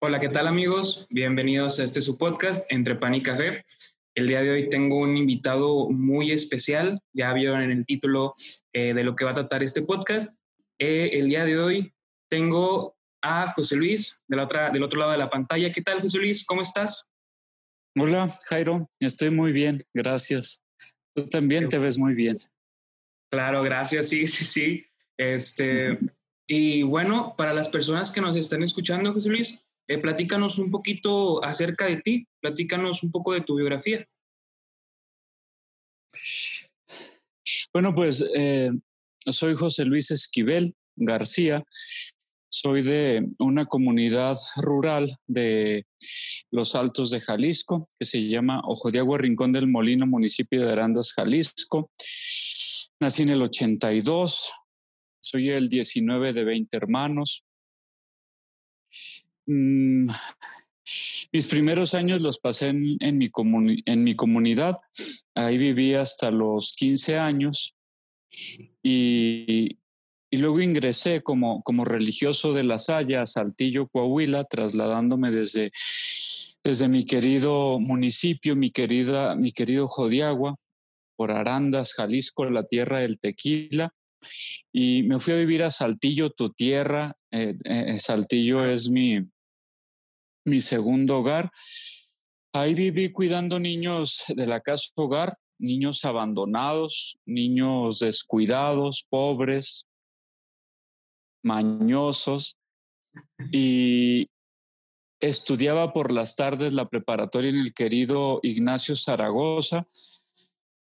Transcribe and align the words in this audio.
Hola, 0.00 0.20
¿qué 0.20 0.28
tal 0.28 0.46
amigos? 0.46 1.06
Bienvenidos 1.10 1.80
a 1.80 1.84
este 1.84 2.00
su 2.00 2.16
podcast 2.16 2.70
Entre 2.72 2.94
Pan 2.94 3.14
y 3.14 3.22
Café. 3.22 3.64
El 4.14 4.26
día 4.26 4.42
de 4.42 4.50
hoy 4.50 4.68
tengo 4.68 4.98
un 4.98 5.16
invitado 5.16 5.88
muy 5.90 6.30
especial. 6.30 7.00
Ya 7.12 7.32
vieron 7.32 7.62
en 7.62 7.70
el 7.70 7.84
título 7.84 8.32
eh, 8.72 8.94
de 8.94 9.04
lo 9.04 9.16
que 9.16 9.24
va 9.24 9.32
a 9.32 9.34
tratar 9.34 9.62
este 9.62 9.82
podcast. 9.82 10.38
Eh, 10.78 11.10
el 11.14 11.28
día 11.28 11.44
de 11.44 11.58
hoy 11.58 11.92
tengo 12.30 12.96
a 13.22 13.52
José 13.52 13.76
Luis 13.76 14.24
de 14.28 14.36
la 14.36 14.44
otra, 14.44 14.70
del 14.70 14.82
otro 14.82 15.00
lado 15.00 15.12
de 15.12 15.18
la 15.18 15.30
pantalla. 15.30 15.72
¿Qué 15.72 15.82
tal, 15.82 16.00
José 16.00 16.18
Luis? 16.18 16.44
¿Cómo 16.46 16.62
estás? 16.62 17.12
Hola, 17.96 18.28
Jairo. 18.48 18.88
Estoy 19.00 19.30
muy 19.30 19.52
bien, 19.52 19.82
gracias. 19.92 20.62
Tú 21.14 21.28
también 21.28 21.68
te 21.68 21.78
ves 21.78 21.98
muy 21.98 22.14
bien. 22.14 22.36
Claro, 23.30 23.62
gracias. 23.62 24.08
Sí, 24.08 24.26
sí, 24.26 24.44
sí. 24.44 24.84
Este, 25.16 25.98
y 26.46 26.82
bueno, 26.82 27.34
para 27.36 27.52
las 27.52 27.68
personas 27.68 28.10
que 28.10 28.20
nos 28.20 28.36
están 28.36 28.62
escuchando, 28.62 29.12
José 29.12 29.28
Luis, 29.28 29.64
eh, 29.88 29.98
platícanos 29.98 30.58
un 30.58 30.70
poquito 30.70 31.42
acerca 31.42 31.86
de 31.86 31.96
ti, 31.96 32.28
platícanos 32.40 33.02
un 33.02 33.10
poco 33.10 33.32
de 33.32 33.40
tu 33.40 33.56
biografía. 33.56 34.06
Bueno, 37.72 37.94
pues 37.94 38.24
eh, 38.34 38.70
soy 39.26 39.54
José 39.54 39.86
Luis 39.86 40.10
Esquivel 40.10 40.74
García, 40.94 41.64
soy 42.50 42.82
de 42.82 43.28
una 43.38 43.66
comunidad 43.66 44.36
rural 44.56 45.18
de 45.26 45.86
los 46.50 46.74
Altos 46.74 47.10
de 47.10 47.20
Jalisco, 47.20 47.88
que 47.98 48.04
se 48.04 48.26
llama 48.28 48.60
Ojo 48.64 48.90
de 48.90 48.98
Agua 48.98 49.18
Rincón 49.18 49.52
del 49.52 49.68
Molino, 49.68 50.06
municipio 50.06 50.64
de 50.64 50.72
Arandas, 50.72 51.12
Jalisco. 51.12 51.90
Nací 53.00 53.22
en 53.22 53.30
el 53.30 53.42
82, 53.42 54.50
soy 55.20 55.50
el 55.50 55.68
19 55.68 56.32
de 56.32 56.44
20 56.44 56.76
hermanos. 56.76 57.44
Mm, 59.48 60.10
mis 61.32 61.46
primeros 61.46 61.94
años 61.94 62.20
los 62.20 62.38
pasé 62.38 62.68
en, 62.68 62.82
mi 62.82 62.98
en 63.00 64.04
mi 64.04 64.14
comunidad. 64.14 64.76
Ahí 65.34 65.58
viví 65.58 65.94
hasta 65.94 66.30
los 66.30 66.74
15 66.76 67.18
años 67.18 67.74
y, 68.82 69.78
y 70.30 70.36
luego 70.36 70.60
ingresé 70.60 71.22
como, 71.22 71.62
como 71.62 71.84
religioso 71.84 72.52
de 72.52 72.64
La 72.64 72.78
Salle 72.78 73.16
a 73.16 73.26
Saltillo, 73.26 73.88
Coahuila, 73.88 74.44
trasladándome 74.44 75.30
desde, 75.30 75.72
desde 76.62 76.88
mi 76.88 77.04
querido 77.04 77.78
municipio, 77.80 78.54
mi, 78.54 78.70
querida, 78.70 79.34
mi 79.34 79.52
querido 79.52 79.88
Jodiagua, 79.88 80.56
por 81.16 81.30
Arandas, 81.30 81.94
Jalisco, 81.94 82.44
la 82.50 82.62
tierra 82.62 83.00
del 83.00 83.18
tequila. 83.18 83.94
Y 84.72 85.04
me 85.04 85.18
fui 85.18 85.34
a 85.34 85.38
vivir 85.38 85.62
a 85.62 85.70
Saltillo, 85.70 86.30
tu 86.30 86.50
tierra. 86.50 87.16
Eh, 87.30 87.54
eh, 87.64 87.98
Saltillo 87.98 88.64
es 88.64 88.90
mi, 88.90 89.20
mi 90.48 90.60
segundo 90.60 91.18
hogar. 91.18 91.50
Ahí 92.52 92.74
viví 92.74 93.12
cuidando 93.12 93.58
niños 93.58 94.24
de 94.28 94.46
la 94.46 94.60
casa 94.60 94.90
hogar, 94.94 95.36
niños 95.58 96.04
abandonados, 96.04 97.18
niños 97.26 97.98
descuidados, 97.98 99.06
pobres, 99.08 99.86
mañosos. 101.42 102.58
Y 103.52 104.28
estudiaba 105.20 105.92
por 105.92 106.12
las 106.12 106.36
tardes 106.36 106.72
la 106.72 106.88
preparatoria 106.88 107.50
en 107.50 107.60
el 107.60 107.74
querido 107.74 108.40
Ignacio 108.42 108.94
Zaragoza. 108.96 109.86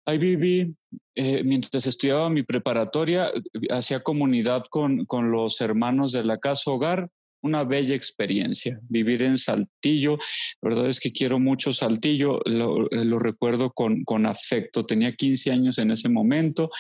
Ahí 0.07 0.19
viví, 0.19 0.75
eh, 1.15 1.45
mientras 1.45 1.87
estudiaba 1.87 2.31
mi 2.31 2.43
preparatoria, 2.43 3.31
hacía 3.71 4.03
comunidad 4.03 4.65
con, 4.71 5.05
con 5.05 5.31
los 5.31 5.61
hermanos 5.61 6.13
de 6.13 6.25
la 6.25 6.39
casa 6.39 6.71
hogar, 6.71 7.11
una 7.43 7.65
bella 7.65 7.95
experiencia. 7.95 8.81
Vivir 8.89 9.23
en 9.23 9.37
Saltillo, 9.37 10.19
la 10.61 10.69
verdad 10.69 10.89
es 10.89 11.01
que 11.01 11.13
quiero 11.13 11.39
mucho 11.39 11.73
Saltillo, 11.73 12.41
lo, 12.45 13.19
recuerdo 13.19 13.71
con, 13.71 14.05
con, 14.05 14.27
afecto. 14.27 14.85
Tenía 14.85 15.15
15 15.15 15.53
años 15.53 15.79
en 15.79 15.91
ese 15.91 16.09
momento. 16.09 16.71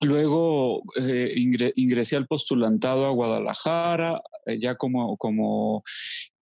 Luego 0.00 0.82
eh, 1.00 1.32
ingresé 1.76 2.16
al 2.16 2.26
postulantado 2.26 3.06
a 3.06 3.10
Guadalajara, 3.10 4.22
eh, 4.44 4.58
ya 4.58 4.74
como, 4.74 5.16
como, 5.16 5.82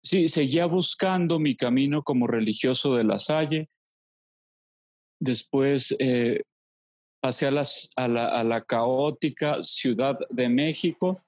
sí, 0.03 0.28
seguía 0.28 0.66
buscando 0.66 1.40
mi 1.40 1.56
camino 1.56 2.02
como 2.02 2.28
religioso 2.28 2.96
de 2.96 3.03
la 3.03 3.20
Salle. 3.20 3.70
Después 5.20 5.96
eh, 6.00 6.44
pasé 7.20 7.52
las, 7.52 7.90
a, 7.96 8.08
la, 8.08 8.28
a 8.28 8.44
la 8.44 8.64
caótica 8.64 9.64
Ciudad 9.64 10.18
de 10.30 10.50
México 10.50 11.24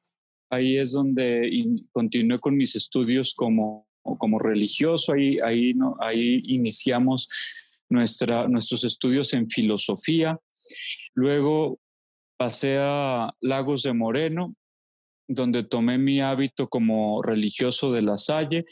ahí 0.49 0.77
es 0.77 0.91
donde 0.91 1.51
continué 1.91 2.39
con 2.39 2.57
mis 2.57 2.75
estudios 2.75 3.33
como, 3.33 3.87
como 4.01 4.39
religioso, 4.39 5.13
ahí, 5.13 5.39
ahí, 5.39 5.73
no, 5.73 5.95
ahí 5.99 6.41
iniciamos 6.45 7.27
nuestra, 7.89 8.47
nuestros 8.47 8.83
estudios 8.83 9.33
en 9.33 9.47
filosofía. 9.47 10.39
Luego 11.13 11.79
pasé 12.37 12.77
a 12.79 13.33
Lagos 13.41 13.83
de 13.83 13.93
Moreno, 13.93 14.55
donde 15.27 15.63
tomé 15.63 15.97
mi 15.97 16.21
hábito 16.21 16.67
como 16.69 17.21
religioso 17.21 17.91
de 17.91 18.01
la 18.01 18.17
Salle, 18.17 18.65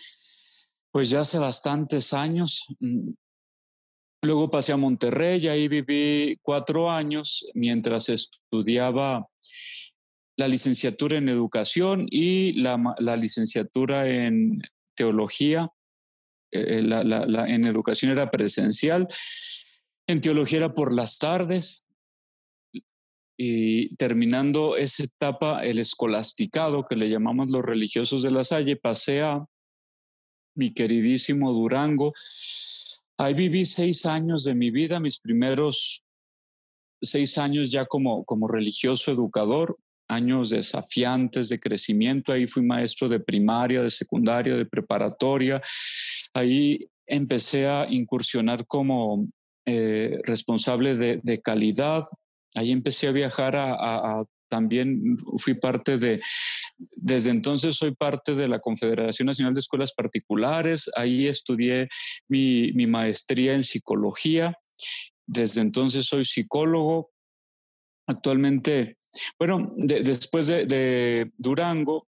pues 0.92 1.09
ya 1.09 1.22
hace 1.22 1.38
bastantes 1.38 2.14
años. 2.14 2.66
Mm, 2.80 3.12
luego 4.24 4.50
pasé 4.50 4.72
a 4.72 4.78
Monterrey, 4.78 5.46
y 5.46 5.48
ahí 5.48 5.68
viví 5.68 6.40
cuatro 6.42 6.90
años 6.90 7.46
mientras 7.54 8.09
estudiaba 8.09 9.28
la 10.38 10.48
licenciatura 10.48 11.18
en 11.18 11.30
educación 11.30 12.06
y 12.09 12.53
la, 12.53 12.78
licenciatura 13.18 14.08
en 14.08 14.62
teología. 14.96 15.70
Eh, 16.52 16.81
la, 16.84 17.03
en 17.50 17.66
educación 17.66 18.12
era 18.12 18.31
presencial, 18.31 19.08
en 20.08 20.22
teología 20.22 20.59
era 20.59 20.74
por 20.74 20.94
las 20.94 21.18
tardes. 21.18 21.86
Y 23.40 23.96
terminando 23.97 24.78
esa 24.78 25.03
etapa, 25.03 25.64
el 25.64 25.80
escolasticado, 25.80 26.86
que 26.88 26.96
le 26.96 27.09
llamamos 27.09 27.50
los 27.50 27.64
religiosos 27.64 28.24
de 28.24 28.31
la 28.31 28.44
Salle, 28.44 28.78
pasé 28.78 29.22
a 29.22 29.46
mi 30.56 30.74
queridísimo 30.74 31.52
Durango. 31.52 32.14
Ahí 33.18 33.34
viví 33.34 33.66
seis 33.66 34.06
años 34.06 34.44
de 34.44 34.56
mi 34.56 34.72
vida, 34.72 35.00
mis 35.00 35.20
primeros 35.20 36.03
seis 37.02 37.38
años 37.38 37.72
ya 37.72 37.86
como, 37.86 38.24
como 38.26 38.47
religioso 38.47 39.12
educador, 39.12 39.78
años 40.07 40.50
desafiantes 40.50 41.50
de 41.50 41.59
crecimiento. 41.59 42.31
Ahí 42.31 42.47
fui 42.47 42.63
maestro 42.63 43.09
de 43.09 43.19
primaria, 43.19 43.81
de 43.81 43.90
secundaria, 43.90 44.56
de 44.56 44.66
preparatoria. 44.66 45.62
Ahí 46.34 46.79
empecé 47.06 47.68
a 47.68 47.88
incursionar 47.90 48.66
como 48.67 49.28
eh, 49.66 50.17
responsable 50.23 50.96
de, 50.96 51.40
calidad. 51.40 52.06
Ahí 52.56 52.72
empecé 52.72 53.07
a 53.07 53.12
viajar 53.12 53.56
a, 53.56 54.23
también 54.50 55.17
fui 55.38 55.56
parte 55.56 55.97
de, 55.97 56.22
desde 56.96 57.29
entonces 57.31 57.75
soy 57.75 57.94
parte 57.94 58.34
de 58.34 58.47
la 58.47 58.59
Confederación 58.59 59.25
Nacional 59.25 59.53
de 59.53 59.59
Escuelas 59.59 59.94
Particulares, 59.94 60.90
ahí 60.96 61.28
estudié 61.28 61.90
mi, 62.29 62.72
mi 62.73 62.88
maestría 62.88 63.56
en 63.56 63.66
psicología, 63.66 64.57
desde 65.25 65.59
entonces 65.59 66.06
soy 66.06 66.23
psicólogo, 66.23 67.12
actualmente 68.07 68.97
bueno, 69.39 69.73
después 69.78 70.47
de, 70.47 71.31
Durango, 71.38 72.07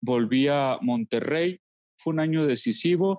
volví 0.00 0.48
a 0.48 0.78
Monterrey. 0.80 1.60
Fue 1.98 2.12
un 2.12 2.20
año 2.20 2.46
decisivo. 2.46 3.18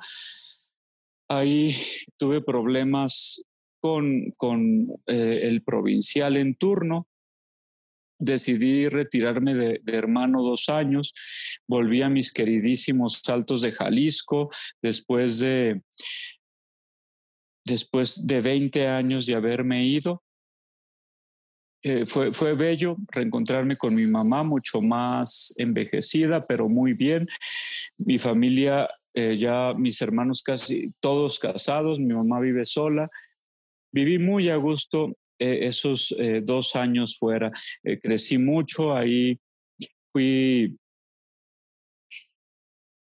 Ahí 1.29 1.75
tuve 2.17 2.41
problemas 2.41 3.44
con, 3.81 4.31
con 4.38 4.88
eh, 5.07 5.41
el 5.44 5.63
provincial 5.63 6.38
en 6.38 6.55
turno. 6.55 7.07
Decidí 8.19 8.88
retirarme 8.88 9.53
de, 9.53 9.79
de, 9.83 9.95
hermano 9.95 10.41
dos 10.41 10.69
años. 10.69 11.13
Volví 11.67 12.01
a 12.01 12.09
mis 12.09 12.31
queridísimos 12.31 13.21
Saltos 13.23 13.61
de 13.61 13.71
Jalisco 13.71 14.50
después 14.81 15.39
de, 15.39 15.81
después 17.65 18.25
de 18.27 18.41
20 18.41 18.88
años 18.88 19.25
de 19.25 19.36
haberme 19.36 19.86
ido. 19.86 20.24
Eh, 21.85 22.06
fue, 22.06 22.31
fue 22.31 22.56
bello 22.56 22.95
reencontrarme 23.12 23.75
con 23.75 23.94
mi 23.94 24.07
mamá, 24.07 24.44
mucho 24.44 24.81
más 24.81 25.53
envejecida, 25.57 26.47
pero 26.47 26.69
muy 26.69 26.94
bien. 26.94 27.27
Mi 27.97 28.18
familia, 28.18 28.89
eh, 29.13 29.38
ya 29.38 29.74
mis 29.77 30.01
hermanos 30.01 30.41
casi 30.44 30.94
todos 31.01 31.39
casados, 31.39 32.00
mi 32.00 32.13
mamá 32.13 32.39
vive 32.39 32.65
sola. 32.65 33.09
Viví 33.91 34.18
muy 34.18 34.50
a 34.50 34.56
gusto 34.56 35.18
eh, 35.39 35.68
esos 35.68 36.15
dos 36.44 36.75
años 36.77 37.18
fuera. 37.18 37.51
crecí 38.01 38.38
mucho, 38.38 38.95
ahí 38.95 39.38
fui 40.13 40.77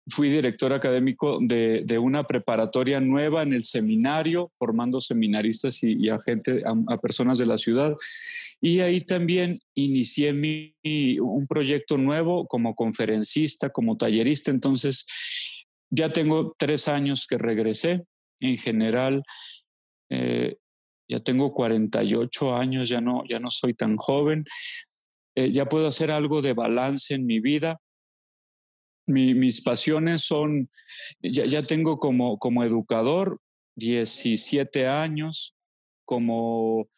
fui 0.08 0.30
director 0.30 0.74
académico 0.74 1.40
de, 1.42 2.00
una 2.00 2.24
preparatoria 2.24 3.00
nueva 3.00 3.44
en 3.44 3.54
el 3.54 3.64
seminario, 3.64 4.52
formando 4.58 5.00
seminaristas 5.00 5.84
y, 5.84 6.10
a 6.10 6.20
gente, 6.20 6.64
a, 6.66 6.98
personas 6.98 7.38
de 7.38 7.46
la 7.46 7.58
ciudad. 7.58 7.96
Y 8.60 8.80
ahí 8.80 9.02
también 9.02 9.60
inicié 9.76 10.34
mi, 10.34 10.76
un 11.20 11.46
proyecto 11.48 11.98
nuevo 11.98 12.48
como 12.48 12.76
conferencista, 12.76 13.70
como 13.70 13.98
tallerista. 13.98 14.52
Entonces, 14.52 15.06
ya 15.90 16.12
tengo 16.12 16.56
tres 16.58 16.88
años 16.88 17.28
que 17.28 17.38
regresé. 17.38 18.04
En 18.40 18.58
general, 18.58 19.24
eh, 20.10 20.56
ya 21.08 21.20
tengo 21.20 21.54
48 21.54 22.56
años, 22.56 22.90
ya 22.90 23.02
no, 23.02 23.24
ya 23.30 23.40
no 23.40 23.52
soy 23.52 23.74
tan 23.76 23.98
joven. 23.98 24.46
Eh, 25.36 25.52
ya 25.52 25.66
puedo 25.66 25.88
hacer 25.88 26.10
algo 26.12 26.42
de 26.42 26.54
balance 26.54 27.14
en 27.14 27.26
mi 27.26 27.40
vida 27.40 27.80
mis 29.08 29.62
pasiones 29.62 30.24
son, 30.24 30.70
ya, 31.22 31.46
ya 31.46 31.64
tengo 31.64 31.98
como, 31.98 32.38
como 32.38 32.64
educador 32.64 33.40
17 33.76 34.88
años, 34.88 35.56
como, 36.06 36.90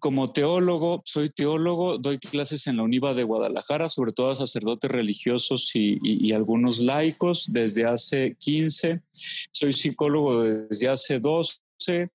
como 0.00 0.32
teólogo, 0.32 1.02
soy 1.04 1.30
teólogo, 1.30 1.98
doy 1.98 2.18
clases 2.18 2.66
en 2.66 2.76
la 2.76 2.82
UNIVA 2.82 3.14
de 3.14 3.24
Guadalajara, 3.24 3.88
sobre 3.88 4.12
todo 4.12 4.30
a 4.30 4.36
sacerdotes 4.36 4.90
religiosos 4.90 5.70
y, 5.74 5.98
y, 6.02 6.32
algunos 6.32 6.78
laicos 6.78 7.46
desde 7.52 7.84
hace 7.84 8.36
15, 8.38 9.02
soy 9.50 9.72
psicólogo 9.72 10.42
desde 10.42 10.88
hace 10.88 11.20
12 11.20 12.10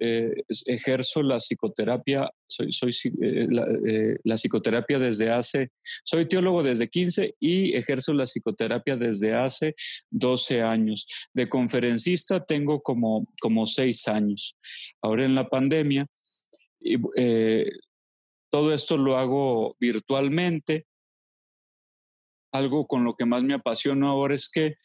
eh, 0.00 0.34
ejerzo 0.66 1.22
la 1.22 1.36
psicoterapia, 1.36 2.28
soy, 2.46 2.72
soy 2.72 2.90
eh, 3.22 3.46
eh, 3.86 4.18
la, 4.24 4.36
psicoterapia 4.36 4.98
desde 4.98 5.30
hace, 5.30 5.70
soy 6.02 6.26
teólogo 6.26 6.62
desde 6.62 6.88
15 6.88 7.36
y 7.38 7.76
ejerzo 7.76 8.12
la 8.12 8.24
psicoterapia 8.24 8.96
desde 8.96 9.34
hace 9.34 9.74
12 10.10 10.62
años. 10.62 11.06
De 11.32 11.48
conferencista 11.48 12.44
tengo 12.44 12.80
como, 12.82 13.28
como 13.40 13.66
6 13.66 14.08
años. 14.08 14.56
Ahora 15.00 15.24
en 15.24 15.34
la 15.34 15.48
pandemia, 15.48 16.06
todo 18.50 18.74
esto 18.74 18.96
lo 18.96 19.16
hago 19.16 19.76
virtualmente. 19.78 20.86
Algo 22.52 22.86
con 22.86 23.04
lo 23.04 23.14
que 23.14 23.26
más 23.26 23.42
me 23.42 23.54
apasiona 23.54 24.08
ahora 24.08 24.34
es 24.34 24.48
que 24.48 24.76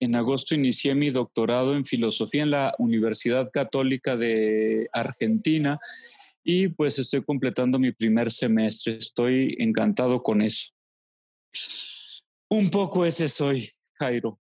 en 0.00 0.14
agosto 0.14 0.54
inicié 0.54 0.94
mi 0.94 1.10
doctorado 1.10 1.74
en 1.74 1.84
filosofía 1.84 2.42
en 2.42 2.50
la 2.50 2.74
Universidad 2.78 3.50
Católica 3.50 4.16
de 4.16 4.88
Argentina 4.92 5.78
y 6.44 6.68
pues 6.68 6.98
estoy 6.98 7.24
completando 7.24 7.78
mi 7.78 7.92
primer 7.92 8.30
semestre. 8.30 8.96
Estoy 8.96 9.56
encantado 9.58 10.22
con 10.22 10.42
eso. 10.42 10.72
Un 12.48 12.70
poco 12.70 13.04
ese 13.04 13.28
soy, 13.28 13.68
Jairo. 13.94 14.38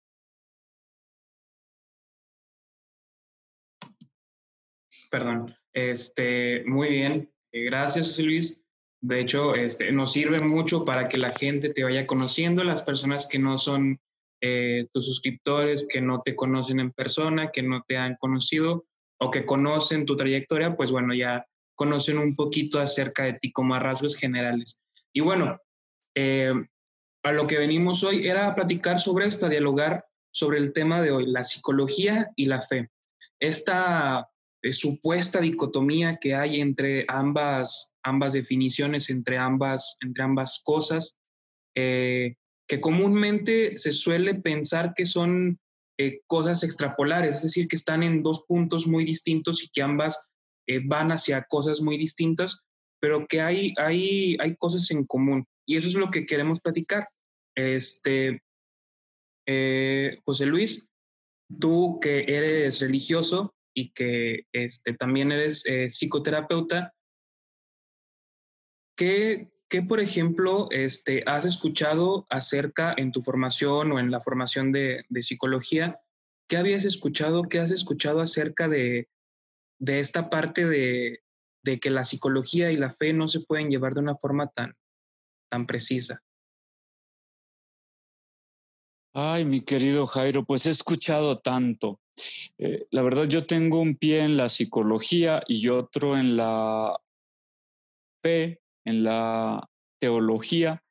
Perdón. 5.12 5.56
Este, 5.74 6.64
muy 6.66 6.90
bien. 6.90 7.32
Gracias, 7.52 8.08
José 8.08 8.24
Luis. 8.24 8.64
De 9.02 9.20
hecho, 9.20 9.56
este, 9.56 9.92
nos 9.92 10.14
sirve 10.14 10.40
mucho 10.40 10.86
para 10.86 11.08
que 11.08 11.18
la 11.18 11.34
gente 11.34 11.70
te 11.70 11.84
vaya 11.84 12.08
conociendo, 12.08 12.64
las 12.64 12.84
personas 12.84 13.28
que 13.28 13.40
no 13.40 13.58
son 13.58 14.00
eh, 14.42 14.88
tus 14.92 15.06
suscriptores 15.06 15.88
que 15.88 16.02
no 16.02 16.22
te 16.24 16.36
conocen 16.36 16.80
en 16.80 16.92
persona, 16.92 17.52
que 17.52 17.62
no 17.62 17.84
te 17.88 17.98
han 17.98 18.16
conocido 18.16 18.86
o 19.20 19.30
que 19.30 19.46
conocen 19.46 20.08
tu 20.08 20.16
trayectoria, 20.16 20.74
pues 20.74 20.90
bueno, 20.90 21.14
ya 21.14 21.46
conocen 21.76 22.18
un 22.18 22.36
poquito 22.36 22.80
acerca 22.80 23.24
de 23.24 23.34
ti 23.34 23.52
como 23.52 23.76
a 23.76 23.80
rasgos 23.80 24.16
generales. 24.16 24.82
Y 25.14 25.22
bueno, 25.22 25.60
eh, 26.16 26.54
a 27.24 27.32
lo 27.32 27.46
que 27.46 27.60
venimos 27.60 28.04
hoy 28.04 28.28
era 28.28 28.48
a 28.48 28.56
platicar 28.56 29.00
sobre 29.00 29.28
esto, 29.28 29.46
a 29.46 29.50
dialogar 29.50 30.06
sobre 30.34 30.58
el 30.58 30.74
tema 30.74 31.02
de 31.02 31.12
hoy, 31.12 31.28
la 31.28 31.44
psicología 31.44 32.32
y 32.36 32.46
la 32.46 32.62
fe. 32.62 32.90
Esta 33.40 34.28
eh, 34.64 34.74
supuesta 34.74 35.40
dicotomía 35.40 36.18
que 36.18 36.34
hay 36.34 36.62
entre 36.62 37.06
ambas, 37.08 37.96
ambas 38.02 38.34
definiciones, 38.34 39.12
entre 39.12 39.38
ambas, 39.38 39.98
entre 40.02 40.24
ambas 40.24 40.62
cosas, 40.64 41.20
que 42.72 42.80
comúnmente 42.80 43.76
se 43.76 43.92
suele 43.92 44.34
pensar 44.34 44.94
que 44.96 45.06
son 45.06 45.60
eh, 46.00 46.22
cosas 46.26 46.64
extrapolares, 46.64 47.36
es 47.36 47.44
decir, 47.44 47.68
que 47.68 47.76
están 47.76 48.02
en 48.02 48.24
dos 48.24 48.46
puntos 48.48 48.88
muy 48.88 49.04
distintos 49.04 49.62
y 49.62 49.68
que 49.68 49.82
ambas 49.82 50.30
eh, 50.68 50.80
van 50.82 51.12
hacia 51.12 51.44
cosas 51.50 51.82
muy 51.82 51.98
distintas, 51.98 52.64
pero 53.02 53.28
que 53.28 53.42
hay, 53.42 53.74
hay, 53.78 54.38
hay 54.40 54.56
cosas 54.56 54.90
en 54.90 55.06
común. 55.06 55.46
Y 55.68 55.76
eso 55.76 55.90
es 55.90 55.96
lo 55.96 56.10
que 56.12 56.26
queremos 56.26 56.62
platicar. 56.62 57.10
Este, 57.58 58.42
eh, 59.46 60.18
José 60.24 60.46
Luis, 60.46 60.88
tú 61.60 62.00
que 62.02 62.20
eres 62.20 62.80
religioso 62.80 63.54
y 63.76 63.92
que 63.92 64.46
este, 64.54 64.94
también 64.94 65.34
eres 65.34 65.66
psicoterapeuta, 65.90 66.94
¿qué, 68.96 69.51
¿Qué, 69.72 69.82
por 69.82 70.02
ejemplo, 70.02 70.68
este, 70.70 71.24
has 71.26 71.46
escuchado 71.46 72.28
acerca 72.30 72.94
en 72.98 73.14
tu 73.14 73.22
formación 73.22 73.94
o 73.94 74.00
en 74.00 74.12
la 74.12 74.20
formación 74.20 74.74
de, 74.74 75.06
psicología? 75.22 76.02
¿Qué 76.50 76.58
habías 76.58 76.84
escuchado? 76.84 77.44
¿Qué 77.44 77.60
has 77.60 77.72
escuchado 77.72 78.20
acerca 78.20 78.68
de, 78.68 79.08
esta 79.80 80.30
parte 80.30 80.66
de, 80.68 81.22
que 81.80 81.90
la 81.90 82.04
psicología 82.04 82.70
y 82.70 82.76
la 82.76 82.90
fe 82.90 83.14
no 83.14 83.30
se 83.30 83.40
pueden 83.40 83.70
llevar 83.70 83.94
de 83.94 84.02
una 84.02 84.18
forma 84.18 84.48
tan, 84.48 84.76
tan 85.50 85.66
precisa? 85.66 86.22
Ay, 89.14 89.46
mi 89.46 89.62
querido 89.62 90.06
Jairo, 90.06 90.44
pues 90.44 90.66
he 90.66 90.72
escuchado 90.72 91.40
tanto. 91.40 92.02
Eh, 92.58 92.88
la 92.92 93.04
verdad, 93.04 93.24
yo 93.24 93.46
tengo 93.46 93.80
un 93.80 93.96
pie 93.96 94.20
en 94.26 94.36
la 94.36 94.50
psicología 94.50 95.44
y 95.48 95.70
otro 95.70 96.18
en 96.18 96.36
la 96.36 97.00
fe 98.22 98.61
en 98.86 99.04
la 99.04 99.68
teología. 100.00 100.84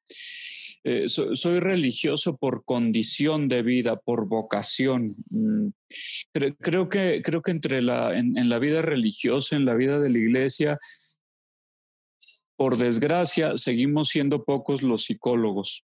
Eh, 0.83 1.09
soy 1.09 1.61
religioso 1.61 2.39
por 2.39 2.65
condición 2.65 3.49
de 3.49 3.63
vida, 3.63 3.97
por 3.97 4.27
vocación. 4.27 5.07
Mm, 5.29 5.69
creo, 6.33 6.89
que, 6.89 7.21
creo 7.23 7.43
que 7.43 7.51
entre 7.51 7.83
la, 7.83 8.17
en, 8.17 8.49
la 8.49 8.59
vida 8.59 8.81
religiosa, 8.81 9.57
en 9.57 9.67
la 9.67 9.75
vida 9.75 10.01
de 10.01 10.09
la 10.09 10.19
iglesia, 10.19 10.79
por 12.57 12.79
desgracia, 12.79 13.59
seguimos 13.59 14.09
siendo 14.09 14.45
pocos 14.45 14.83
los 14.83 15.05
psicólogos. 15.05 15.85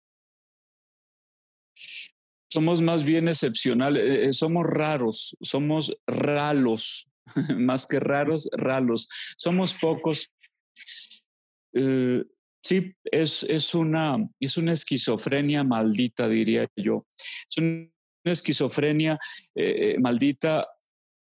Somos 2.52 2.82
más 2.82 3.04
bien 3.04 3.28
excepcionales, 3.28 4.02
eh, 4.02 4.24
eh, 4.24 4.32
somos 4.32 4.66
raros, 4.66 5.36
somos 5.40 5.96
ralos, 6.04 7.08
más 7.56 7.86
que 7.86 8.00
raros, 8.00 8.48
ralos. 8.52 9.08
Somos 9.36 9.74
pocos 9.74 10.32
eh, 11.72 12.24
sí, 12.62 12.94
es, 13.04 13.42
es, 13.44 13.74
una, 13.74 14.16
es 14.38 14.56
una 14.56 14.72
esquizofrenia 14.72 15.64
maldita, 15.64 16.28
diría 16.28 16.68
yo. 16.76 17.06
Es 17.48 17.58
una 17.58 17.90
esquizofrenia 18.24 19.18
eh, 19.54 19.96
maldita 19.98 20.66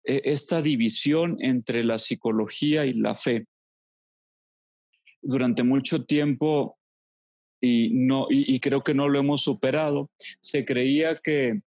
e, 0.04 0.22
esta 0.26 0.62
división 0.62 1.38
entre 1.40 1.84
la 1.84 1.98
psicología 1.98 2.86
y 2.86 2.94
la 2.94 3.16
fe. 3.16 3.46
Durante 5.22 5.64
mucho 5.64 6.06
tiempo, 6.06 6.78
y, 7.62 7.92
no, 7.94 8.28
y 8.30 8.58
creo 8.62 8.82
que 8.82 8.94
no 8.94 9.10
lo 9.10 9.20
hemos 9.20 9.44
superado, 9.44 10.10
se 10.40 10.64
creía 10.64 11.20
que 11.22 11.62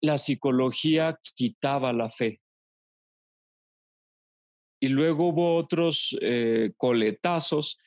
la 0.00 0.18
psicología 0.18 1.18
quitaba 1.34 1.92
la 1.92 2.08
fe. 2.08 2.40
Y 4.82 4.88
luego 4.88 5.28
hubo 5.28 5.54
otros 5.58 6.18
eh, 6.20 6.72
coletazos 6.76 7.78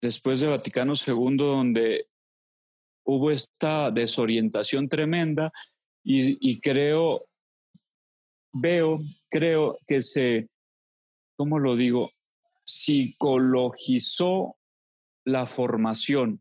después 0.00 0.38
de 0.38 0.46
Vaticano 0.46 0.92
II 0.94 1.36
donde 1.36 2.06
hubo 3.04 3.32
esta 3.32 3.90
desorientación 3.90 4.88
tremenda 4.88 5.50
y, 6.04 6.60
creo, 6.60 7.26
veo, 8.52 8.98
creo 9.28 9.76
que 9.88 10.00
se, 10.00 10.48
¿cómo 11.36 11.58
lo 11.58 11.74
digo? 11.74 12.12
Psicologizó 12.64 14.56
la 15.24 15.46
formación. 15.46 16.40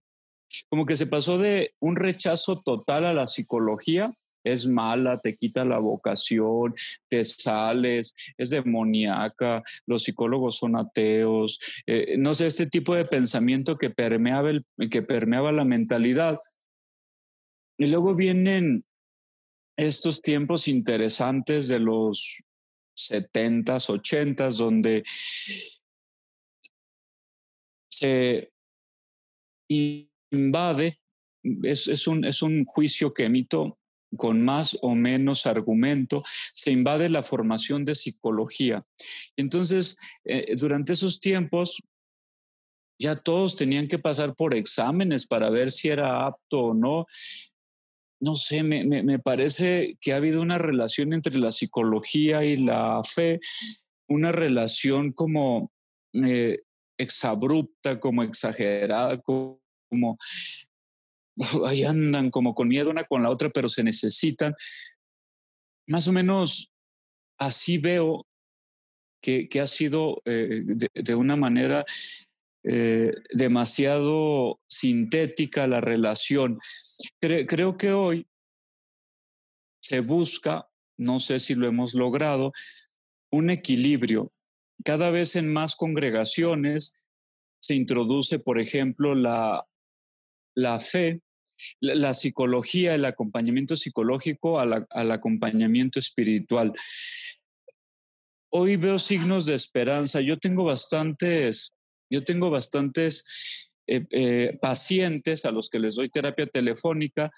Como 0.70 0.86
que 0.86 0.96
se 0.96 1.08
pasó 1.08 1.40
de 1.40 1.74
un 1.80 1.96
rechazo 1.96 2.62
total 2.62 3.06
a 3.06 3.14
la 3.14 3.26
psicología 3.26 4.12
es 4.54 4.66
mala, 4.66 5.18
te 5.18 5.36
quita 5.36 5.64
la 5.66 5.80
vocación, 5.80 6.76
te 7.10 7.24
sales, 7.24 8.16
es 8.38 8.50
demoníaca, 8.50 9.64
los 9.86 10.04
psicólogos 10.04 10.58
son 10.58 10.76
ateos, 10.76 11.60
eh, 11.86 12.16
no 12.18 12.34
sé, 12.34 12.48
este 12.48 12.68
tipo 12.68 12.96
de 12.96 13.06
pensamiento 13.06 13.78
que 13.78 13.90
permeaba, 13.90 14.50
el, 14.50 14.66
que 14.90 15.02
permeaba 15.02 15.52
la 15.52 15.66
mentalidad. 15.66 16.38
Y 17.78 17.86
luego 17.88 18.16
vienen 18.16 18.84
estos 19.78 20.22
tiempos 20.22 20.68
interesantes 20.68 21.68
de 21.68 21.80
los 21.80 22.44
70s, 22.96 23.90
80s, 23.90 24.58
donde 24.58 25.04
se 27.90 28.52
invade 29.70 30.98
es, 31.64 32.08
un, 32.08 32.26
es 32.26 32.42
un 32.42 32.66
juicio 32.66 33.14
que 33.14 33.26
emito 33.26 33.78
con 34.18 34.44
más 34.44 34.78
o 34.82 34.96
menos 34.96 35.46
argumento, 35.46 36.24
se 36.54 36.72
invade 36.72 37.10
la 37.10 37.24
formación 37.24 37.86
de 37.86 37.96
psicología. 37.96 38.84
Entonces, 39.38 39.98
eh, 40.26 40.56
durante 40.58 40.94
esos 40.94 41.20
tiempos, 41.20 41.82
ya 43.00 43.16
todos 43.16 43.56
tenían 43.56 43.88
que 43.88 44.00
pasar 44.00 44.36
por 44.36 44.56
exámenes 44.56 45.28
para 45.28 45.50
ver 45.50 45.72
si 45.72 45.90
era 45.90 46.26
apto 46.26 46.60
o 46.60 46.74
no. 46.74 47.06
No 48.20 48.36
sé, 48.36 48.64
me, 48.64 49.20
parece 49.20 49.98
que 50.02 50.14
ha 50.14 50.16
habido 50.16 50.42
una 50.42 50.58
relación 50.58 51.14
entre 51.14 51.38
la 51.38 51.52
psicología 51.52 52.44
y 52.44 52.58
la 52.58 53.02
fe, 53.04 53.40
una 54.08 54.32
relación 54.32 55.12
como 55.12 55.72
eh, 56.14 56.58
exabrupta, 56.98 58.00
como 58.00 58.24
exagerada, 58.24 59.22
como, 59.22 59.62
ahí 61.66 61.84
andan 61.84 62.30
como 62.32 62.54
con 62.54 62.68
miedo 62.68 62.90
una 62.90 63.04
con 63.06 63.24
la 63.24 63.30
otra, 63.30 63.50
pero 63.50 63.70
se 63.70 63.84
necesitan. 63.84 64.54
Más 65.88 66.08
o 66.08 66.12
menos 66.12 66.72
así 67.38 67.78
veo 67.78 68.26
que, 69.22 69.50
ha 69.62 69.68
sido 69.68 70.22
eh, 70.26 70.64
de, 70.94 71.16
una 71.16 71.36
manera 71.36 71.86
eh, 72.64 73.12
demasiado 73.34 74.60
sintética 74.70 75.68
la 75.68 75.82
relación. 75.82 76.60
creo 77.20 77.78
que 77.78 77.92
hoy 77.92 78.28
se 79.82 80.00
busca, 80.02 80.70
no 80.98 81.20
sé 81.20 81.40
si 81.40 81.56
lo 81.56 81.68
hemos 81.68 81.94
logrado, 81.94 82.54
un 83.32 83.50
equilibrio. 83.50 84.32
Cada 84.84 85.12
vez 85.12 85.36
en 85.36 85.52
más 85.52 85.76
congregaciones 85.76 86.94
se 87.60 87.76
introduce, 87.76 88.40
por 88.40 88.60
ejemplo, 88.60 89.16
la, 89.16 89.66
la 90.56 90.80
fe 90.80 91.22
la, 91.80 92.14
psicología, 92.14 92.96
el 92.96 93.06
acompañamiento 93.06 93.76
psicológico 93.76 94.60
al 94.60 95.12
acompañamiento 95.12 96.00
espiritual. 96.00 96.74
Hoy 98.50 98.78
veo 98.78 98.98
signos 98.98 99.46
de 99.46 99.56
esperanza. 99.56 100.22
Yo 100.22 100.38
tengo 100.38 100.64
bastantes, 100.64 101.74
yo 102.10 102.24
tengo 102.24 102.50
bastantes 102.50 103.26
eh, 103.88 104.06
eh, 104.12 104.58
pacientes 104.62 105.46
a 105.46 105.52
los 105.52 105.70
que 105.70 105.80
les 105.80 105.96
doy 105.96 106.10
terapia 106.10 106.48
telefónica 106.48 107.32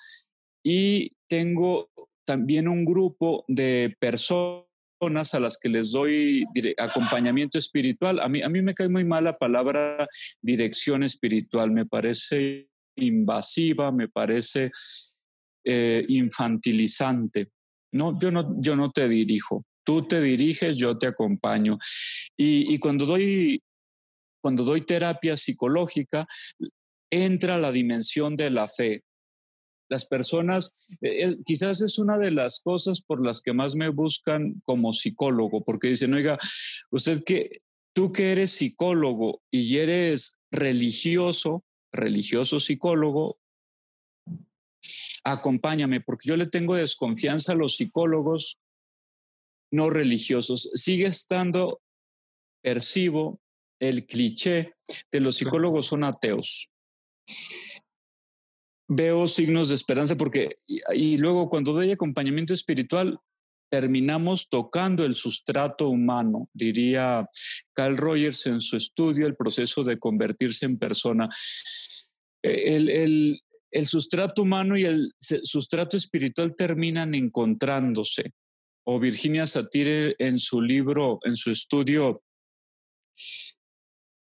y 0.63 1.11
tengo 1.27 1.89
también 2.25 2.67
un 2.67 2.85
grupo 2.85 3.43
de 3.47 3.95
personas 3.99 5.33
a 5.33 5.39
las 5.39 5.57
que 5.57 5.69
les 5.69 5.91
doy 5.91 6.45
acompañamiento 6.77 7.57
espiritual. 7.57 8.19
A 8.19 8.29
mí, 8.29 8.41
a 8.41 8.49
mí 8.49 8.61
me 8.61 8.73
cae 8.73 8.89
muy 8.89 9.03
mal 9.03 9.23
la 9.23 9.37
palabra 9.37 10.07
dirección 10.41 11.03
espiritual, 11.03 11.71
me 11.71 11.85
parece 11.85 12.68
invasiva, 13.03 13.91
me 13.91 14.07
parece 14.07 14.71
eh, 15.63 16.05
infantilizante. 16.07 17.51
No, 17.91 18.17
yo 18.19 18.31
no, 18.31 18.55
yo 18.59 18.75
no 18.75 18.91
te 18.91 19.09
dirijo. 19.09 19.65
Tú 19.83 20.07
te 20.07 20.21
diriges, 20.21 20.77
yo 20.77 20.97
te 20.97 21.07
acompaño. 21.07 21.77
Y, 22.37 22.77
cuando 22.79 23.05
doy 23.05 23.61
cuando 24.41 24.63
doy 24.63 24.81
terapia 24.81 25.35
psicológica, 25.35 26.25
entra 27.11 27.57
la 27.57 27.71
dimensión 27.71 28.35
de 28.35 28.49
la 28.51 28.67
fe. 28.67 29.03
Las 29.89 30.05
personas, 30.05 30.71
eh, 31.01 31.35
quizás 31.45 31.81
es 31.81 31.97
una 31.99 32.17
de 32.17 32.31
las 32.31 32.61
cosas 32.61 33.01
por 33.01 33.25
las 33.25 33.41
que 33.41 33.53
más 33.53 33.75
me 33.75 33.89
buscan 33.89 34.61
como 34.63 34.93
psicólogo, 34.93 35.63
porque 35.63 35.89
dicen, 35.89 36.13
oiga, 36.13 36.37
usted 36.91 37.23
que 37.25 37.49
tú 37.93 38.13
que 38.13 38.31
eres 38.31 38.51
psicólogo 38.51 39.41
y 39.51 39.77
eres 39.77 40.37
religioso, 40.51 41.63
religioso 41.91 42.59
psicólogo, 42.59 43.39
acompáñame, 45.23 46.01
porque 46.01 46.29
yo 46.29 46.37
le 46.37 46.47
tengo 46.47 46.75
desconfianza 46.75 47.53
a 47.53 47.55
los 47.55 47.75
psicólogos 47.75 48.59
no 49.71 49.89
religiosos. 49.89 50.71
Sigue 50.73 51.05
estando, 51.05 51.81
percibo, 52.61 53.39
el 53.79 54.05
cliché 54.05 54.75
de 55.11 55.19
los 55.19 55.37
psicólogos 55.37 55.87
son 55.87 56.03
ateos. 56.03 56.71
Veo 58.87 59.27
signos 59.27 59.69
de 59.69 59.75
esperanza 59.75 60.15
porque, 60.15 60.55
y, 60.67 61.17
luego 61.17 61.49
cuando 61.49 61.73
doy 61.73 61.91
acompañamiento 61.91 62.53
espiritual, 62.53 63.19
terminamos 63.69 64.49
tocando 64.49 65.05
el 65.05 65.13
sustrato 65.13 65.89
humano, 65.89 66.49
diría 66.53 67.27
Carl 67.73 67.97
Rogers 67.97 68.45
en 68.47 68.61
su 68.61 68.75
estudio, 68.75 69.27
el 69.27 69.35
proceso 69.35 69.83
de 69.83 69.99
convertirse 69.99 70.65
en 70.65 70.77
persona. 70.77 71.29
El, 72.41 72.89
el, 73.71 73.87
sustrato 73.87 74.41
humano 74.41 74.77
y 74.77 74.85
el 74.85 75.11
sustrato 75.19 75.97
espiritual 75.97 76.55
terminan 76.55 77.15
encontrándose. 77.15 78.33
O 78.85 78.99
Virginia 78.99 79.45
Satire 79.45 80.15
en 80.17 80.39
su 80.39 80.61
libro, 80.61 81.19
en 81.23 81.35
su 81.35 81.51
estudio 81.51 82.23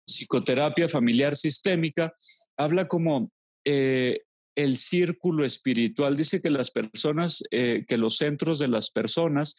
Psicoterapia 0.06 0.90
Familiar 0.90 1.36
Sistémica, 1.36 2.14
habla 2.58 2.88
como 2.88 3.32
eh, 3.64 4.22
el 4.60 4.76
círculo 4.76 5.46
espiritual. 5.46 6.18
Dice 6.18 6.42
que 6.42 6.50
las 6.50 6.70
personas, 6.70 7.42
eh, 7.50 7.86
que 7.88 7.98
los 7.98 8.18
centros 8.18 8.60
de 8.60 8.68
las 8.68 8.92
personas 8.92 9.56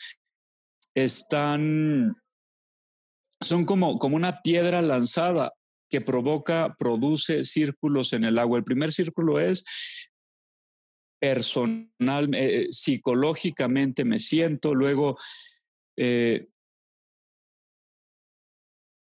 están, 0.95 2.17
son 3.41 3.65
como, 3.65 3.99
como 3.99 4.17
una 4.17 4.43
piedra 4.43 4.83
lanzada 4.83 5.55
que 5.89 6.03
provoca, 6.03 6.77
produce 6.79 7.45
círculos 7.45 8.13
en 8.13 8.25
el 8.25 8.39
agua. 8.39 8.59
El 8.59 8.65
primer 8.65 8.93
círculo 8.93 9.41
es 9.41 9.65
personal, 11.19 12.29
eh, 12.35 12.69
psicológicamente 12.71 14.05
me 14.05 14.19
siento, 14.19 14.75
luego 14.75 15.19
eh, 15.97 16.47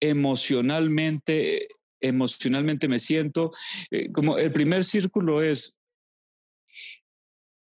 emocionalmente, 0.02 1.70
emocionalmente 2.02 2.90
me 2.90 3.00
siento. 3.00 3.52
como 4.14 4.38
el 4.38 4.52
primer 4.52 4.84
círculo 4.84 5.42
es 5.42 5.77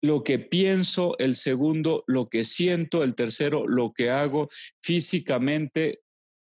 lo 0.01 0.23
que 0.23 0.39
pienso, 0.39 1.15
el 1.19 1.35
segundo, 1.35 2.03
lo 2.07 2.25
que 2.25 2.43
siento, 2.43 3.03
el 3.03 3.15
tercero, 3.15 3.67
lo 3.67 3.93
que 3.93 4.09
hago 4.09 4.49
físicamente, 4.81 6.01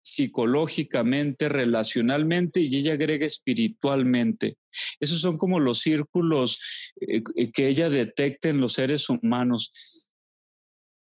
psicológicamente, 0.05 1.49
relacionalmente 1.49 2.61
y 2.61 2.77
ella 2.77 2.95
agrega 2.95 3.27
espiritualmente. 3.27 4.59
Esos 5.01 5.21
son 5.21 5.39
como 5.39 5.61
los 5.61 5.81
círculos 5.81 6.63
eh, 7.01 7.23
que 7.53 7.69
ella 7.69 7.89
detecta 7.89 8.49
en 8.49 8.61
los 8.61 8.75
seres 8.75 9.09
humanos. 9.09 10.11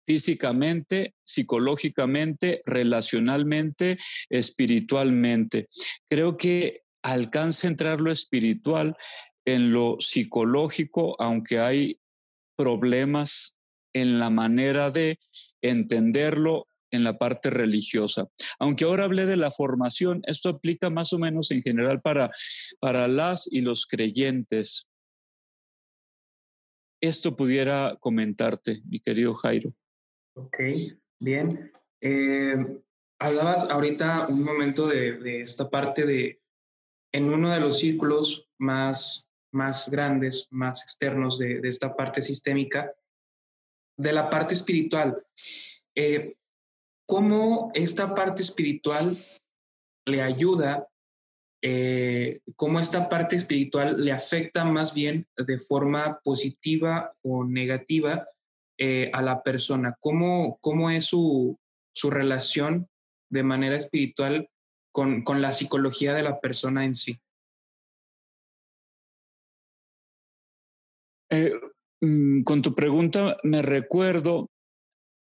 Físicamente, 0.06 1.14
psicológicamente, 1.24 2.64
relacionalmente, 2.66 3.98
espiritualmente. 4.30 5.68
Creo 6.10 6.36
que 6.36 6.82
alcanza 7.04 7.68
a 7.68 7.72
entrar 7.72 8.02
lo 8.02 8.12
espiritual 8.12 8.98
en 9.46 9.72
lo 9.72 9.98
psicológico, 10.00 11.16
aunque 11.20 11.60
hay 11.60 12.01
problemas 12.62 13.58
en 13.94 14.20
la 14.20 14.30
manera 14.30 14.92
de 14.92 15.18
entenderlo 15.64 16.68
en 16.92 17.04
la 17.04 17.18
parte 17.18 17.50
religiosa. 17.50 18.28
Aunque 18.60 18.86
ahora 18.86 19.06
hablé 19.06 19.26
de 19.26 19.38
la 19.38 19.50
formación, 19.50 20.22
esto 20.28 20.50
aplica 20.50 20.90
más 20.90 21.12
o 21.14 21.18
menos 21.18 21.50
en 21.52 21.64
general 21.64 22.02
para, 22.02 22.30
para 22.80 23.08
las 23.08 23.52
y 23.52 23.62
los 23.62 23.88
creyentes. 23.88 24.88
Esto 27.02 27.36
pudiera 27.36 27.98
comentarte, 28.00 28.82
mi 28.86 29.00
querido 29.00 29.34
Jairo. 29.34 29.74
Ok, 30.36 30.58
bien. 31.20 31.72
Eh, 32.00 32.56
hablabas 33.20 33.72
ahorita 33.72 34.28
un 34.28 34.44
momento 34.44 34.88
de, 34.88 35.18
de, 35.18 35.42
esta 35.42 35.68
parte 35.70 36.06
de, 36.06 36.42
en 37.12 37.34
uno 37.34 37.50
de 37.50 37.60
los 37.60 37.80
círculos 37.80 38.50
más 38.60 39.31
más 39.52 39.90
grandes, 39.90 40.48
más 40.52 40.84
externos 40.84 41.38
de, 41.40 41.60
esta 41.64 41.96
parte 41.96 42.22
sistémica, 42.22 42.94
de 43.98 44.14
la 44.14 44.30
parte 44.30 44.54
espiritual. 44.54 45.24
Eh, 45.96 46.36
¿Cómo 47.06 47.72
esta 47.74 48.16
parte 48.16 48.42
espiritual 48.42 49.16
le 50.06 50.22
ayuda, 50.22 50.88
eh, 51.62 52.40
cómo 52.56 52.80
esta 52.80 53.10
parte 53.10 53.36
espiritual 53.36 54.04
le 54.04 54.12
afecta 54.12 54.64
más 54.64 54.94
bien 54.94 55.28
de 55.36 55.58
forma 55.58 56.20
positiva 56.24 57.14
o 57.22 57.44
negativa 57.44 58.28
eh, 58.78 59.12
a 59.14 59.22
la 59.22 59.44
persona? 59.44 59.98
¿Cómo, 60.00 60.58
cómo 60.62 60.90
es 60.90 61.06
su, 61.06 61.60
su 61.94 62.10
relación 62.10 62.88
de 63.30 63.44
manera 63.44 63.76
espiritual 63.76 64.50
con, 64.94 65.24
con 65.24 65.42
la 65.42 65.52
psicología 65.52 66.14
de 66.14 66.24
la 66.24 66.40
persona 66.40 66.86
en 66.86 66.96
sí? 66.96 67.20
Eh, 71.32 71.54
mm, 72.02 72.44
con 72.44 72.62
tu 72.62 72.76
pregunta 72.76 73.38
me 73.44 73.62
recuerdo 73.62 74.52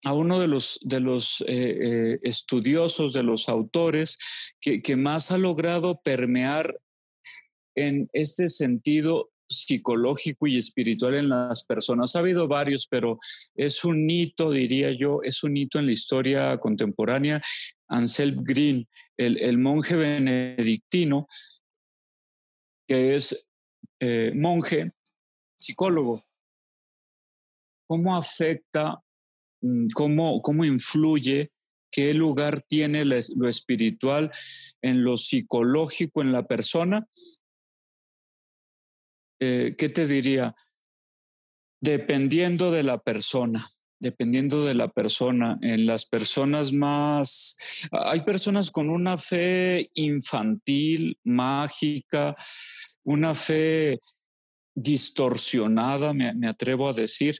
a 0.04 0.14
uno 0.14 0.38
de 0.38 0.48
los, 0.48 0.78
de 0.82 1.00
los 1.00 1.40
eh, 1.48 1.48
eh, 1.48 2.20
estudiosos, 2.24 3.14
de 3.14 3.24
los 3.24 3.48
autores, 3.48 4.18
que, 4.60 4.82
que, 4.82 4.98
más 4.98 5.32
ha 5.32 5.38
logrado 5.38 6.02
permear 6.04 6.78
en 7.76 8.10
este 8.12 8.50
sentido 8.50 9.32
psicológico 9.48 10.46
y 10.46 10.58
espiritual 10.58 11.16
en 11.16 11.30
las 11.30 11.64
personas. 11.64 12.16
Ha 12.16 12.20
habido 12.20 12.50
varios, 12.50 12.86
pero 12.90 13.18
es 13.56 13.86
un 13.86 14.10
hito, 14.10 14.52
diría 14.52 14.92
yo, 14.92 15.22
es 15.24 15.42
un 15.46 15.56
hito 15.56 15.80
en 15.80 15.86
la 15.86 15.94
historia 15.94 16.58
contemporánea. 16.58 17.42
Anselm 17.88 18.44
Green, 18.44 18.90
el, 19.16 19.38
el 19.38 19.58
monje 19.58 19.96
benedictino, 19.96 21.28
que 22.88 23.16
es 23.16 23.48
monje, 24.34 24.92
psicólogo. 25.64 26.24
¿Cómo 27.88 28.16
afecta, 28.16 29.04
mm, 29.62 29.88
cómo, 29.94 30.42
cómo 30.42 30.66
influye, 30.66 31.52
qué 31.92 32.14
lugar 32.14 32.62
tiene 32.62 33.06
lo 33.06 33.48
espiritual 33.48 34.32
en 34.82 35.04
lo 35.04 35.18
psicológico 35.18 36.22
en 36.22 36.32
la 36.32 36.48
persona? 36.48 37.08
Eh, 39.40 39.76
¿Qué 39.78 39.90
te 39.90 40.08
diría? 40.08 40.56
Dependiendo 41.82 42.72
de 42.72 42.84
la 42.84 42.98
persona 43.00 43.66
dependiendo 44.04 44.66
de 44.66 44.76
la 44.76 44.90
persona. 44.90 45.58
En 45.62 45.86
las 45.86 46.06
personas 46.06 46.74
más, 46.74 47.56
hay 47.92 48.22
personas 48.22 48.70
con 48.70 48.90
una 48.90 49.16
fe 49.18 49.90
infantil, 49.94 51.18
mágica, 51.24 52.36
una 53.06 53.34
fe 53.34 54.02
distorsionada, 54.76 56.14
me, 56.14 56.48
atrevo 56.48 56.90
a 56.90 56.94
decir. 56.94 57.38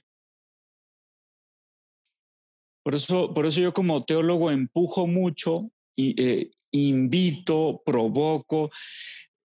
Por 2.84 2.94
eso, 2.94 3.32
por 3.32 3.46
eso 3.46 3.60
yo 3.60 3.72
como 3.72 4.00
teólogo 4.00 4.50
empujo 4.50 5.06
mucho 5.06 5.54
y 5.96 6.20
eh, 6.22 6.50
invito, 6.72 7.82
provoco 7.84 8.70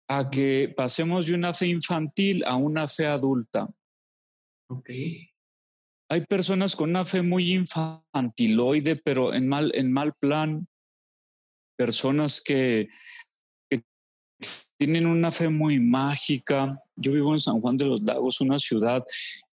a 0.08 0.30
que 0.30 0.74
pasemos 0.76 1.26
de 1.26 1.34
una 1.34 1.54
fe 1.54 1.68
infantil 1.68 2.44
a 2.46 2.56
una 2.56 2.88
fe 2.88 3.08
adulta. 3.08 3.68
Okay. 4.70 5.30
Hay 6.10 6.22
personas 6.26 6.76
con 6.76 6.92
una 6.92 7.04
fe 7.04 7.22
muy 7.22 7.54
infantiloide, 7.54 8.96
pero 8.96 9.34
en 9.34 9.48
mal, 9.48 9.72
en 9.74 9.92
mal 9.92 10.14
plan. 10.14 10.68
Personas 11.78 12.42
que, 12.42 12.90
tienen 14.78 15.08
una 15.08 15.32
fe 15.32 15.50
muy 15.50 15.80
mágica. 15.80 16.82
Yo 16.96 17.12
vivo 17.12 17.34
en 17.34 17.40
San 17.40 17.60
Juan 17.62 17.78
de 17.78 17.86
los 17.86 18.02
Lagos, 18.02 18.42
una 18.42 18.60
ciudad 18.60 19.04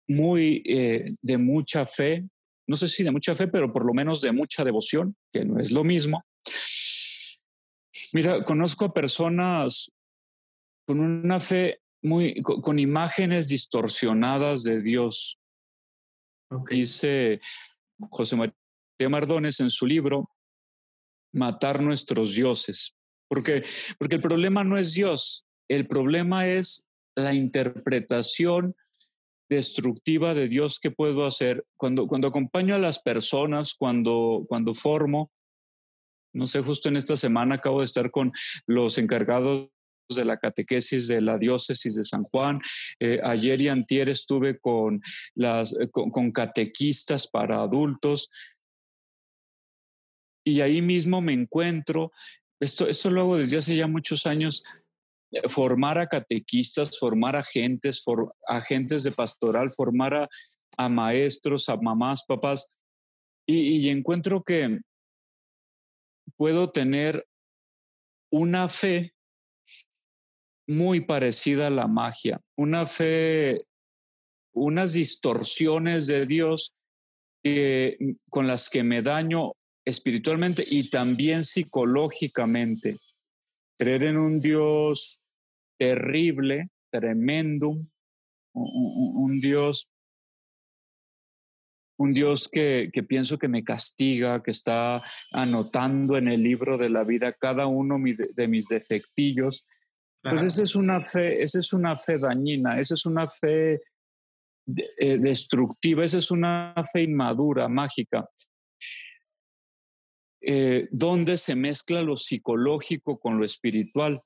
muy 0.07 0.63
eh, 0.65 1.13
de 1.21 1.37
mucha 1.37 1.85
fe. 1.85 2.25
No 2.67 2.75
sé 2.75 2.87
si 2.87 3.03
de 3.03 3.11
mucha 3.11 3.35
fe, 3.35 3.47
pero 3.47 3.71
por 3.71 3.85
lo 3.85 3.93
menos 3.93 4.21
de 4.21 4.31
mucha 4.31 4.63
devoción, 4.63 5.15
que 5.31 5.43
no 5.45 5.59
es 5.59 5.71
lo 5.71 5.83
mismo. 5.83 6.23
Mira, 8.13 8.43
conozco 8.43 8.85
a 8.85 8.93
personas 8.93 9.91
con 10.87 10.99
una 10.99 11.39
fe 11.39 11.81
muy, 12.01 12.41
con 12.41 12.79
imágenes 12.79 13.47
distorsionadas 13.47 14.63
de 14.63 14.81
Dios. 14.81 15.37
Dice 16.69 17.41
José 18.09 18.35
María 18.35 18.53
Mardones 19.09 19.59
en 19.59 19.69
su 19.69 19.85
libro, 19.85 20.31
Matar 21.31 21.81
nuestros 21.81 22.33
dioses. 22.33 22.95
Porque, 23.29 23.63
porque 23.97 24.15
el 24.15 24.21
problema 24.21 24.63
no 24.63 24.77
es 24.77 24.93
Dios, 24.93 25.45
el 25.69 25.87
problema 25.87 26.47
es 26.47 26.89
la 27.15 27.33
interpretación 27.33 28.75
destructiva 29.49 30.33
de 30.33 30.47
Dios 30.47 30.79
que 30.79 30.91
puedo 30.91 31.25
hacer 31.25 31.65
cuando, 31.77 32.07
cuando 32.07 32.27
acompaño 32.27 32.75
a 32.75 32.79
las 32.79 32.99
personas, 32.99 33.73
cuando, 33.73 34.45
cuando 34.47 34.73
formo. 34.73 35.31
No 36.33 36.45
sé, 36.45 36.61
justo 36.61 36.89
en 36.89 36.97
esta 36.97 37.17
semana 37.17 37.55
acabo 37.55 37.79
de 37.79 37.85
estar 37.85 38.11
con 38.11 38.31
los 38.67 38.97
encargados 38.99 39.69
de 40.15 40.25
la 40.25 40.37
catequesis 40.37 41.07
de 41.07 41.21
la 41.21 41.37
diócesis 41.37 41.95
de 41.95 42.03
San 42.03 42.23
Juan. 42.23 42.61
Eh, 42.99 43.19
ayer 43.23 43.61
y 43.61 43.69
antier 43.69 44.09
estuve 44.09 44.59
con, 44.59 45.01
las, 45.35 45.73
eh, 45.73 45.89
con, 45.91 46.31
catequistas 46.31 47.27
para 47.27 47.61
adultos 47.61 48.29
y 50.43 50.61
ahí 50.61 50.81
mismo 50.81 51.21
me 51.21 51.33
encuentro, 51.33 52.11
esto, 52.59 52.87
esto 52.87 53.09
lo 53.09 53.21
hago 53.21 53.37
desde 53.37 53.57
hace 53.57 53.75
ya 53.75 53.87
muchos 53.87 54.25
años, 54.25 54.63
eh, 55.31 55.47
formar 55.47 55.97
a 55.97 56.07
catequistas, 56.07 56.97
formar 56.99 57.35
a 57.35 57.39
agentes, 57.39 58.03
for, 58.03 58.33
agentes 58.47 59.03
de 59.03 59.11
pastoral, 59.11 59.71
formar 59.71 60.29
a, 60.77 60.89
maestros, 60.89 61.69
a 61.69 61.77
mamás, 61.77 62.23
papás, 62.25 62.67
y, 63.45 63.85
y 63.85 63.89
encuentro 63.89 64.43
que 64.43 64.79
puedo 66.37 66.71
tener 66.71 67.25
una 68.31 68.69
fe 68.69 69.13
muy 70.67 71.01
parecida 71.01 71.67
a 71.67 71.71
la 71.71 71.87
magia, 71.87 72.39
una 72.55 72.85
fe, 72.85 73.65
unas 74.53 74.93
distorsiones 74.93 76.07
de 76.07 76.25
Dios 76.25 76.73
con 78.29 78.47
las 78.47 78.69
que 78.69 78.83
me 78.83 79.01
daño 79.01 79.53
espiritualmente 79.89 80.63
y 80.65 80.89
también 80.89 81.43
psicológicamente. 81.43 82.95
Creer 83.77 84.03
en 84.03 84.17
un 84.17 84.41
Dios 84.41 85.25
terrible, 85.77 86.69
tremendo, 86.91 87.77
un, 88.53 89.39
Dios 89.39 89.89
un 91.97 92.13
Dios 92.13 92.49
que, 92.49 92.89
pienso 93.07 93.37
que 93.37 93.49
me 93.49 93.63
castiga, 93.63 94.41
que 94.41 94.51
está 94.51 95.03
anotando 95.31 96.17
en 96.17 96.29
el 96.29 96.41
libro 96.41 96.77
de 96.77 96.89
la 96.89 97.03
vida 97.03 97.33
cada 97.33 97.67
uno 97.67 97.97
de 98.35 98.47
mis 98.47 98.67
defectillos. 98.67 99.67
Pues 100.21 100.43
esa 100.43 100.63
es 100.63 100.75
una 100.75 101.01
fe, 101.01 101.43
esa 101.43 101.59
es 101.59 101.73
una 101.73 101.95
fe 101.95 102.17
dañina, 102.17 102.79
esa 102.79 102.95
es 102.95 103.05
una 103.05 103.27
fe 103.27 103.81
eh, 104.97 105.17
destructiva, 105.17 106.05
esa 106.05 106.19
es 106.19 106.31
una 106.31 106.73
fe 106.91 107.03
inmadura, 107.03 107.67
mágica, 107.67 108.29
eh, 110.41 110.87
donde 110.91 111.37
se 111.37 111.55
mezcla 111.55 112.01
lo 112.01 112.15
psicológico 112.15 113.19
con 113.19 113.37
lo 113.37 113.45
espiritual. 113.45 114.21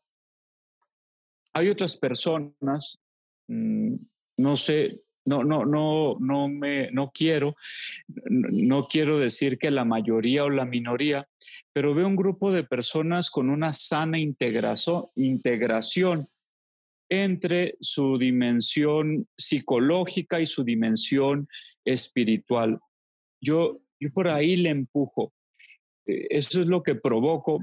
Hay 1.54 1.69
otras 1.69 1.97
personas, 1.97 2.99
mm, 3.47 3.95
no 4.38 4.56
sé, 4.56 4.91
no, 5.26 5.43
no, 5.43 5.65
no, 5.65 6.17
no 6.19 6.49
me, 6.49 6.91
no 6.91 7.12
quiero, 7.13 7.56
no 8.26 8.86
quiero 8.88 9.19
decir 9.19 9.58
que 9.58 9.71
la 9.71 9.86
mayoría 9.86 10.43
o 10.43 10.49
la 10.49 10.65
minoría, 10.65 11.28
pero 11.71 11.93
veo 11.93 12.08
un 12.08 12.15
grupo 12.15 12.52
de 12.52 12.63
personas 12.63 13.32
con 13.32 13.49
una 13.49 13.73
sana 13.73 14.19
integración, 14.19 15.04
integración 15.15 16.26
entre 17.10 17.76
su 17.80 18.17
dimensión 18.17 19.28
psicológica 19.38 20.41
y 20.41 20.45
su 20.45 20.63
dimensión 20.63 21.47
espiritual. 21.86 22.80
Yo, 23.41 23.82
yo 23.99 24.12
por 24.12 24.28
ahí 24.28 24.56
le 24.56 24.69
empujo. 24.69 25.34
Eh, 26.06 26.28
eso 26.30 26.62
es 26.62 26.68
lo 26.68 26.84
que 26.84 26.96
provoco, 26.96 27.60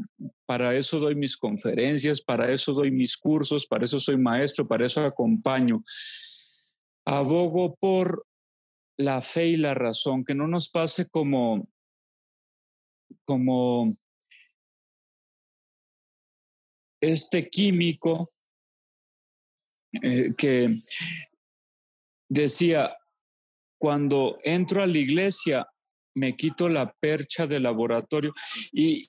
para 0.47 0.75
eso 0.75 0.99
doy 0.99 1.15
mis 1.15 1.37
conferencias, 1.37 2.21
para 2.21 2.53
eso 2.53 2.73
doy 2.73 2.91
mis 2.91 3.17
cursos, 3.17 3.67
para 3.67 3.85
eso 3.85 3.99
soy 3.99 4.17
maestro, 4.17 4.67
para 4.67 4.87
eso 4.87 5.05
acompaño. 5.05 5.83
Abogo 7.05 7.77
por 7.77 8.27
la 8.97 9.21
fe 9.23 9.49
y 9.49 9.57
la 9.57 9.75
razón, 9.75 10.25
que 10.25 10.35
no 10.35 10.47
nos 10.47 10.69
pase 10.69 11.09
como 11.09 11.69
como 13.25 13.97
este 17.01 17.49
químico 17.49 18.29
eh, 20.03 20.35
que 20.37 20.69
decía, 22.29 22.97
cuando 23.79 24.39
entro 24.43 24.83
a 24.83 24.87
la 24.87 24.99
iglesia, 24.99 25.70
me 26.15 26.37
quito 26.37 26.69
la 26.69 26.93
percha 27.01 27.47
del 27.47 27.65
laboratorio 27.65 28.33
y, 28.73 29.09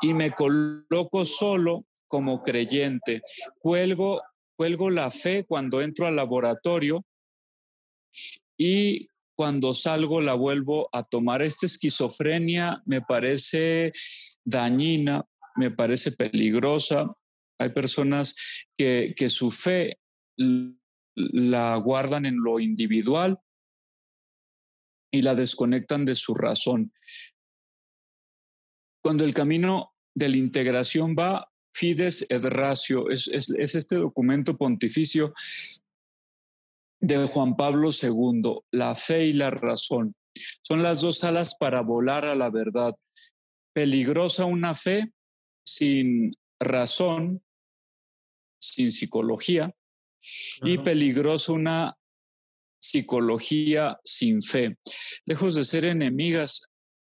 y 0.00 0.14
me 0.14 0.32
coloco 0.32 1.24
solo 1.24 1.86
como 2.08 2.42
creyente. 2.42 3.22
Cuelgo, 3.58 4.20
cuelgo 4.56 4.90
la 4.90 5.10
fe 5.10 5.44
cuando 5.44 5.80
entro 5.80 6.06
al 6.06 6.16
laboratorio 6.16 7.04
y 8.58 9.08
cuando 9.36 9.72
salgo 9.72 10.20
la 10.20 10.34
vuelvo 10.34 10.88
a 10.92 11.02
tomar. 11.02 11.40
Esta 11.42 11.66
esquizofrenia 11.66 12.82
me 12.84 13.00
parece 13.00 13.92
dañina, 14.44 15.24
me 15.56 15.70
parece 15.70 16.12
peligrosa. 16.12 17.06
Hay 17.58 17.70
personas 17.70 18.34
que, 18.76 19.14
que 19.16 19.28
su 19.28 19.50
fe 19.50 19.98
la 21.16 21.76
guardan 21.76 22.26
en 22.26 22.36
lo 22.42 22.60
individual 22.60 23.38
y 25.10 25.22
la 25.22 25.34
desconectan 25.34 26.04
de 26.04 26.14
su 26.14 26.34
razón. 26.34 26.92
Cuando 29.02 29.24
el 29.24 29.34
camino 29.34 29.94
de 30.14 30.28
la 30.28 30.36
integración 30.36 31.16
va, 31.18 31.50
Fides 31.72 32.26
et 32.28 32.42
Ratio, 32.44 33.08
es, 33.10 33.28
es, 33.28 33.50
es 33.50 33.74
este 33.74 33.96
documento 33.96 34.56
pontificio 34.56 35.34
de 37.00 37.26
Juan 37.26 37.56
Pablo 37.56 37.90
II, 37.90 38.60
la 38.70 38.94
fe 38.94 39.26
y 39.26 39.32
la 39.32 39.50
razón. 39.50 40.14
Son 40.62 40.82
las 40.82 41.00
dos 41.00 41.24
alas 41.24 41.56
para 41.56 41.80
volar 41.80 42.24
a 42.24 42.34
la 42.34 42.50
verdad. 42.50 42.94
Peligrosa 43.72 44.44
una 44.44 44.74
fe 44.74 45.12
sin 45.64 46.36
razón, 46.60 47.42
sin 48.60 48.92
psicología, 48.92 49.74
y 50.62 50.78
peligroso 50.78 51.54
una 51.54 51.96
psicología 52.80 54.00
sin 54.04 54.42
fe. 54.42 54.76
Lejos 55.26 55.54
de 55.54 55.64
ser 55.64 55.84
enemigas, 55.84 56.62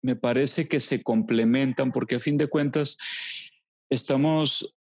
me 0.02 0.16
parece 0.16 0.68
que 0.68 0.80
se 0.80 1.04
complementan 1.04 1.92
porque 1.92 2.16
a 2.16 2.20
fin 2.20 2.38
de 2.38 2.48
cuentas 2.48 2.98
estamos, 3.90 4.76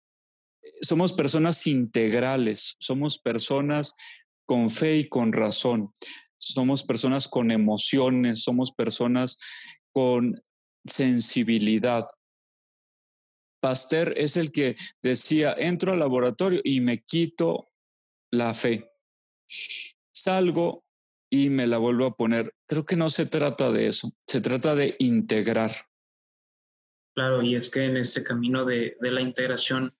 somos 0.83 1.13
personas 1.13 1.67
integrales, 1.67 2.77
somos 2.79 3.19
personas 3.19 3.95
con 4.47 4.71
fe 4.71 4.99
y 4.99 5.09
con 5.09 5.33
razón, 5.33 5.93
somos 6.39 6.85
personas 6.85 7.29
con 7.29 7.51
emociones, 7.51 8.43
somos 8.43 8.73
personas 8.73 9.39
con 9.93 10.43
sensibilidad. 10.85 12.07
Pasteur 13.61 14.13
es 14.17 14.37
el 14.37 14.53
que 14.53 14.77
decía, 15.03 15.55
entro 15.57 15.93
al 15.93 15.99
laboratorio 15.99 16.61
y 16.63 16.81
me 16.81 17.03
quito 17.03 17.71
la 18.31 18.55
fe. 18.55 18.89
Salgo 20.17 20.85
y 21.31 21.51
me 21.51 21.67
la 21.67 21.79
vuelvo 21.79 22.07
a 22.07 22.17
poner. 22.17 22.55
Creo 22.67 22.87
que 22.87 22.97
no 22.97 23.11
se 23.11 23.27
trata 23.27 23.71
de 23.71 23.89
eso, 23.89 24.13
se 24.27 24.41
trata 24.41 24.75
de 24.75 24.97
integrar. 24.99 25.71
Claro, 27.15 27.43
y 27.43 27.55
es 27.55 27.71
que 27.71 27.85
en 27.85 27.97
este 27.97 28.25
camino 28.25 28.65
de, 28.65 28.97
de 29.01 29.11
la 29.11 29.21
integración 29.21 29.95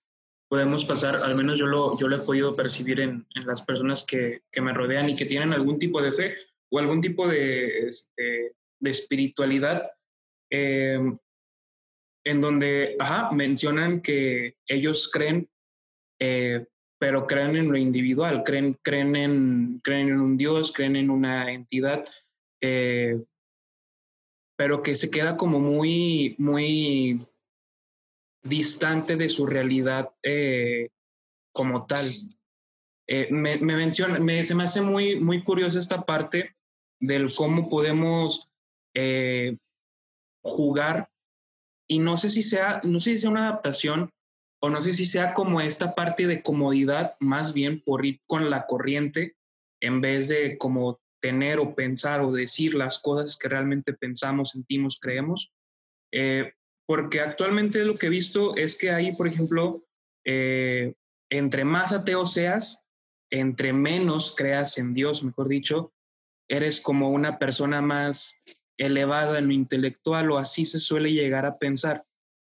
podemos 0.49 0.85
pasar, 0.85 1.17
al 1.17 1.35
menos 1.35 1.59
yo 1.59 1.67
lo, 1.67 1.99
yo 1.99 2.07
lo 2.07 2.15
he 2.15 2.25
podido 2.25 2.55
percibir 2.55 2.99
en, 2.99 3.27
en 3.35 3.45
las 3.45 3.61
personas 3.61 4.03
que, 4.03 4.43
que, 4.51 4.61
me 4.61 4.73
rodean 4.73 5.09
y 5.09 5.15
que 5.15 5.25
tienen 5.25 5.53
algún 5.53 5.77
tipo 5.77 6.01
de 6.01 6.11
fe 6.11 6.35
o 6.71 6.79
algún 6.79 7.01
tipo 7.01 7.27
de, 7.27 7.87
este, 7.87 8.55
de 8.79 8.89
espiritualidad, 8.89 9.83
eh, 10.49 10.99
en 12.23 12.41
donde 12.41 12.95
ajá, 12.99 13.31
mencionan 13.31 14.01
que 14.01 14.57
ellos 14.67 15.09
creen 15.11 15.49
eh, 16.19 16.65
pero 16.99 17.27
creen 17.27 17.55
en 17.55 17.71
lo 17.71 17.77
individual, 17.77 18.43
creen, 18.43 18.77
creen, 18.81 19.15
en, 19.15 19.79
creen 19.83 20.09
en 20.09 20.19
un 20.19 20.37
Dios, 20.37 20.71
creen 20.71 20.95
en 20.95 21.09
una 21.09 21.51
entidad, 21.51 22.07
eh, 22.61 23.23
pero 24.55 24.81
que 24.81 24.95
se 24.95 25.11
queda 25.11 25.37
como 25.37 25.59
muy, 25.59 26.35
muy 26.39 27.21
distante 28.41 29.15
de 29.15 29.29
su 29.29 29.45
realidad 29.45 30.09
eh, 30.23 30.89
como 31.53 31.85
tal. 31.85 32.05
Eh, 33.07 33.27
me, 33.31 33.57
me, 33.57 33.75
menciona, 33.75 34.19
me, 34.19 34.43
se 34.43 34.55
me 34.55 34.63
hace 34.63 34.81
muy, 34.81 35.19
muy 35.19 35.43
curiosa 35.43 35.79
esta 35.79 36.01
parte 36.01 36.55
del 36.99 37.33
cómo 37.35 37.69
podemos 37.69 38.49
jugar 40.41 41.11
y 41.87 41.99
no 41.99 42.17
sé 42.17 42.31
si 42.31 42.41
sea, 42.41 42.81
no 42.83 42.99
sé 42.99 43.11
si 43.11 43.17
sea 43.17 43.29
una 43.29 43.47
adaptación 43.47 44.11
o 44.59 44.69
no 44.69 44.81
sé 44.81 44.93
si 44.93 45.05
sea 45.05 45.33
como 45.33 45.61
esta 45.61 45.93
parte 45.93 46.27
de 46.27 46.41
comodidad, 46.41 47.15
más 47.19 47.53
bien 47.53 47.81
por 47.81 48.05
ir 48.05 48.21
con 48.25 48.49
la 48.49 48.65
corriente, 48.65 49.35
en 49.81 50.01
vez 50.01 50.27
de 50.27 50.57
como 50.57 50.99
tener 51.21 51.59
o 51.59 51.75
pensar 51.75 52.21
o 52.21 52.31
decir 52.31 52.73
las 52.75 52.99
cosas 52.99 53.37
que 53.37 53.49
realmente 53.49 53.93
pensamos, 53.93 54.51
sentimos, 54.51 54.99
creemos. 54.99 55.51
Eh, 56.11 56.53
porque 56.87 57.21
actualmente 57.21 57.83
lo 57.83 57.97
que 57.97 58.07
he 58.07 58.09
visto 58.09 58.55
es 58.55 58.77
que 58.77 58.91
hay, 58.91 59.11
por 59.11 59.27
ejemplo, 59.27 59.83
eh, 60.25 60.93
entre 61.29 61.65
más 61.65 61.91
ateo 61.91 62.25
seas, 62.25 62.87
entre 63.29 63.73
menos 63.73 64.35
creas 64.35 64.77
en 64.77 64.93
Dios, 64.93 65.23
mejor 65.23 65.49
dicho, 65.49 65.93
eres 66.49 66.79
como 66.79 67.09
una 67.09 67.39
persona 67.39 67.81
más 67.81 68.41
elevada 68.77 69.37
en 69.37 69.47
lo 69.47 69.53
intelectual 69.53 70.31
o 70.31 70.37
así 70.37 70.65
se 70.65 70.79
suele 70.79 71.11
llegar 71.11 71.45
a 71.45 71.57
pensar. 71.57 72.05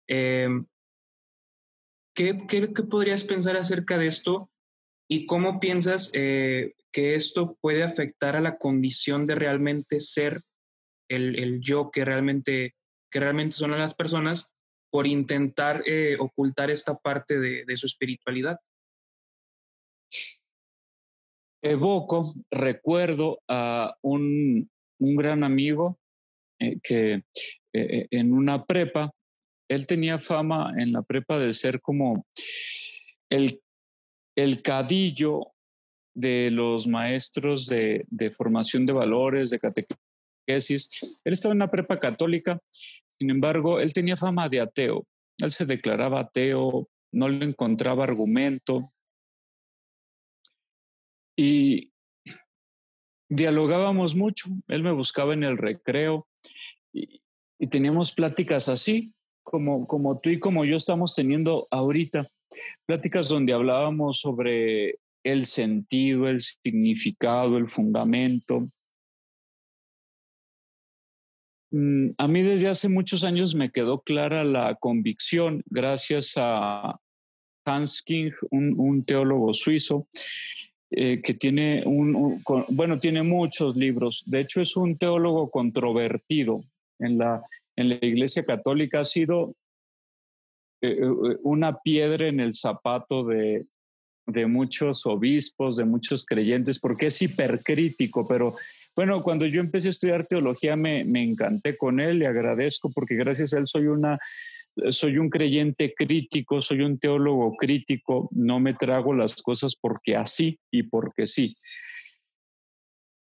Eh, 0.08 0.50
¿Qué, 2.16 2.38
qué, 2.48 2.74
qué 2.74 2.84
podrías 2.84 3.24
pensar 3.24 3.58
acerca 3.58 3.98
de 3.98 4.08
esto 4.08 4.50
y 5.10 5.26
cómo 5.26 5.60
piensas 5.60 6.12
eh, 6.14 6.74
que 6.92 7.16
esto 7.16 7.58
puede 7.60 7.84
afectar 7.84 8.36
a 8.36 8.42
la 8.42 8.58
condición 8.58 9.26
de 9.26 9.36
realmente 9.36 10.00
ser 10.00 10.42
el, 11.10 11.38
el 11.40 11.60
yo 11.60 11.92
que 11.92 12.06
realmente, 12.06 12.76
que 13.12 13.20
realmente 13.20 13.56
son 13.56 13.72
las 13.72 13.96
personas 13.96 14.54
por 14.92 15.08
intentar 15.08 15.82
eh, 15.88 16.18
ocultar 16.20 16.70
esta 16.70 16.96
parte 16.96 17.40
de, 17.40 17.66
de, 17.66 17.78
su 17.78 17.88
espiritualidad? 17.88 18.60
Evoco, 21.64 22.32
recuerdo 22.52 23.42
a 23.48 23.96
un, 24.04 24.70
un 25.00 25.16
gran 25.16 25.44
amigo 25.44 25.98
eh, 26.60 26.80
que 26.84 27.24
eh, 27.74 28.08
en 28.12 28.34
una 28.34 28.66
prepa 28.66 29.12
él 29.74 29.88
tenía 29.88 30.20
fama 30.20 30.74
en 30.78 30.92
la 30.92 31.02
prepa 31.02 31.40
de 31.40 31.54
ser 31.54 31.82
como 31.82 32.26
el, 33.30 33.62
el 34.36 34.62
cadillo 34.62 35.54
de 36.16 36.52
los 36.52 36.88
maestros 36.88 37.68
de, 37.68 38.06
de, 38.10 38.32
formación 38.32 38.86
de 38.86 38.94
valores, 38.94 39.50
de 39.50 39.60
catequesis. 39.60 41.22
Él 41.24 41.34
estaba 41.34 41.54
en 41.54 41.58
una 41.58 41.72
prepa 41.72 42.00
católica, 42.00 42.60
sin 43.20 43.30
embargo, 43.30 43.80
él 43.80 43.94
tenía 43.94 44.18
fama 44.18 44.50
de 44.50 44.62
ateo. 44.62 45.08
Él 45.40 45.52
se 45.52 45.66
declaraba 45.66 46.20
ateo, 46.20 46.90
no 47.12 47.30
le 47.30 47.46
encontraba 47.46 48.04
argumento. 48.04 48.94
Y 51.36 51.92
dialogábamos 53.30 54.16
mucho. 54.16 54.50
Él 54.68 54.84
me 54.84 54.92
buscaba 54.92 55.34
en 55.34 55.44
el 55.44 55.58
recreo 55.58 56.28
y, 56.94 57.24
y 57.60 57.68
teníamos 57.68 58.12
pláticas 58.12 58.70
así, 58.70 59.16
como, 59.44 59.86
como 59.86 60.20
tú 60.20 60.30
y 60.30 60.40
como 60.40 60.66
yo 60.66 60.78
estamos 60.78 61.14
teniendo 61.14 61.68
ahorita, 61.70 62.26
pláticas 62.86 63.28
donde 63.28 63.54
hablábamos 63.54 64.20
sobre 64.20 65.00
el 65.24 65.46
sentido, 65.46 66.28
el 66.28 66.42
significado, 66.42 67.58
el 67.58 67.68
fundamento. 67.68 68.62
Mm, 71.72 72.12
a 72.18 72.28
mí 72.28 72.44
desde 72.44 72.68
hace 72.68 72.90
muchos 72.90 73.24
años 73.24 73.56
me 73.56 73.72
quedó 73.72 74.02
clara 74.02 74.44
la 74.44 74.76
convicción, 74.76 75.64
gracias 75.66 76.34
a 76.38 77.00
Hans 77.66 78.02
King, 78.02 78.32
un, 78.52 79.04
teólogo 79.06 79.54
suizo, 79.54 80.08
eh, 80.92 81.22
que 81.22 81.34
tiene 81.34 81.84
un, 81.86 82.42
bueno, 82.70 83.00
tiene 83.00 83.24
muchos 83.24 83.76
libros. 83.76 84.24
De 84.28 84.42
hecho, 84.42 84.62
es 84.62 84.76
un 84.76 84.98
teólogo 84.98 85.50
controvertido 85.50 86.62
en 87.00 87.18
la, 87.18 87.42
en 87.76 87.90
la 87.90 87.98
Iglesia 88.02 88.44
Católica 88.44 89.02
ha 89.02 89.06
sido 89.06 89.56
eh, 90.82 90.98
eh, 91.00 91.38
una 91.44 91.78
piedra 91.80 92.28
en 92.28 92.40
el 92.40 92.54
zapato 92.54 93.24
de, 93.24 93.66
de 94.28 94.46
muchos 94.46 95.06
obispos, 95.06 95.78
de 95.78 95.86
muchos 95.86 96.26
creyentes, 96.26 96.80
porque 96.80 97.08
es 97.08 97.22
hipercrítico, 97.22 98.28
pero 98.28 98.54
bueno, 98.96 99.24
cuando 99.24 99.46
yo 99.46 99.60
empecé 99.60 99.88
a 99.88 99.92
estudiar 99.92 100.28
teología 100.28 100.76
me, 100.76 101.04
me, 101.04 101.24
encanté 101.24 101.76
con 101.76 102.00
él, 102.00 102.20
le 102.20 102.28
agradezco 102.28 102.92
porque 102.94 103.16
gracias 103.16 103.54
a 103.54 103.58
él 103.58 103.68
soy 103.68 103.88
una 103.88 104.20
soy 104.90 105.18
un 105.18 105.30
creyente 105.30 105.94
crítico, 105.94 106.62
soy 106.62 106.82
un 106.82 106.98
teólogo 106.98 107.56
crítico, 107.56 108.30
no 108.32 108.60
me 108.60 108.74
trago 108.74 109.14
las 109.14 109.42
cosas 109.42 109.76
porque 109.76 110.16
así 110.16 110.60
y 110.72 110.84
porque 110.84 111.28
sí. 111.28 111.56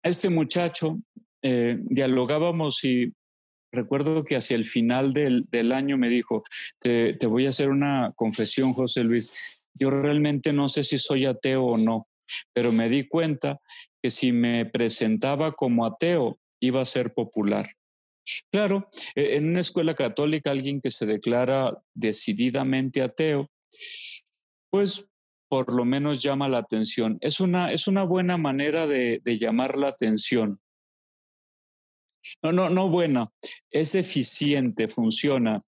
Este 0.02 0.30
muchacho 0.30 1.00
eh, 1.42 1.78
dialogábamos 1.82 2.84
y 2.84 3.14
recuerdo 3.74 4.24
que 4.24 4.36
hacia 4.36 4.56
el 4.56 4.66
final 4.66 5.14
del, 5.14 5.46
del 5.50 5.72
año 5.72 5.98
me 5.98 6.08
dijo, 6.08 6.44
te, 6.80 7.14
te, 7.14 7.28
voy 7.28 7.46
a 7.46 7.50
hacer 7.50 7.70
una 7.70 8.14
confesión, 8.16 8.74
José 8.74 9.04
Luis, 9.04 9.34
yo 9.74 9.90
realmente 9.90 10.54
no 10.54 10.70
sé 10.70 10.84
si 10.84 10.98
soy 10.98 11.26
ateo 11.26 11.64
o 11.66 11.78
no, 11.78 12.08
pero 12.54 12.72
me 12.72 12.88
di 12.88 13.08
cuenta 13.08 13.60
que 14.02 14.12
si 14.12 14.32
me 14.32 14.66
presentaba 14.66 15.54
como 15.54 15.86
ateo 15.86 16.40
iba 16.62 16.82
a 16.82 16.86
ser 16.86 17.14
popular. 17.14 17.68
Claro, 18.52 18.88
e, 19.16 19.36
en 19.36 19.50
una 19.50 19.62
escuela 19.62 19.96
católica 19.96 20.52
alguien 20.52 20.80
que 20.80 20.92
se 20.92 21.06
declara 21.06 21.78
decididamente 21.94 23.02
ateo, 23.02 23.50
pues 24.72 25.08
por 25.50 25.74
lo 25.74 25.86
menos 25.86 26.22
llama 26.22 26.48
la 26.48 26.60
atención. 26.60 27.18
Es 27.22 27.40
una, 27.40 27.72
es 27.72 27.88
una 27.88 28.04
buena 28.04 28.38
manera 28.38 28.88
de, 28.88 29.22
de 29.24 29.38
llamar 29.38 29.78
la 29.78 29.90
atención. 29.90 30.60
No, 32.42 32.52
no, 32.52 32.70
no 32.70 32.90
buena, 32.90 33.30
es 33.72 33.96
eficiente, 33.96 34.88
funciona. 34.88 35.62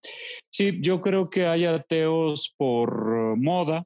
Sí, 0.50 0.80
yo 0.82 1.02
creo 1.02 1.30
que 1.30 1.46
hay 1.46 1.66
ateos 1.66 2.54
por 2.58 3.38
moda. 3.38 3.84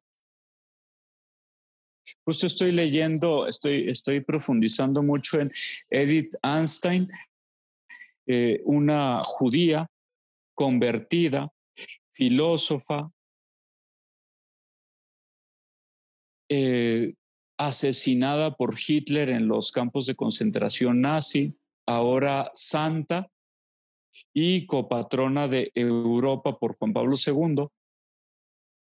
Justo 2.26 2.48
estoy 2.48 2.72
leyendo, 2.72 3.48
estoy, 3.48 3.90
estoy 3.90 4.22
profundizando 4.22 5.02
mucho 5.02 5.40
en 5.40 5.52
Edith 5.90 6.36
Einstein, 6.44 7.08
eh, 8.28 8.62
una 8.66 9.24
judía 9.24 9.88
convertida, 10.54 11.52
filósofa, 12.14 13.12
eh, 16.50 17.14
asesinada 17.58 18.56
por 18.56 18.76
Hitler 18.76 19.30
en 19.30 19.48
los 19.48 19.72
campos 19.72 20.06
de 20.06 20.16
concentración 20.16 21.02
nazi 21.02 21.59
ahora 21.90 22.52
santa 22.54 23.32
y 24.32 24.68
copatrona 24.68 25.48
de 25.48 25.72
Europa 25.74 26.60
por 26.60 26.76
Juan 26.76 26.94
Pablo 26.94 27.16
II. 27.16 27.66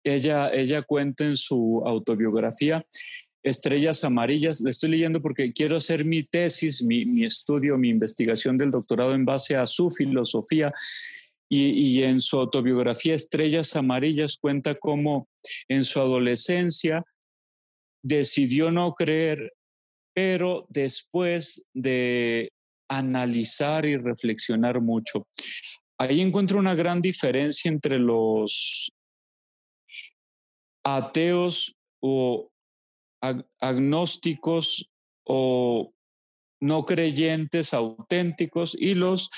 Ella, 0.04 0.50
ella 0.52 0.82
cuenta 0.82 1.24
en 1.24 1.36
su 1.36 1.82
autobiografía 1.86 2.84
Estrellas 3.42 4.04
Amarillas. 4.04 4.60
Le 4.60 4.68
estoy 4.68 4.90
leyendo 4.90 5.22
porque 5.22 5.50
quiero 5.54 5.76
hacer 5.76 6.04
mi 6.04 6.24
tesis, 6.24 6.82
mi, 6.82 7.24
estudio, 7.24 7.78
mi 7.78 7.88
investigación 7.88 8.58
del 8.58 8.70
doctorado 8.70 9.14
en 9.14 9.24
base 9.24 9.56
a 9.56 9.66
su 9.66 9.90
filosofía. 9.90 10.72
Y, 11.52 12.04
en 12.04 12.20
su 12.20 12.38
autobiografía 12.38 13.16
Estrellas 13.16 13.74
Amarillas 13.74 14.36
cuenta 14.36 14.76
cómo 14.76 15.26
en 15.68 15.82
su 15.82 15.98
adolescencia 16.00 17.02
decidió 18.04 18.70
no 18.70 18.92
creer, 18.92 19.52
pero 20.14 20.66
después 20.68 21.66
de 21.74 22.52
analizar 22.90 23.86
y 23.86 23.96
reflexionar 23.96 24.80
mucho. 24.80 25.26
Ahí 25.96 26.20
encuentro 26.20 26.58
una 26.58 26.74
gran 26.74 27.00
diferencia 27.00 27.70
entre 27.70 27.98
los 27.98 28.92
ateos 30.84 31.76
o 32.02 32.50
agnósticos 33.60 34.90
o 35.24 35.92
no 36.60 36.84
creyentes 36.84 37.72
auténticos 37.74 38.76
y 38.78 38.94
los, 38.94 39.30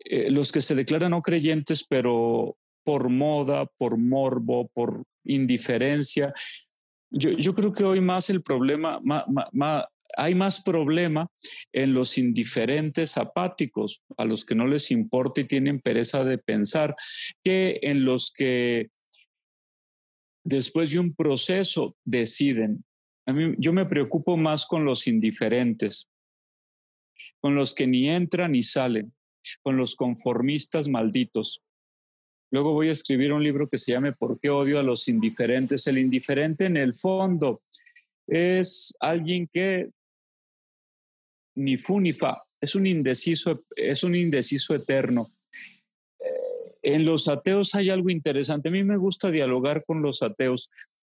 eh, 0.00 0.30
los 0.30 0.50
que 0.50 0.60
se 0.60 0.74
declaran 0.74 1.10
no 1.10 1.22
creyentes 1.22 1.84
pero 1.84 2.56
por 2.84 3.10
moda, 3.10 3.66
por 3.78 3.96
morbo, 3.96 4.68
por 4.68 5.04
indiferencia. 5.24 6.34
Yo, 7.10 7.54
creo 7.54 7.72
que 7.72 7.84
hoy 7.84 8.00
más 8.00 8.30
el 8.30 8.42
problema, 8.42 9.00
hay 10.16 10.34
más 10.34 10.62
problema 10.62 11.28
en 11.72 11.94
los 11.94 12.18
indiferentes 12.18 13.16
apáticos, 13.16 14.02
a 14.16 14.24
los 14.24 14.44
que 14.44 14.54
no 14.54 14.66
les 14.66 14.90
importa 14.90 15.40
y 15.40 15.44
tienen 15.44 15.80
pereza 15.80 16.24
de 16.24 16.38
pensar, 16.38 16.94
que 17.42 17.80
en 17.82 18.04
los 18.04 18.30
que 18.30 18.90
después 20.44 20.90
de 20.90 20.98
un 20.98 21.14
proceso 21.14 21.96
deciden. 22.04 22.84
A 23.26 23.32
mí, 23.32 23.54
yo 23.58 23.72
me 23.72 23.86
preocupo 23.86 24.36
más 24.36 24.66
con 24.66 24.84
los 24.84 25.06
indiferentes, 25.06 26.08
con 27.40 27.54
los 27.54 27.74
que 27.74 27.86
ni 27.86 28.08
entran 28.08 28.52
ni 28.52 28.62
salen, 28.62 29.12
con 29.62 29.76
los 29.76 29.94
conformistas 29.94 30.88
malditos. 30.88 31.62
Luego 32.50 32.74
voy 32.74 32.88
a 32.88 32.92
escribir 32.92 33.32
un 33.32 33.42
libro 33.42 33.66
que 33.66 33.78
se 33.78 33.92
llame 33.92 34.12
¿Por 34.12 34.38
qué 34.38 34.50
odio 34.50 34.78
a 34.78 34.82
los 34.82 35.08
indiferentes? 35.08 35.86
El 35.86 35.98
indiferente 35.98 36.66
en 36.66 36.76
el 36.76 36.92
fondo 36.92 37.62
es 38.26 38.94
alguien 39.00 39.48
que 39.52 39.90
ni 41.56 41.76
fu 41.78 42.00
ni 42.00 42.12
fa, 42.12 42.42
es 42.60 42.74
un 42.74 42.86
indeciso, 42.86 43.64
es 43.76 44.02
un 44.02 44.14
indeciso 44.14 44.74
eterno 44.74 45.26
en 46.82 47.04
los 47.04 47.28
ateos 47.28 47.74
hay 47.74 47.90
algo 47.90 48.10
interesante. 48.10 48.68
A 48.68 48.72
mí 48.72 48.82
me 48.82 48.96
gusta 48.96 49.30
dialogar 49.30 49.84
con 49.84 50.02
los 50.02 50.22
ateos. 50.22 50.70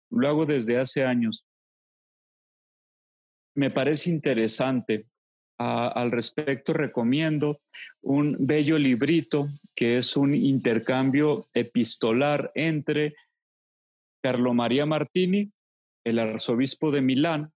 Lo 0.09 0.27
hago 0.27 0.45
desde 0.45 0.77
hace 0.77 1.03
años. 1.03 1.45
Me 3.55 3.71
parece 3.71 4.09
interesante. 4.09 5.05
al 5.63 6.09
respecto 6.09 6.73
recomiendo 6.73 7.55
un 8.01 8.35
bello 8.47 8.79
librito 8.79 9.45
que 9.75 9.99
es 9.99 10.17
un 10.17 10.33
intercambio 10.33 11.45
epistolar 11.53 12.49
entre 12.55 13.13
Carlo 14.23 14.55
María 14.55 14.87
Martini, 14.87 15.45
el 16.03 16.17
arzobispo 16.17 16.89
de 16.89 17.01
Milán, 17.01 17.51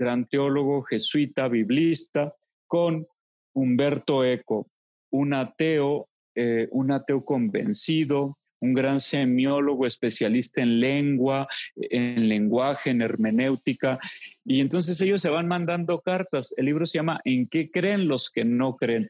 gran 0.00 0.26
teólogo 0.26 0.82
jesuita, 0.82 1.46
biblista, 1.46 2.34
con 2.66 3.06
Humberto 3.54 4.24
Eco, 4.24 4.66
un 5.10 5.34
ateo 5.34 6.06
eh, 6.36 6.68
un 6.70 6.92
ateo 6.92 7.24
convencido, 7.24 8.36
un 8.60 8.72
gran 8.72 9.00
semiólogo 9.00 9.86
especialista 9.86 10.62
en 10.62 10.80
lengua, 10.80 11.48
en 11.76 12.28
lenguaje, 12.28 12.90
en 12.90 13.02
hermenéutica. 13.02 13.98
Y 14.44 14.60
entonces 14.60 15.00
ellos 15.00 15.22
se 15.22 15.28
van 15.28 15.48
mandando 15.48 16.00
cartas. 16.00 16.54
El 16.56 16.66
libro 16.66 16.86
se 16.86 16.98
llama 16.98 17.20
¿En 17.24 17.48
qué 17.48 17.68
creen 17.68 18.06
los 18.06 18.30
que 18.30 18.44
no 18.44 18.76
creen? 18.76 19.08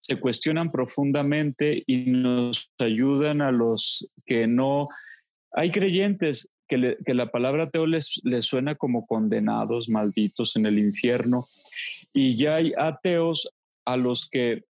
Se 0.00 0.16
cuestionan 0.16 0.70
profundamente 0.70 1.82
y 1.86 2.10
nos 2.10 2.70
ayudan 2.78 3.42
a 3.42 3.52
los 3.52 4.12
que 4.24 4.46
no... 4.46 4.88
Hay 5.52 5.70
creyentes 5.70 6.50
que, 6.68 7.14
la 7.14 7.26
palabra 7.26 7.64
ateo 7.64 7.86
les, 7.86 8.20
les 8.24 8.46
suena 8.46 8.74
como 8.74 9.06
condenados, 9.06 9.88
malditos 9.88 10.56
en 10.56 10.66
el 10.66 10.78
infierno. 10.78 11.42
Y 12.14 12.36
ya 12.36 12.56
hay 12.56 12.72
ateos 12.76 13.50
a 13.84 13.96
los 13.96 14.28
que 14.28 14.64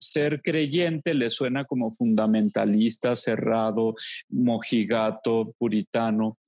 ser 0.00 0.40
creyente 0.40 1.12
le 1.14 1.28
suena 1.28 1.64
como 1.64 1.94
fundamentalista, 1.94 3.14
cerrado, 3.14 3.94
mojigato, 4.28 5.54
puritano. 5.58 6.38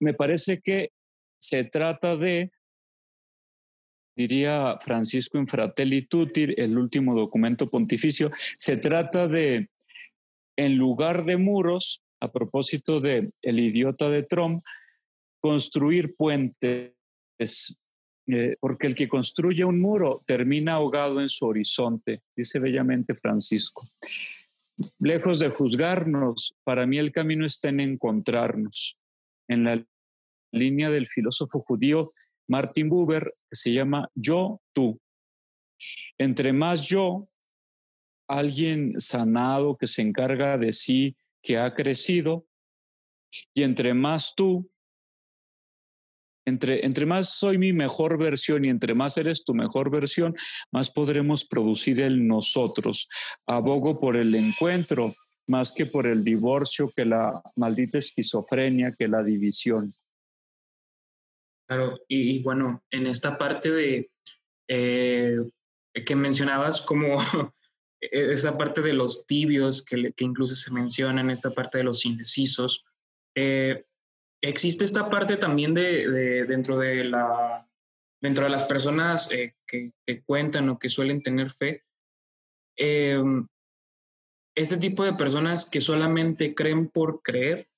Me 0.00 0.14
parece 0.14 0.60
que 0.60 0.92
se 1.38 1.64
trata 1.64 2.16
de, 2.16 2.50
diría 4.16 4.78
Francisco 4.80 5.38
en 5.38 5.46
Fratelli 5.46 6.06
Tutti, 6.06 6.54
el 6.56 6.78
último 6.78 7.14
documento 7.14 7.68
pontificio, 7.68 8.30
se 8.56 8.78
trata 8.78 9.28
de, 9.28 9.68
en 10.56 10.76
lugar 10.76 11.24
de 11.26 11.36
muros, 11.36 12.02
a 12.20 12.30
propósito 12.30 13.00
de 13.00 13.30
el 13.42 13.58
idiota 13.58 14.08
de 14.08 14.22
Trump, 14.22 14.62
construir 15.40 16.14
puentes 16.16 16.92
eh, 18.28 18.56
porque 18.60 18.88
el 18.88 18.96
que 18.96 19.06
construye 19.06 19.64
un 19.64 19.80
muro 19.80 20.20
termina 20.26 20.74
ahogado 20.74 21.20
en 21.20 21.28
su 21.28 21.46
horizonte, 21.46 22.22
dice 22.34 22.58
bellamente 22.58 23.14
Francisco. 23.14 23.82
Lejos 24.98 25.38
de 25.38 25.48
juzgarnos, 25.48 26.54
para 26.64 26.86
mí 26.86 26.98
el 26.98 27.12
camino 27.12 27.46
está 27.46 27.68
en 27.68 27.80
encontrarnos. 27.80 28.98
En 29.48 29.64
la 29.64 29.86
línea 30.52 30.90
del 30.90 31.06
filósofo 31.06 31.60
judío 31.60 32.10
Martin 32.48 32.88
Buber, 32.88 33.24
que 33.48 33.56
se 33.56 33.72
llama 33.72 34.08
yo, 34.14 34.60
tú. 34.72 35.00
Entre 36.18 36.52
más 36.52 36.88
yo, 36.88 37.20
alguien 38.28 38.98
sanado 38.98 39.76
que 39.76 39.86
se 39.86 40.02
encarga 40.02 40.58
de 40.58 40.72
sí, 40.72 41.16
que 41.46 41.58
ha 41.58 41.72
crecido, 41.74 42.44
y 43.54 43.62
entre 43.62 43.94
más 43.94 44.34
tú, 44.36 44.68
entre, 46.44 46.84
entre 46.84 47.06
más 47.06 47.38
soy 47.38 47.56
mi 47.56 47.72
mejor 47.72 48.18
versión 48.18 48.64
y 48.64 48.68
entre 48.68 48.94
más 48.94 49.16
eres 49.16 49.44
tu 49.44 49.54
mejor 49.54 49.90
versión, 49.90 50.34
más 50.72 50.90
podremos 50.90 51.44
producir 51.44 52.00
el 52.00 52.26
nosotros. 52.26 53.08
Abogo 53.46 54.00
por 54.00 54.16
el 54.16 54.34
encuentro 54.34 55.14
más 55.48 55.72
que 55.72 55.86
por 55.86 56.08
el 56.08 56.24
divorcio, 56.24 56.90
que 56.94 57.04
la 57.04 57.40
maldita 57.54 57.98
esquizofrenia, 57.98 58.90
que 58.90 59.06
la 59.06 59.22
división. 59.22 59.92
Claro, 61.68 61.98
y, 62.08 62.42
bueno, 62.42 62.82
en 62.90 63.06
esta 63.06 63.38
parte 63.38 63.70
de 63.70 64.10
eh, 64.68 65.38
que 66.04 66.16
mencionabas 66.16 66.80
como 66.80 67.16
esa 68.00 68.58
parte 68.58 68.82
de 68.82 68.92
los 68.92 69.26
tibios 69.26 69.82
que, 69.82 70.12
que, 70.12 70.24
incluso 70.24 70.54
se 70.54 70.70
menciona 70.70 71.20
en 71.20 71.30
esta 71.30 71.50
parte 71.50 71.78
de 71.78 71.84
los 71.84 72.04
indecisos, 72.04 72.84
eh, 73.34 73.84
existe 74.40 74.84
esta 74.84 75.08
parte 75.10 75.36
también 75.36 75.74
de, 75.74 76.44
dentro 76.46 76.78
de 76.78 77.04
la 77.04 77.62
dentro 78.20 78.44
de 78.44 78.50
las 78.50 78.64
personas 78.64 79.30
eh, 79.30 79.54
que, 79.66 79.92
cuentan 80.24 80.68
o 80.68 80.78
que 80.78 80.88
suelen 80.88 81.22
tener 81.22 81.50
fe, 81.50 81.82
eh, 82.76 83.22
este 84.54 84.78
tipo 84.78 85.04
de 85.04 85.12
personas 85.12 85.68
que 85.68 85.80
solamente 85.80 86.54
creen 86.54 86.88
por 86.88 87.22
creer 87.22 87.68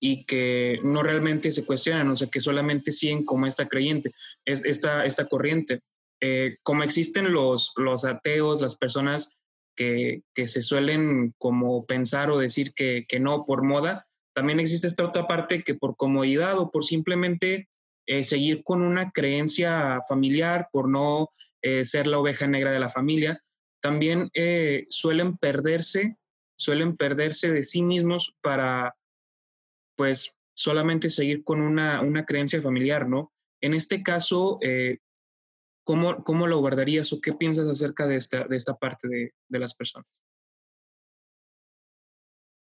y 0.00 0.26
que 0.26 0.78
no 0.84 1.02
realmente 1.02 1.50
se 1.50 1.64
cuestionan, 1.64 2.08
o 2.08 2.16
sea, 2.16 2.28
que 2.28 2.40
solamente 2.40 2.92
siguen 2.92 3.24
como 3.24 3.46
esta 3.46 3.66
creyente, 3.66 4.12
es, 4.44 4.64
esta, 4.66 5.06
esta 5.06 5.24
corriente. 5.26 5.80
Eh, 6.26 6.56
como 6.62 6.82
existen 6.84 7.34
los, 7.34 7.74
los 7.76 8.06
ateos, 8.06 8.62
las 8.62 8.78
personas 8.78 9.36
que, 9.76 10.22
que, 10.34 10.46
se 10.46 10.62
suelen 10.62 11.34
como 11.36 11.84
pensar 11.84 12.30
o 12.30 12.38
decir 12.38 12.70
que, 12.74 13.02
que 13.06 13.20
no 13.20 13.44
por 13.46 13.62
moda, 13.62 14.06
también 14.34 14.58
existe 14.58 14.86
esta 14.86 15.04
otra 15.04 15.26
parte 15.26 15.62
que 15.62 15.74
por 15.74 15.96
comodidad 15.98 16.58
o 16.58 16.70
por 16.70 16.86
simplemente 16.86 17.68
eh, 18.06 18.24
seguir 18.24 18.62
con 18.64 18.80
una 18.80 19.10
creencia 19.10 20.00
familiar, 20.08 20.68
por 20.72 20.88
no 20.88 21.28
eh, 21.60 21.84
ser 21.84 22.06
la 22.06 22.18
oveja 22.18 22.46
negra 22.46 22.72
de 22.72 22.80
la 22.80 22.88
familia, 22.88 23.42
también 23.82 24.30
suelen 24.88 25.36
perderse, 25.36 26.16
suelen 26.56 26.96
perderse 26.96 27.52
de 27.52 27.62
sí 27.62 27.82
mismos 27.82 28.34
para, 28.40 28.96
pues, 29.94 30.38
solamente 30.54 31.10
seguir 31.10 31.44
con 31.44 31.60
una, 31.60 32.24
creencia 32.26 32.62
familiar, 32.62 33.06
¿no? 33.06 33.30
En 33.60 33.74
este 33.74 34.02
caso, 34.02 34.56
¿cómo, 35.84 36.24
¿cómo, 36.24 36.46
lo 36.46 36.58
guardarías 36.58 37.12
o 37.12 37.20
qué 37.20 37.32
piensas 37.32 37.66
acerca 37.68 38.06
de 38.06 38.16
esta, 38.16 38.44
de 38.44 38.56
esta 38.56 38.74
parte 38.74 39.08
de 39.08 39.58
las 39.58 39.74
personas? 39.74 40.06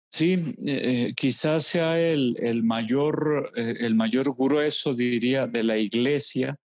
Sí, 0.10 0.56
eh, 0.66 1.14
quizás 1.16 1.66
sea 1.66 2.00
el, 2.00 2.38
el 2.40 2.64
mayor, 2.64 3.52
eh, 3.56 3.76
el 3.82 3.94
mayor 3.94 4.36
grueso, 4.36 4.94
diría, 4.94 5.46
de 5.48 5.64
la 5.64 5.78
iglesia, 5.78 6.58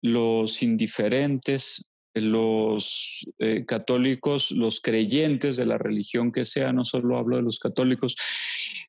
los 0.00 0.62
indiferentes, 0.62 1.90
los 2.14 3.28
eh, 3.38 3.66
católicos, 3.66 4.52
los 4.52 4.80
creyentes 4.80 5.58
de 5.58 5.66
la 5.66 5.76
religión 5.76 6.32
que 6.32 6.44
sea, 6.44 6.72
no 6.72 6.84
solo 6.84 7.18
hablo 7.18 7.36
de 7.36 7.42
los 7.42 7.58
católicos, 7.58 8.16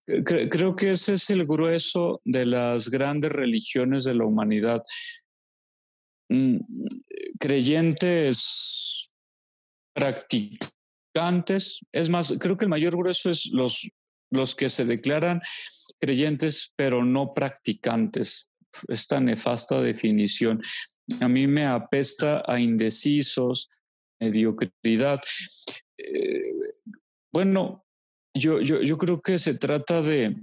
creo 0.05 0.75
que 0.77 0.91
ese 0.91 1.15
es 1.15 1.29
el 1.29 1.45
grueso 1.45 2.21
de 2.23 2.45
las 2.45 2.89
grandes 2.89 3.31
religiones 3.31 4.05
de 4.05 4.15
la 4.15 4.25
humanidad. 4.25 4.81
Mm, 6.29 6.57
creyentes 7.39 9.11
practicantes, 9.95 11.79
es 11.91 12.09
más, 12.09 12.33
creo 12.39 12.57
que 12.57 12.65
el 12.65 12.69
mayor 12.69 12.95
grueso 12.95 13.29
es 13.29 13.49
los, 13.51 13.89
los 14.31 14.55
que 14.55 14.69
se 14.69 14.85
declaran 14.85 15.41
creyentes 15.99 16.73
pero 16.75 17.03
no 17.03 17.33
practicantes. 17.33 18.51
Esta 18.87 19.19
nefasta 19.19 19.81
definición. 19.81 20.61
A 21.19 21.27
mí 21.27 21.47
me 21.47 21.65
apesta 21.65 22.43
a 22.45 22.59
indecisos, 22.59 23.69
mediocridad. 24.19 25.19
Eh, 25.97 26.53
bueno, 27.33 27.85
yo, 28.35 28.61
yo, 28.61 28.81
yo, 28.81 28.97
creo 28.97 29.21
que 29.21 29.39
se 29.39 29.55
trata 29.55 30.01
de, 30.01 30.35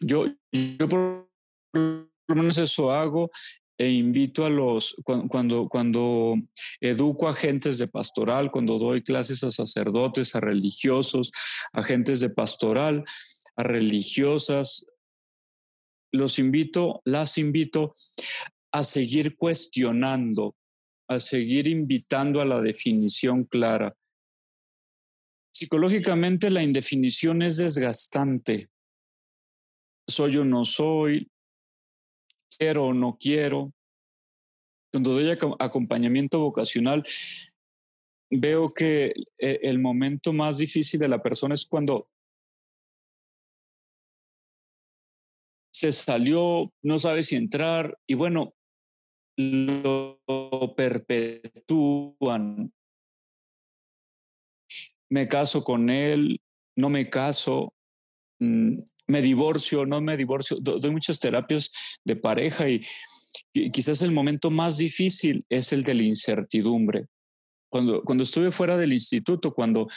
yo, 0.00 0.26
yo 0.50 0.88
por 0.88 1.28
lo 1.74 2.34
menos 2.34 2.56
eso 2.56 2.92
hago 2.92 3.30
e 3.78 3.90
invito 3.90 4.44
a 4.44 4.50
los, 4.50 4.96
cuando, 5.28 5.68
cuando, 5.68 6.36
educo 6.80 7.28
a 7.28 7.32
agentes 7.32 7.78
de 7.78 7.88
pastoral, 7.88 8.50
cuando 8.50 8.78
doy 8.78 9.02
clases 9.02 9.44
a 9.44 9.50
sacerdotes, 9.50 10.34
a 10.34 10.40
religiosos, 10.40 11.30
agentes 11.72 12.20
de 12.20 12.30
pastoral, 12.30 13.04
a 13.56 13.62
religiosas, 13.62 14.86
los 16.12 16.38
invito, 16.38 17.02
las 17.04 17.36
invito 17.36 17.92
a 18.72 18.84
seguir 18.84 19.36
cuestionando, 19.36 20.54
a 21.08 21.20
seguir 21.20 21.68
invitando 21.68 22.40
a 22.40 22.44
la 22.44 22.60
definición 22.60 23.44
clara. 23.44 23.94
Psicológicamente 25.54 26.50
la 26.50 26.62
indefinición 26.62 27.42
es 27.42 27.56
desgastante. 27.56 28.68
Soy 30.08 30.36
o 30.36 30.44
no 30.44 30.64
soy, 30.64 31.30
quiero 32.58 32.86
o 32.86 32.94
no 32.94 33.16
quiero. 33.18 33.72
Cuando 34.92 35.12
doy 35.12 35.30
acompañamiento 35.58 36.38
vocacional, 36.40 37.04
veo 38.30 38.72
que 38.72 39.14
eh, 39.38 39.60
el 39.62 39.78
momento 39.78 40.32
más 40.32 40.58
difícil 40.58 41.00
de 41.00 41.08
la 41.08 41.22
persona 41.22 41.54
es 41.54 41.66
cuando 41.66 42.08
se 45.72 45.92
salió, 45.92 46.72
no 46.82 46.98
sabe 46.98 47.22
si 47.22 47.36
entrar 47.36 47.98
y 48.06 48.14
bueno, 48.14 48.54
lo 49.36 50.18
perpetúan. 50.74 52.72
Me 55.10 55.28
caso 55.28 55.62
con 55.62 55.90
él, 55.90 56.40
no 56.76 56.88
me 56.88 57.10
caso, 57.10 57.75
me 58.38 59.22
divorcio, 59.22 59.86
no 59.86 60.00
me 60.00 60.16
divorcio. 60.16 60.58
doy 60.60 60.90
muchas 60.90 61.18
terapias 61.18 61.70
de 62.04 62.16
pareja 62.16 62.68
y, 62.68 62.82
quizás 63.72 64.02
el 64.02 64.12
momento 64.12 64.50
más 64.50 64.76
difícil 64.76 65.44
es 65.48 65.72
el 65.72 65.82
de 65.82 65.94
la 65.94 66.02
incertidumbre. 66.02 67.06
Cuando, 67.70 68.02
cuando 68.02 68.24
estuve 68.24 68.50
fuera 68.50 68.76
del 68.76 68.92
instituto, 68.92 69.52
cuando, 69.52 69.88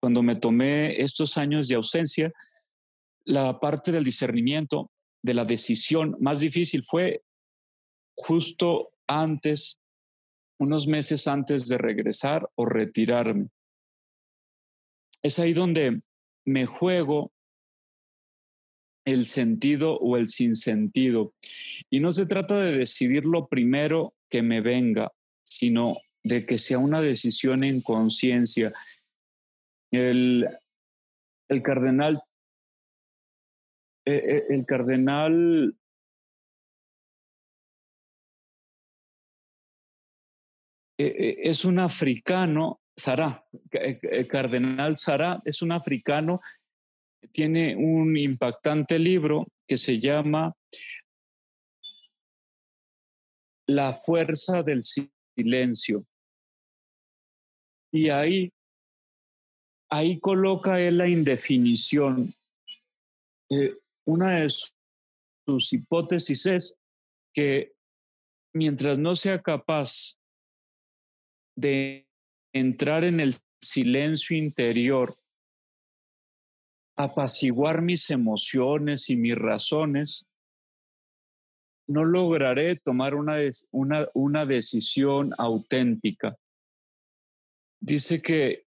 cuando 0.00 0.22
me 0.22 0.36
tomé 0.36 1.00
estos 1.00 1.36
años 1.36 1.68
de 1.68 1.74
ausencia, 1.74 2.32
la 3.24 3.58
parte 3.58 3.90
del 3.90 4.04
discernimiento, 4.04 4.90
de 5.22 5.34
la 5.34 5.44
decisión 5.44 6.16
más 6.20 6.40
difícil 6.40 6.82
fue 6.82 7.22
justo 8.16 8.90
antes, 9.06 9.78
unos 10.58 10.86
meses 10.86 11.26
antes 11.26 11.66
de 11.66 11.78
regresar 11.78 12.48
o 12.54 12.64
retirarme. 12.64 13.48
Es 15.22 15.38
ahí 15.38 15.52
donde 15.52 15.98
me 16.44 16.66
juego 16.66 17.32
el 19.06 19.24
sentido 19.24 19.96
o 19.98 20.16
el 20.16 20.28
sinsentido. 20.28 21.32
Y 21.88 22.00
no 22.00 22.12
se 22.12 22.26
trata 22.26 22.58
de 22.58 22.76
decidir 22.76 23.24
lo 23.24 23.46
primero 23.46 24.14
que 24.28 24.42
me 24.42 24.60
venga, 24.60 25.12
sino 25.44 25.96
de 26.22 26.44
que 26.44 26.58
sea 26.58 26.78
una 26.78 27.00
decisión 27.00 27.64
en 27.64 27.80
conciencia. 27.80 28.72
El, 29.92 30.46
el, 31.48 31.62
cardenal, 31.62 32.20
eh, 34.04 34.14
eh, 34.14 34.42
el 34.50 34.66
cardenal 34.66 35.76
eh, 40.98 41.36
es 41.44 41.64
un 41.64 41.78
africano, 41.78 42.80
Sara, 42.96 43.44
el 43.70 44.26
cardenal 44.26 44.96
Sara 44.96 45.40
es 45.44 45.62
un 45.62 45.70
africano 45.70 46.40
tiene 47.32 47.76
un 47.76 48.16
impactante 48.16 48.98
libro 48.98 49.46
que 49.66 49.76
se 49.76 49.98
llama 49.98 50.54
La 53.68 53.94
fuerza 53.94 54.62
del 54.62 54.80
silencio. 54.82 56.04
Y 57.92 58.10
ahí, 58.10 58.52
ahí 59.90 60.20
coloca 60.20 60.80
él 60.80 60.98
la 60.98 61.08
indefinición. 61.08 62.32
Una 64.06 64.40
de 64.40 64.48
sus 65.46 65.72
hipótesis 65.72 66.46
es 66.46 66.78
que 67.34 67.72
mientras 68.54 68.98
no 68.98 69.14
sea 69.14 69.42
capaz 69.42 70.16
de 71.56 72.06
entrar 72.54 73.04
en 73.04 73.20
el 73.20 73.34
silencio 73.60 74.36
interior 74.36 75.14
apaciguar 76.96 77.82
mis 77.82 78.10
emociones 78.10 79.10
y 79.10 79.16
mis 79.16 79.36
razones, 79.36 80.26
no 81.88 82.04
lograré 82.04 82.76
tomar 82.76 83.14
una, 83.14 83.36
una, 83.70 84.08
una 84.14 84.46
decisión 84.46 85.32
auténtica. 85.38 86.36
Dice 87.80 88.20
que, 88.22 88.64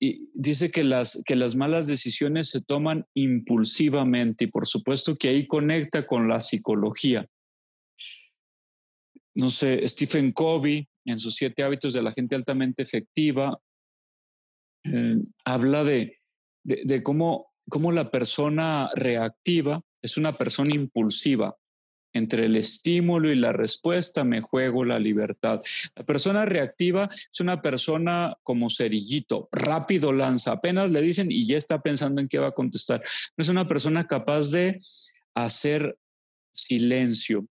y 0.00 0.30
dice 0.34 0.70
que 0.70 0.84
las, 0.84 1.22
que 1.24 1.36
las 1.36 1.56
malas 1.56 1.86
decisiones 1.86 2.50
se 2.50 2.60
toman 2.60 3.06
impulsivamente 3.14 4.44
y 4.44 4.48
por 4.48 4.66
supuesto 4.66 5.16
que 5.16 5.28
ahí 5.28 5.46
conecta 5.46 6.06
con 6.06 6.28
la 6.28 6.40
psicología. 6.40 7.26
No 9.34 9.48
sé, 9.48 9.86
Stephen 9.86 10.32
Covey 10.32 10.86
en 11.04 11.18
sus 11.18 11.36
siete 11.36 11.62
hábitos 11.62 11.94
de 11.94 12.02
la 12.02 12.12
gente 12.12 12.34
altamente 12.34 12.82
efectiva 12.82 13.58
eh, 14.84 15.16
habla 15.44 15.84
de, 15.84 16.18
de 16.64 17.02
cómo 17.02 17.49
cómo 17.70 17.92
la 17.92 18.10
persona 18.10 18.90
reactiva 18.94 19.80
es 20.02 20.18
una 20.18 20.36
persona 20.36 20.74
impulsiva. 20.74 21.56
Entre 22.12 22.46
el 22.46 22.56
estímulo 22.56 23.30
y 23.30 23.36
la 23.36 23.52
respuesta 23.52 24.24
me 24.24 24.40
juego 24.40 24.84
la 24.84 24.98
libertad. 24.98 25.60
La 25.94 26.04
persona 26.04 26.44
reactiva 26.44 27.08
es 27.10 27.40
una 27.40 27.62
persona 27.62 28.36
como 28.42 28.68
cerillito, 28.68 29.48
rápido 29.52 30.12
lanza, 30.12 30.52
apenas 30.52 30.90
le 30.90 31.02
dicen 31.02 31.30
y 31.30 31.46
ya 31.46 31.56
está 31.56 31.80
pensando 31.80 32.20
en 32.20 32.28
qué 32.28 32.38
va 32.38 32.48
a 32.48 32.52
contestar. 32.52 33.00
No 33.36 33.42
es 33.42 33.48
una 33.48 33.68
persona 33.68 34.08
capaz 34.08 34.50
de 34.50 34.76
hacer 35.34 35.96
silencio. 36.52 37.46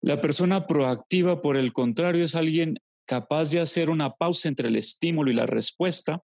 La 0.00 0.20
persona 0.20 0.66
proactiva, 0.66 1.40
por 1.40 1.56
el 1.56 1.72
contrario, 1.72 2.24
es 2.24 2.34
alguien 2.34 2.80
capaz 3.06 3.50
de 3.50 3.60
hacer 3.60 3.88
una 3.88 4.10
pausa 4.10 4.48
entre 4.48 4.66
el 4.66 4.74
estímulo 4.74 5.30
y 5.30 5.34
la 5.34 5.46
respuesta 5.46 6.22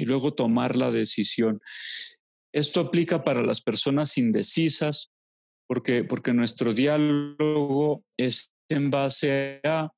y 0.00 0.04
luego 0.04 0.32
tomar 0.34 0.76
la 0.76 0.90
decisión. 0.90 1.60
Esto 2.52 2.80
aplica 2.80 3.22
para 3.22 3.42
las 3.42 3.62
personas 3.62 4.18
indecisas, 4.18 5.12
porque, 5.68 6.04
porque 6.04 6.32
nuestro 6.32 6.74
diálogo 6.74 8.04
es 8.16 8.52
en 8.68 8.90
base 8.90 9.60
a 9.64 9.92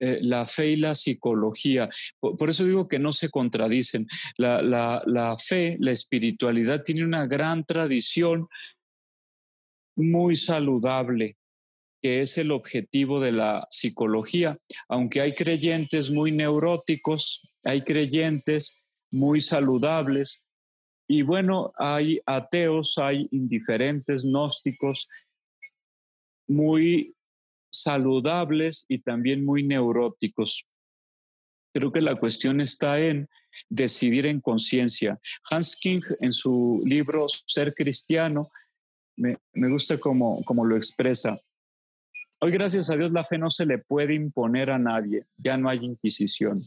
eh, 0.00 0.18
la 0.20 0.46
fe 0.46 0.70
y 0.70 0.76
la 0.76 0.96
psicología. 0.96 1.88
Por, 2.18 2.50
eso 2.50 2.64
digo 2.64 2.88
que 2.88 2.98
no 2.98 3.12
se 3.12 3.28
contradicen. 3.30 4.08
La, 4.36 4.60
la, 4.60 5.00
la 5.06 5.36
fe, 5.36 5.76
la 5.78 5.92
espiritualidad 5.92 6.82
tiene 6.82 7.04
una 7.04 7.26
gran 7.26 7.64
tradición 7.64 8.48
muy 9.96 10.34
saludable, 10.34 11.36
que 12.02 12.22
es 12.22 12.36
el 12.36 12.50
objetivo 12.50 13.20
de 13.20 13.30
la 13.30 13.66
psicología. 13.70 14.58
Aunque 14.88 15.20
hay 15.20 15.34
creyentes 15.34 16.10
muy 16.10 16.32
neuróticos, 16.32 17.54
hay 17.62 17.82
creyentes 17.82 18.81
muy 19.12 19.40
saludables. 19.40 20.46
Y 21.06 21.22
bueno, 21.22 21.72
hay 21.76 22.20
ateos, 22.26 22.98
hay 22.98 23.28
indiferentes, 23.30 24.24
gnósticos, 24.24 25.08
muy 26.48 27.14
saludables 27.70 28.84
y 28.88 28.98
también 28.98 29.44
muy 29.44 29.62
neuróticos. 29.62 30.66
Creo 31.74 31.92
que 31.92 32.00
la 32.00 32.16
cuestión 32.16 32.60
está 32.60 32.98
en 32.98 33.28
decidir 33.68 34.26
en 34.26 34.40
conciencia. 34.40 35.18
Hans 35.50 35.76
King, 35.76 36.00
en 36.20 36.32
su 36.32 36.82
libro 36.86 37.26
Ser 37.46 37.72
Cristiano, 37.74 38.48
me, 39.16 39.38
gusta 39.54 39.98
como, 39.98 40.42
como 40.44 40.64
lo 40.64 40.76
expresa. 40.76 41.38
Hoy, 42.40 42.50
gracias 42.50 42.90
a 42.90 42.96
Dios, 42.96 43.12
la 43.12 43.24
fe 43.24 43.38
no 43.38 43.50
se 43.50 43.66
le 43.66 43.78
puede 43.78 44.14
imponer 44.14 44.70
a 44.70 44.78
nadie, 44.78 45.22
ya 45.38 45.56
no 45.56 45.68
hay 45.68 45.84
inquisición. 45.84 46.60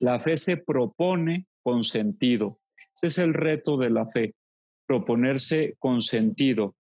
La 0.00 0.18
fe 0.18 0.36
se 0.36 0.56
propone 0.56 1.46
con 1.66 1.82
sentido. 1.82 2.60
Ese 2.94 3.08
es 3.08 3.18
el 3.18 3.34
reto 3.34 3.76
de 3.76 3.90
la 3.90 4.06
fe, 4.06 4.36
proponerse 4.86 5.74
con 5.80 6.00
sentido. 6.00 6.76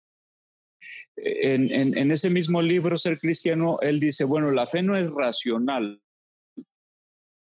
En, 1.16 1.96
en, 1.96 2.10
ese 2.12 2.28
mismo 2.28 2.60
libro, 2.60 2.98
Ser 2.98 3.18
Cristiano, 3.18 3.78
él 3.80 3.98
dice, 3.98 4.24
bueno, 4.24 4.50
la 4.50 4.66
fe 4.66 4.82
no 4.82 4.94
es 4.94 5.10
racional, 5.10 6.02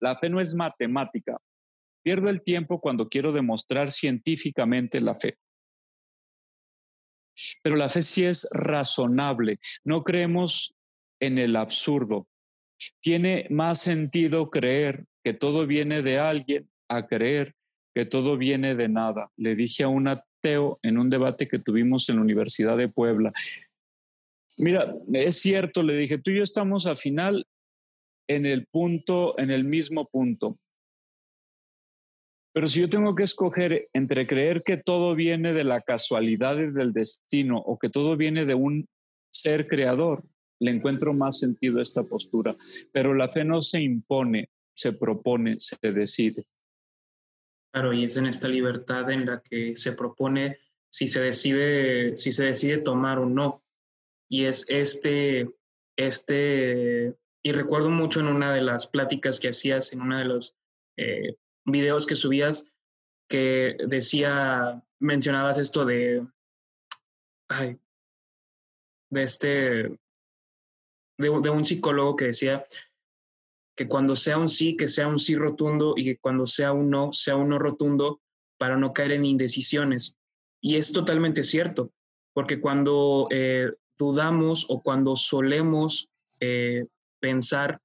la 0.00 0.16
fe 0.16 0.28
no 0.30 0.40
es 0.40 0.56
matemática. 0.56 1.36
Pierdo 2.02 2.28
el 2.28 2.42
tiempo 2.42 2.80
cuando 2.80 3.08
quiero 3.08 3.30
demostrar 3.30 3.92
científicamente 3.92 5.00
la 5.00 5.14
fe. 5.14 5.38
Pero 7.62 7.76
la 7.76 7.88
fe 7.88 8.02
sí 8.02 8.24
es 8.24 8.48
razonable. 8.50 9.60
No 9.84 10.02
creemos 10.02 10.74
en 11.20 11.38
el 11.38 11.54
absurdo. 11.54 12.26
Tiene 13.00 13.46
más 13.48 13.80
sentido 13.80 14.50
creer 14.50 15.04
que 15.22 15.34
todo 15.34 15.68
viene 15.68 16.02
de 16.02 16.18
alguien 16.18 16.68
a 16.88 17.06
creer 17.06 17.54
que 17.94 18.04
todo 18.04 18.36
viene 18.36 18.74
de 18.74 18.88
nada. 18.88 19.30
Le 19.36 19.54
dije 19.54 19.84
a 19.84 19.88
un 19.88 20.08
ateo 20.08 20.78
en 20.82 20.98
un 20.98 21.10
debate 21.10 21.48
que 21.48 21.58
tuvimos 21.58 22.08
en 22.08 22.16
la 22.16 22.22
Universidad 22.22 22.76
de 22.76 22.88
Puebla. 22.88 23.32
Mira, 24.58 24.92
es 25.12 25.40
cierto, 25.40 25.82
le 25.82 25.96
dije, 25.96 26.18
tú 26.18 26.30
y 26.30 26.36
yo 26.36 26.42
estamos 26.42 26.86
al 26.86 26.96
final 26.96 27.46
en 28.28 28.46
el 28.46 28.66
punto, 28.66 29.38
en 29.38 29.50
el 29.50 29.64
mismo 29.64 30.06
punto. 30.06 30.54
Pero 32.52 32.66
si 32.68 32.80
yo 32.80 32.88
tengo 32.88 33.14
que 33.14 33.22
escoger 33.22 33.84
entre 33.92 34.26
creer 34.26 34.62
que 34.64 34.76
todo 34.76 35.14
viene 35.14 35.52
de 35.52 35.64
la 35.64 35.80
casualidad 35.80 36.58
y 36.58 36.72
del 36.72 36.92
destino 36.92 37.58
o 37.58 37.78
que 37.78 37.88
todo 37.88 38.16
viene 38.16 38.46
de 38.46 38.54
un 38.54 38.88
ser 39.30 39.68
creador, 39.68 40.24
le 40.60 40.72
encuentro 40.72 41.12
más 41.14 41.38
sentido 41.38 41.78
a 41.78 41.82
esta 41.82 42.02
postura. 42.02 42.56
Pero 42.92 43.14
la 43.14 43.28
fe 43.28 43.44
no 43.44 43.62
se 43.62 43.80
impone, 43.80 44.50
se 44.74 44.92
propone, 44.92 45.54
se 45.56 45.76
decide. 45.92 46.42
Claro, 47.72 47.92
y 47.92 48.04
es 48.04 48.16
en 48.16 48.26
esta 48.26 48.48
libertad 48.48 49.10
en 49.10 49.26
la 49.26 49.42
que 49.42 49.76
se 49.76 49.92
propone 49.92 50.58
si 50.90 51.06
se 51.06 51.20
decide, 51.20 52.16
si 52.16 52.32
se 52.32 52.44
decide 52.44 52.78
tomar 52.78 53.18
o 53.18 53.26
no. 53.26 53.62
Y 54.30 54.44
es 54.44 54.64
este, 54.68 55.50
este, 55.96 57.16
y 57.42 57.52
recuerdo 57.52 57.90
mucho 57.90 58.20
en 58.20 58.28
una 58.28 58.52
de 58.52 58.62
las 58.62 58.86
pláticas 58.86 59.40
que 59.40 59.48
hacías, 59.48 59.92
en 59.92 60.00
uno 60.00 60.18
de 60.18 60.24
los 60.24 60.56
eh, 60.96 61.36
videos 61.64 62.06
que 62.06 62.16
subías 62.16 62.72
que 63.28 63.76
decía, 63.86 64.82
mencionabas 64.98 65.58
esto 65.58 65.84
de, 65.84 66.26
ay, 67.48 67.78
de 69.10 69.22
este, 69.22 69.48
de, 69.48 69.98
de, 71.18 71.50
un 71.50 71.66
psicólogo 71.66 72.16
que 72.16 72.26
decía 72.26 72.66
que 73.78 73.86
cuando 73.86 74.16
sea 74.16 74.38
un 74.38 74.48
sí, 74.48 74.76
que 74.76 74.88
sea 74.88 75.06
un 75.06 75.20
sí 75.20 75.36
rotundo 75.36 75.94
y 75.96 76.02
que 76.02 76.16
cuando 76.18 76.48
sea 76.48 76.72
un 76.72 76.90
no, 76.90 77.12
sea 77.12 77.36
un 77.36 77.50
no 77.50 77.60
rotundo 77.60 78.20
para 78.58 78.76
no 78.76 78.92
caer 78.92 79.12
en 79.12 79.24
indecisiones. 79.24 80.16
Y 80.60 80.74
es 80.74 80.90
totalmente 80.90 81.44
cierto, 81.44 81.92
porque 82.32 82.60
cuando 82.60 83.28
eh, 83.30 83.70
dudamos 83.96 84.66
o 84.68 84.82
cuando 84.82 85.14
solemos 85.14 86.10
eh, 86.40 86.86
pensar 87.20 87.80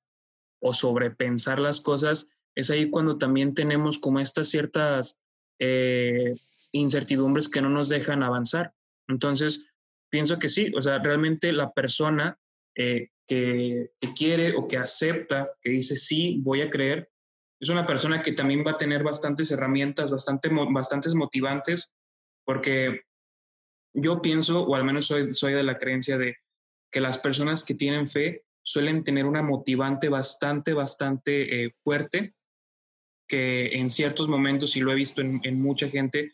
o 0.60 0.74
sobrepensar 0.74 1.60
las 1.60 1.80
cosas, 1.80 2.32
es 2.56 2.72
ahí 2.72 2.90
cuando 2.90 3.20
también 3.20 3.54
tenemos 3.54 4.00
como 4.00 4.20
estas 4.20 4.50
ciertas 4.50 5.20
eh, 5.60 6.34
incertidumbres 6.72 7.50
que 7.50 7.62
no 7.62 7.70
nos 7.70 7.88
dejan 7.90 8.24
avanzar. 8.24 8.74
Entonces, 9.08 9.68
pienso 10.10 10.40
que 10.40 10.50
sí, 10.50 10.72
o 10.76 10.82
sea, 10.82 10.98
realmente 10.98 11.54
la 11.54 11.72
persona 11.72 12.40
que, 14.00 14.14
quiere 14.16 14.56
o 14.56 14.68
que 14.68 14.78
acepta, 14.78 15.52
que 15.62 15.72
dice 15.72 15.96
sí, 15.96 16.40
voy 16.42 16.62
a 16.62 16.70
creer, 16.70 17.10
es 17.60 17.70
una 17.70 17.86
persona 17.86 18.22
que 18.22 18.34
también 18.34 18.64
va 18.66 18.72
a 18.72 18.78
tener 18.78 19.04
bastantes 19.04 19.50
herramientas, 19.52 20.12
bastante, 20.12 20.50
bastantes 20.72 21.16
motivantes, 21.16 21.94
porque 22.46 23.02
yo 23.94 24.22
pienso, 24.22 24.64
o 24.64 24.76
al 24.76 24.84
menos 24.84 25.06
soy, 25.06 25.54
de 25.54 25.64
la 25.64 25.78
creencia 25.78 26.18
de 26.18 26.38
que 26.92 27.00
las 27.00 27.18
personas 27.18 27.64
que 27.64 27.76
tienen 27.76 28.08
fe 28.08 28.44
suelen 28.62 29.04
tener 29.04 29.26
una 29.26 29.42
motivante 29.42 30.10
bastante, 30.10 30.74
bastante 30.74 31.66
eh, 31.66 31.74
fuerte 31.84 32.34
que 33.28 33.78
en 33.78 33.90
ciertos 33.90 34.28
momentos, 34.28 34.76
y 34.76 34.82
lo 34.82 34.92
he 34.92 34.96
visto 34.96 35.22
en, 35.22 35.62
mucha 35.62 35.88
gente, 35.88 36.34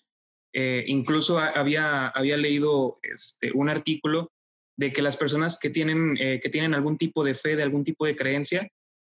eh, 0.54 0.84
incluso 0.88 1.38
había, 1.38 2.08
había 2.08 2.36
leído 2.36 2.98
este, 3.04 3.52
un 3.54 3.70
artículo 3.70 4.32
de 4.80 4.94
que 4.94 5.02
las 5.02 5.18
personas 5.18 5.60
que 5.60 5.70
tienen, 5.70 6.16
eh, 6.20 6.40
que 6.42 6.50
tienen 6.50 6.74
algún 6.74 6.98
tipo 6.98 7.24
de 7.24 7.36
fe, 7.36 7.56
de 7.56 7.64
algún 7.64 7.84
tipo 7.84 8.06
de 8.06 8.16
creencia, 8.16 8.68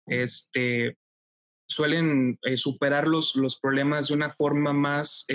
este, 0.05 0.95
suelen 1.67 2.37
eh, 2.43 2.55
superar 2.55 3.07
los, 3.07 3.35
los, 3.35 3.59
problemas 3.59 4.07
de 4.07 4.13
una 4.13 4.29
forma 4.29 4.73
más, 4.73 5.25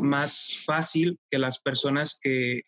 más 0.00 0.64
fácil 0.66 1.16
que 1.30 1.38
las 1.38 1.60
personas 1.60 2.18
que 2.20 2.62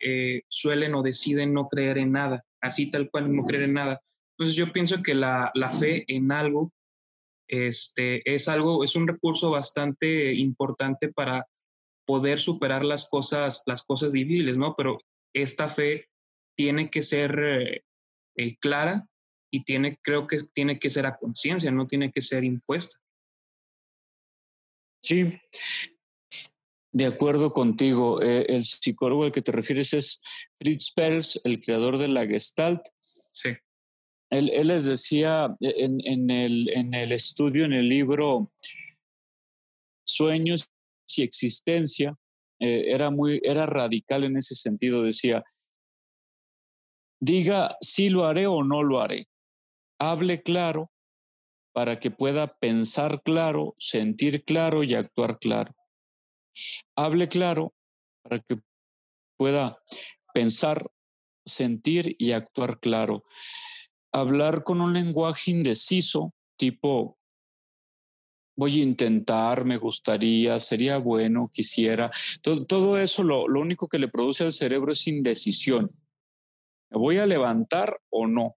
suelen 0.49 0.95
o 0.95 1.03
deciden 1.03 1.53
no 1.53 1.67
creer 1.67 1.99
en 1.99 2.13
nada, 2.13 2.45
así 2.61 2.93
tal 2.93 3.11
cual, 3.11 3.35
no 3.35 3.45
creer 3.45 3.65
en 3.65 3.75
nada. 3.75 4.01
Entonces 4.39 4.55
yo 4.55 4.73
pienso 4.73 5.03
que 5.03 5.15
la, 5.15 5.51
la 5.55 5.71
fe 5.71 6.05
en 6.07 6.31
algo 6.31 6.73
este, 7.49 8.23
es 8.33 8.49
algo, 8.49 8.85
es 8.85 8.97
un 8.97 9.07
recurso 9.07 9.51
bastante 9.51 10.35
importante 10.35 11.13
para 11.13 11.47
poder 12.07 12.39
superar 12.39 12.85
las 12.85 13.09
cosas, 13.09 13.63
las 13.67 13.83
cosas 13.83 14.13
difíciles, 14.13 14.59
¿no? 14.59 14.75
Pero 14.77 14.99
esta 15.35 15.69
fe 15.69 16.09
tiene 16.57 16.91
que 16.91 17.03
ser 17.03 17.39
eh, 17.39 17.85
eh, 18.37 18.57
clara 18.59 19.07
y 19.53 19.65
tiene, 19.65 19.99
creo 20.03 20.27
que 20.27 20.39
tiene 20.55 20.79
que 20.79 20.91
ser 20.91 21.07
a 21.07 21.17
conciencia, 21.17 21.71
no 21.71 21.87
tiene 21.87 22.11
que 22.11 22.23
ser 22.23 22.45
impuesta. 22.45 22.99
Sí, 25.03 25.39
de 26.93 27.07
acuerdo 27.07 27.53
contigo. 27.53 28.23
Eh, 28.23 28.47
el 28.49 28.65
psicólogo 28.65 29.25
al 29.25 29.33
que 29.33 29.43
te 29.43 29.53
refieres 29.53 29.93
es 29.93 30.21
Fritz 30.59 30.93
Perls, 30.93 31.41
el 31.45 31.61
creador 31.61 31.99
de 31.99 32.09
la 32.09 32.27
Gestalt. 32.27 32.83
Sí. 33.01 33.51
Él, 34.31 34.67
les 34.67 34.85
decía 34.85 35.55
en, 35.61 36.31
el, 36.31 36.71
en 36.71 36.95
el 36.95 37.13
estudio, 37.13 37.65
en 37.65 37.73
el 37.73 37.89
libro 37.89 38.53
Sueños 40.05 40.69
y 41.17 41.23
Existencia, 41.23 42.17
eh, 42.61 42.85
era, 42.89 43.11
muy, 43.11 43.41
era 43.43 43.67
radical 43.67 44.25
en 44.25 44.37
ese 44.37 44.55
sentido. 44.55 45.03
Decía, 45.03 45.45
diga 47.21 47.77
si 47.81 48.09
lo 48.09 48.27
haré 48.27 48.47
o 48.47 48.63
no 48.63 48.83
lo 48.83 49.01
haré. 49.01 49.27
Hable 49.99 50.43
claro 50.43 50.91
para 51.73 51.99
que 51.99 52.11
pueda 52.11 52.57
pensar 52.59 53.23
claro, 53.23 53.75
sentir 53.79 54.45
claro 54.45 54.85
y 54.85 54.95
actuar 54.95 55.39
claro. 55.39 55.75
Hable 56.97 57.29
claro 57.29 57.75
para 58.23 58.41
que 58.41 58.57
pueda 59.37 59.79
pensar, 60.33 60.91
sentir 61.45 62.15
y 62.19 62.33
actuar 62.33 62.79
claro 62.79 63.25
hablar 64.15 64.63
con 64.63 64.81
un 64.81 64.93
lenguaje 64.95 65.51
indeciso, 65.51 66.33
tipo, 66.57 67.19
voy 68.57 68.81
a 68.81 68.83
intentar, 68.83 69.65
me 69.65 69.77
gustaría, 69.77 70.59
sería 70.61 70.99
bueno, 70.99 71.51
quisiera. 71.53 72.11
Todo, 72.43 72.99
eso 72.99 73.23
lo, 73.23 73.49
lo, 73.49 73.61
único 73.61 73.89
que 73.89 73.99
le 73.99 74.09
produce 74.09 74.45
al 74.45 74.53
cerebro 74.53 74.93
es 74.93 75.07
indecisión. 75.07 75.91
¿Me 76.91 76.99
voy 76.99 77.19
a 77.19 77.27
levantar 77.27 78.01
o 78.11 78.27
no? 78.27 78.57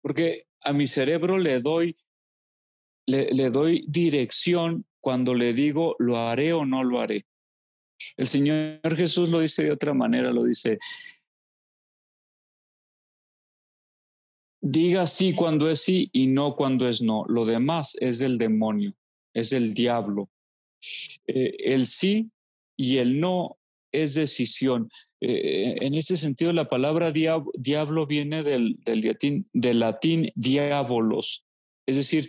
Porque 0.00 0.46
a 0.62 0.72
mi 0.72 0.86
cerebro 0.86 1.38
le 1.38 1.60
doy, 1.60 1.96
le, 3.06 3.30
le 3.32 3.50
doy 3.50 3.84
dirección 3.88 4.86
cuando 5.00 5.34
le 5.34 5.52
digo 5.52 5.94
lo 5.98 6.18
haré 6.18 6.52
o 6.52 6.64
no 6.64 6.82
lo 6.82 7.00
haré. 7.00 7.26
El 8.16 8.26
Señor 8.26 8.96
Jesús 8.96 9.28
lo 9.28 9.40
dice 9.40 9.64
de 9.64 9.72
otra 9.72 9.94
manera, 9.94 10.30
lo 10.32 10.44
dice, 10.44 10.78
diga 14.68 15.06
sí 15.06 15.32
cuando 15.32 15.70
es 15.70 15.82
sí 15.82 16.10
y 16.12 16.26
no 16.26 16.56
cuando 16.56 16.88
es 16.88 17.00
no. 17.00 17.24
Lo 17.28 17.44
demás 17.44 17.96
es 18.00 18.18
del 18.18 18.36
demonio, 18.36 18.94
es 19.32 19.50
del 19.50 19.74
diablo. 19.74 20.28
Eh, 21.26 21.56
el 21.58 21.86
sí 21.86 22.30
y 22.76 22.98
el 22.98 23.20
no 23.20 23.58
es 23.92 24.14
decisión. 24.14 24.90
Eh, 25.20 25.76
en 25.80 25.94
ese 25.94 26.16
sentido, 26.16 26.52
la 26.52 26.68
palabra 26.68 27.12
diablo 27.12 28.06
viene 28.06 28.42
del, 28.42 28.78
latín, 28.84 29.46
del 29.52 29.84
diabolos, 30.34 31.44
es 31.86 31.96
decir, 31.96 32.28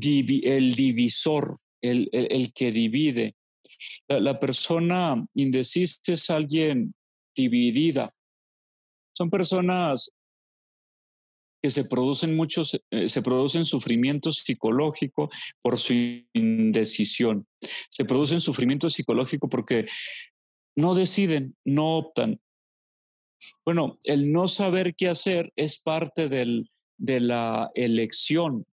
el 0.00 0.74
divisor, 0.74 1.58
el, 1.82 2.52
que 2.54 2.72
divide. 2.72 3.34
La 4.08 4.38
persona 4.38 5.26
indecisa 5.34 6.00
es 6.06 6.30
alguien 6.30 6.94
dividida. 7.36 8.14
Son 9.12 9.28
personas 9.28 10.13
que 11.64 11.70
se 11.70 11.86
producen 11.86 12.36
muchos, 12.36 12.78
eh, 12.90 13.08
se 13.08 13.22
producen 13.22 13.64
sufrimientos 13.64 14.42
psicológicos 14.44 15.30
por 15.62 15.78
su 15.78 15.94
indecisión. 16.34 17.46
Se 17.88 18.04
producen 18.04 18.42
sufrimientos 18.42 18.92
psicológicos 18.92 19.48
porque 19.48 19.86
no 20.76 20.94
deciden, 20.94 21.56
no 21.64 21.96
optan. 21.96 22.38
Bueno, 23.64 23.96
el 24.04 24.30
no 24.30 24.46
saber 24.46 24.94
qué 24.94 25.08
hacer 25.08 25.54
es 25.56 25.78
parte 25.80 26.28
del, 26.28 26.68
de 26.98 27.20
la 27.20 27.70
elección. 27.72 28.66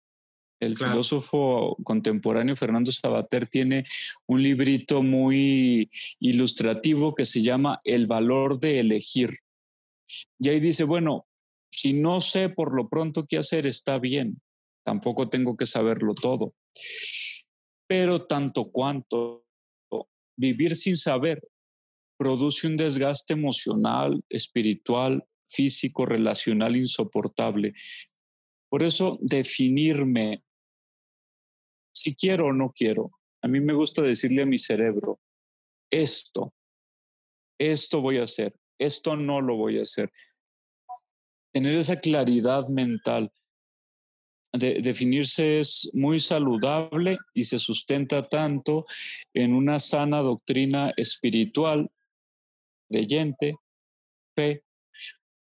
El 0.58 0.78
filósofo 0.78 1.76
contemporáneo 1.84 2.56
Fernando 2.56 2.90
Sabater 2.90 3.48
tiene 3.48 3.84
un 4.26 4.42
librito 4.42 5.02
muy 5.02 5.90
ilustrativo 6.20 7.14
que 7.14 7.26
se 7.26 7.42
llama 7.42 7.80
El 7.84 8.06
valor 8.06 8.58
de 8.58 8.80
elegir. 8.80 9.40
Y 10.38 10.48
ahí 10.48 10.58
dice, 10.58 10.84
bueno, 10.84 11.27
si 11.80 11.92
no 11.92 12.20
sé 12.20 12.48
por 12.48 12.74
lo 12.74 12.88
pronto 12.88 13.26
qué 13.28 13.38
hacer, 13.38 13.64
está 13.64 14.00
bien. 14.00 14.40
Tampoco 14.84 15.28
tengo 15.28 15.56
que 15.56 15.64
saberlo 15.64 16.12
todo. 16.12 16.54
Pero 17.86 18.26
tanto 18.26 18.72
cuanto 18.72 19.44
vivir 20.36 20.74
sin 20.74 20.96
saber 20.96 21.40
produce 22.18 22.66
un 22.66 22.76
desgaste 22.76 23.34
emocional, 23.34 24.24
espiritual, 24.28 25.24
físico, 25.48 26.04
relacional 26.04 26.74
insoportable. 26.76 27.74
Por 28.68 28.82
eso 28.82 29.18
definirme 29.20 30.42
si 31.94 32.16
quiero 32.16 32.48
o 32.48 32.52
no 32.52 32.72
quiero. 32.74 33.12
A 33.40 33.46
mí 33.46 33.60
me 33.60 33.72
gusta 33.72 34.02
decirle 34.02 34.42
a 34.42 34.46
mi 34.46 34.58
cerebro, 34.58 35.20
esto, 35.92 36.52
esto 37.56 38.00
voy 38.00 38.18
a 38.18 38.24
hacer, 38.24 38.56
esto 38.80 39.16
no 39.16 39.40
lo 39.40 39.56
voy 39.56 39.78
a 39.78 39.82
hacer. 39.82 40.10
Tener 41.52 41.76
esa 41.78 41.96
claridad 41.96 42.68
mental 42.68 43.32
de 44.52 44.80
definirse 44.82 45.60
es 45.60 45.90
muy 45.92 46.20
saludable 46.20 47.18
y 47.34 47.44
se 47.44 47.58
sustenta 47.58 48.26
tanto 48.26 48.86
en 49.34 49.54
una 49.54 49.78
sana 49.78 50.18
doctrina 50.20 50.92
espiritual, 50.96 51.90
creyente, 52.90 53.56
fe, 54.34 54.62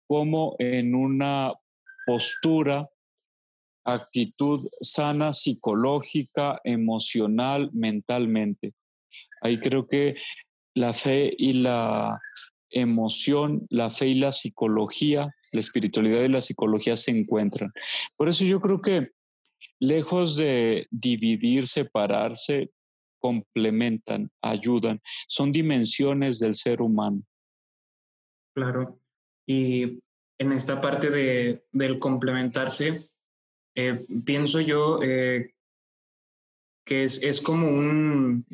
como 0.08 0.56
en 0.60 0.96
una 0.96 1.52
postura 2.06 2.90
actitud 3.88 4.68
sana 4.82 5.32
psicológica, 5.32 6.60
emocional, 6.64 7.70
mentalmente. 7.74 8.74
Ahí 9.42 9.60
creo 9.60 9.88
que 9.88 10.16
la 10.76 10.94
fe 10.94 11.34
y 11.38 11.54
la 11.54 12.20
emoción, 12.70 13.66
la 13.70 13.90
fe 13.90 14.08
y 14.08 14.16
la 14.16 14.32
psicología, 14.32 15.34
la 15.52 15.60
espiritualidad 15.60 16.22
y 16.22 16.30
la 16.30 16.42
psicología 16.42 16.98
se 16.98 17.12
encuentran. 17.12 17.72
Por 18.16 18.30
eso 18.30 18.46
yo 18.46 18.60
creo 18.60 18.82
que 18.82 19.12
lejos 19.80 20.36
de 20.36 20.88
dividir, 20.92 21.68
separarse, 21.68 22.72
complementan, 23.20 24.30
ayudan, 24.42 25.02
son 25.28 25.52
dimensiones 25.52 26.40
del 26.40 26.54
ser 26.54 26.82
humano. 26.82 27.24
Claro. 28.56 29.00
Y 29.48 30.00
en 30.40 30.52
esta 30.52 30.82
parte 30.82 31.10
de, 31.10 31.66
del 31.72 32.00
complementarse, 32.00 33.10
eh, 33.76 34.06
pienso 34.26 34.60
yo 34.60 35.00
eh, 35.02 35.54
que 36.86 37.04
es, 37.04 37.22
es 37.22 37.42
como 37.42 37.68
un 37.68 38.46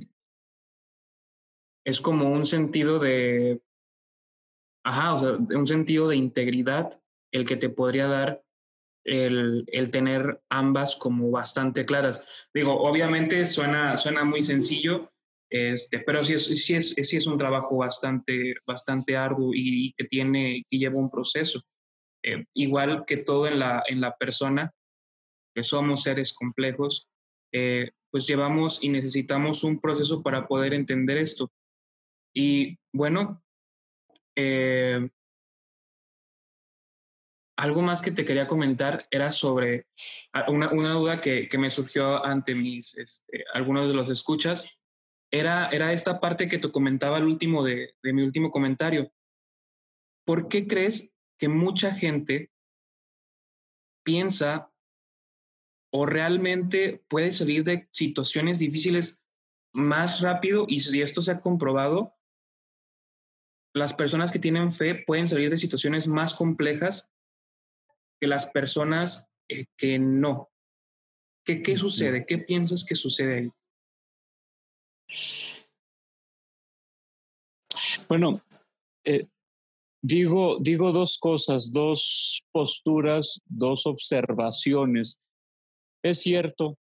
es 1.86 2.00
como 2.00 2.32
un 2.32 2.46
sentido 2.46 3.00
de 3.00 3.62
ajá, 4.84 5.14
o 5.14 5.20
sea, 5.20 5.32
un 5.58 5.68
sentido 5.68 6.08
de 6.08 6.16
integridad 6.16 7.00
el 7.32 7.46
que 7.46 7.56
te 7.56 7.70
podría 7.70 8.08
dar 8.08 8.44
el, 9.06 9.66
el, 9.68 9.92
tener 9.92 10.42
ambas 10.50 10.96
como 10.96 11.30
bastante 11.32 11.86
claras. 11.86 12.48
Digo, 12.54 12.74
obviamente 12.82 13.46
suena, 13.46 13.98
suena 13.98 14.24
muy 14.24 14.44
sencillo, 14.44 15.12
este, 15.50 16.00
pero 16.00 16.24
sí 16.24 16.34
es, 16.34 16.46
sí, 16.46 16.76
es, 16.76 16.96
sí 16.96 17.18
es 17.18 17.28
un 17.28 17.38
trabajo 17.38 17.78
bastante, 17.78 18.56
bastante 18.66 19.18
arduo 19.18 19.52
y, 19.54 19.94
que 19.94 20.06
tiene, 20.06 20.64
que 20.70 20.78
lleva 20.78 21.00
un 21.00 21.10
proceso. 21.12 21.62
Eh, 22.24 22.46
igual 22.56 23.04
que 23.06 23.18
todo 23.18 23.48
en 23.48 23.60
la, 23.60 23.84
en 23.88 24.00
la 24.00 24.16
persona, 24.16 24.72
que 25.54 25.64
somos 25.64 26.04
seres 26.04 26.34
complejos, 26.34 27.08
eh, 27.52 27.92
pues 28.10 28.26
llevamos 28.26 28.84
y 28.84 28.90
necesitamos 28.90 29.64
un 29.64 29.80
proceso 29.80 30.24
para 30.24 30.48
poder 30.48 30.74
entender 30.74 31.18
esto. 31.18 31.52
Y 32.34 32.78
bueno, 32.94 33.43
eh, 34.36 35.10
algo 37.58 37.82
más 37.82 38.02
que 38.02 38.12
te 38.12 38.26
quería 38.26 38.48
comentar 38.48 39.06
era 39.12 39.32
sobre 39.32 39.88
una, 40.48 40.70
una 40.72 40.94
duda 40.94 41.22
que, 41.22 41.48
que, 41.48 41.58
me 41.58 41.70
surgió 41.70 42.26
ante 42.26 42.56
mis, 42.56 42.98
este, 42.98 43.46
algunos 43.54 43.88
de 43.88 43.94
los 43.94 44.10
escuchas, 44.10 44.78
era, 45.32 45.68
era 45.70 45.94
esta 45.94 46.20
parte 46.20 46.48
que 46.48 46.58
te 46.58 46.72
comentaba 46.72 47.18
al 47.18 47.26
último 47.26 47.64
de, 47.64 47.96
de 48.02 48.14
mi 48.14 48.22
último 48.24 48.52
comentario. 48.52 49.12
¿Por 50.26 50.48
qué 50.48 50.68
crees 50.68 51.16
que 51.38 51.48
mucha 51.48 51.94
gente 51.94 52.52
piensa 54.04 54.72
o 55.92 56.06
realmente 56.06 57.04
puede 57.08 57.32
salir 57.32 57.64
de 57.64 57.88
situaciones 57.92 58.60
difíciles 58.60 59.26
más 59.74 60.22
rápido 60.22 60.66
y 60.68 60.80
si 60.80 61.02
esto 61.02 61.22
se 61.22 61.32
ha 61.32 61.40
comprobado, 61.40 62.16
las 63.74 63.94
personas 63.94 64.32
que 64.32 64.40
tienen 64.40 64.72
fe 64.72 65.04
pueden 65.06 65.28
salir 65.28 65.50
de 65.50 65.58
situaciones 65.58 66.08
más 66.08 66.34
complejas 66.34 67.12
que 68.20 68.28
las 68.28 68.46
personas 68.46 69.28
eh, 69.50 69.66
que 69.78 70.00
no. 70.00 70.50
¿Qué, 71.46 71.62
qué 71.62 71.76
sucede? 71.76 72.26
¿Qué 72.26 72.38
piensas 72.38 72.86
que 72.86 72.96
sucede 72.96 73.36
ahí? 73.36 73.52
Bueno, 78.08 78.42
eh, 79.06 79.28
digo, 80.02 80.58
digo 80.62 80.92
dos 80.92 81.18
cosas, 81.18 81.72
dos 81.72 82.44
posturas, 82.52 83.42
dos 83.46 83.86
observaciones 83.86 85.18
es 86.04 86.20
cierto, 86.20 86.78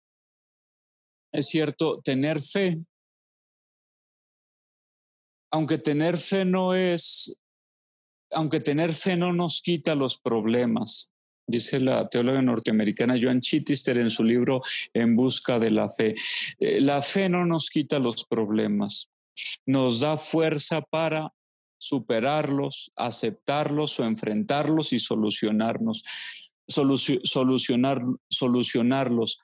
es 1.32 1.48
cierto, 1.48 2.02
tener 2.02 2.42
fe, 2.42 2.84
aunque 5.52 5.78
tener 5.78 6.18
fe 6.18 6.45
no 6.45 6.74
es, 6.74 7.39
aunque 8.32 8.60
tener 8.60 8.93
fe 8.93 9.16
no 9.16 9.34
nos 9.34 9.62
quita 9.62 9.95
los 9.95 10.18
problemas, 10.18 11.12
dice 11.47 11.80
la 11.80 12.08
teóloga 12.08 12.41
norteamericana 12.41 13.20
Joan 13.22 13.41
Chittister 13.41 13.97
en 13.97 14.10
su 14.10 14.24
libro 14.24 14.62
En 14.93 15.16
busca 15.16 15.60
de 15.60 15.72
la 15.72 15.89
fe. 15.89 16.16
Eh, 16.60 16.80
la 16.82 17.02
fe 17.02 17.30
no 17.30 17.45
nos 17.45 17.70
quita 17.70 17.99
los 17.99 18.26
problemas, 18.26 19.10
nos 19.66 19.99
da 19.99 20.18
fuerza 20.18 20.82
para 20.82 21.34
superarlos, 21.78 22.91
aceptarlos 22.95 23.99
o 23.99 24.06
enfrentarlos 24.06 24.93
y 24.93 24.99
solucionarnos 24.99 26.04
solucionar, 26.72 28.02
solucionarlos. 28.30 29.39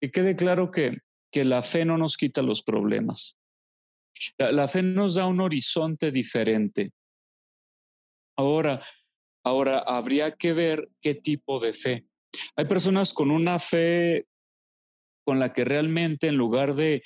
Que 0.00 0.10
quede 0.10 0.36
claro 0.36 0.70
que, 0.70 0.98
que 1.32 1.44
la 1.44 1.62
fe 1.62 1.84
no 1.84 1.98
nos 1.98 2.16
quita 2.16 2.42
los 2.42 2.62
problemas. 2.62 3.37
La, 4.36 4.68
fe 4.68 4.82
nos 4.82 5.14
da 5.14 5.26
un 5.26 5.40
horizonte 5.40 6.10
diferente. 6.10 6.92
Ahora, 8.36 8.84
ahora 9.44 9.80
habría 9.80 10.32
que 10.32 10.52
ver 10.52 10.88
qué 11.00 11.14
tipo 11.14 11.60
de 11.60 11.72
fe. 11.72 12.06
Hay 12.56 12.66
personas 12.66 13.12
con 13.12 13.30
una 13.30 13.58
fe 13.58 14.26
con 15.24 15.38
la 15.38 15.52
que 15.52 15.64
realmente 15.64 16.28
en 16.28 16.36
lugar 16.36 16.74
de 16.74 17.02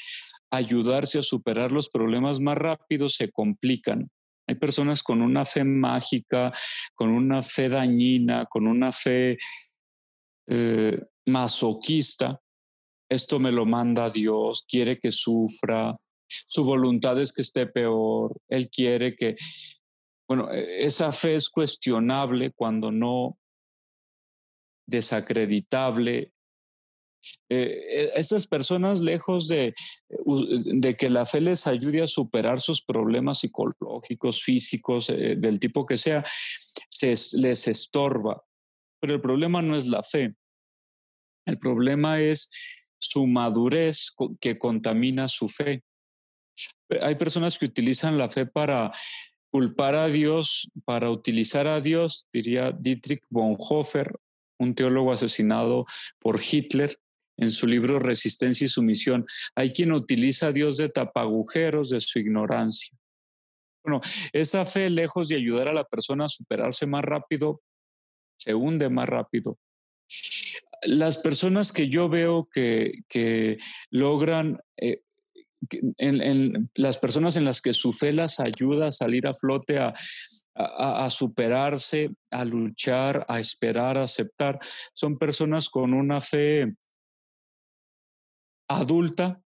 ayudarse 0.50 1.18
a 1.18 1.22
superar 1.22 1.72
los 1.72 1.88
problemas 1.88 2.38
más 2.40 2.56
rápido 2.56 3.08
se 3.08 3.30
complican. 3.30 4.10
Hay 4.46 4.56
personas 4.56 5.02
con 5.02 5.22
una 5.22 5.44
fe 5.44 5.64
mágica, 5.64 6.52
con 6.94 7.10
una 7.10 7.42
fe 7.42 7.68
dañina, 7.68 8.46
con 8.46 8.66
una 8.66 8.92
fe 8.92 9.38
eh, 10.48 11.00
masoquista. 11.26 12.40
Esto 13.08 13.38
me 13.38 13.52
lo 13.52 13.64
manda 13.64 14.10
Dios, 14.10 14.64
quiere 14.68 14.98
que 14.98 15.12
sufra, 15.12 15.96
su 16.46 16.64
voluntad 16.64 17.20
es 17.20 17.32
que 17.32 17.42
esté 17.42 17.66
peor, 17.66 18.40
Él 18.48 18.70
quiere 18.70 19.16
que... 19.16 19.36
Bueno, 20.28 20.50
e, 20.52 20.84
esa 20.84 21.12
fe 21.12 21.34
es 21.36 21.48
cuestionable 21.48 22.52
cuando 22.52 22.90
no 22.90 23.38
desacreditable, 24.86 26.32
eh, 27.48 28.10
estas 28.14 28.46
personas, 28.46 29.00
lejos 29.00 29.48
de, 29.48 29.74
de, 30.08 30.96
que 30.96 31.08
la 31.08 31.26
fe 31.26 31.40
les 31.40 31.66
ayude 31.66 32.02
a 32.02 32.06
superar 32.06 32.60
sus 32.60 32.82
problemas 32.82 33.40
psicológicos, 33.40 34.42
físicos, 34.42 35.08
eh, 35.10 35.36
del 35.36 35.60
tipo 35.60 35.86
que 35.86 35.98
sea, 35.98 36.24
se, 36.88 37.14
les 37.34 37.68
estorba. 37.68 38.42
Pero 39.00 39.14
el 39.14 39.20
problema 39.20 39.62
no 39.62 39.76
es 39.76 39.86
la 39.86 40.02
fe. 40.02 40.34
El 41.46 41.58
problema 41.58 42.20
es 42.20 42.50
su 42.98 43.26
madurez 43.26 44.14
que 44.40 44.58
contamina 44.58 45.28
su 45.28 45.48
fe. 45.48 45.82
Hay 47.00 47.14
personas 47.14 47.58
que 47.58 47.66
utilizan 47.66 48.18
la 48.18 48.28
fe 48.28 48.46
para 48.46 48.92
culpar 49.50 49.94
a 49.94 50.08
Dios, 50.08 50.70
para 50.84 51.10
utilizar 51.10 51.66
a 51.66 51.80
Dios, 51.80 52.28
diría 52.32 52.72
Dietrich 52.72 53.22
Bonhoeffer, 53.28 54.18
un 54.58 54.74
teólogo 54.74 55.12
asesinado 55.12 55.86
por 56.18 56.40
Hitler, 56.40 56.98
en 57.36 57.50
su 57.50 57.66
libro 57.66 57.98
Resistencia 57.98 58.64
y 58.64 58.68
Sumisión. 58.68 59.26
Hay 59.54 59.72
quien 59.72 59.92
utiliza 59.92 60.48
a 60.48 60.52
Dios 60.52 60.76
de 60.76 60.88
tapagujeros 60.88 61.90
de 61.90 62.00
su 62.00 62.18
ignorancia. 62.18 62.96
Bueno, 63.84 64.00
esa 64.32 64.64
fe, 64.64 64.90
lejos 64.90 65.28
de 65.28 65.36
ayudar 65.36 65.68
a 65.68 65.72
la 65.72 65.84
persona 65.84 66.26
a 66.26 66.28
superarse 66.28 66.86
más 66.86 67.04
rápido, 67.04 67.62
se 68.38 68.54
hunde 68.54 68.88
más 68.90 69.08
rápido. 69.08 69.58
Las 70.84 71.18
personas 71.18 71.72
que 71.72 71.88
yo 71.88 72.08
veo 72.08 72.48
que, 72.52 73.02
que 73.08 73.58
logran, 73.90 74.60
eh, 74.76 75.02
en, 75.98 76.70
las 76.74 76.98
personas 76.98 77.36
en 77.36 77.44
las 77.44 77.60
que 77.60 77.72
su 77.72 77.92
fe 77.92 78.12
las 78.12 78.40
ayuda 78.40 78.88
a 78.88 78.92
salir 78.92 79.26
a 79.26 79.34
flote, 79.34 79.78
a, 79.78 79.94
a, 80.54 81.08
superarse, 81.10 82.10
a 82.30 82.44
luchar, 82.44 83.24
a 83.28 83.40
esperar, 83.40 83.98
a 83.98 84.04
aceptar, 84.04 84.58
son 84.92 85.18
personas 85.18 85.68
con 85.68 85.94
una 85.94 86.20
fe 86.20 86.74
adulta, 88.68 89.40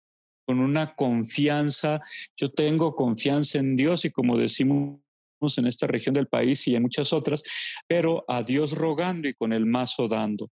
con 0.46 0.60
una 0.60 0.94
confianza. 0.94 2.00
Yo 2.36 2.48
tengo 2.48 2.94
confianza 2.94 3.58
en 3.58 3.76
Dios 3.76 4.04
y 4.04 4.10
como 4.10 4.36
decimos 4.36 5.00
en 5.56 5.66
esta 5.66 5.86
región 5.86 6.14
del 6.14 6.28
país 6.28 6.66
y 6.66 6.74
en 6.74 6.82
muchas 6.82 7.12
otras, 7.12 7.42
pero 7.86 8.24
a 8.28 8.42
Dios 8.42 8.72
rogando 8.72 9.28
y 9.28 9.34
con 9.34 9.52
el 9.52 9.66
mazo 9.66 10.08
dando. 10.08 10.50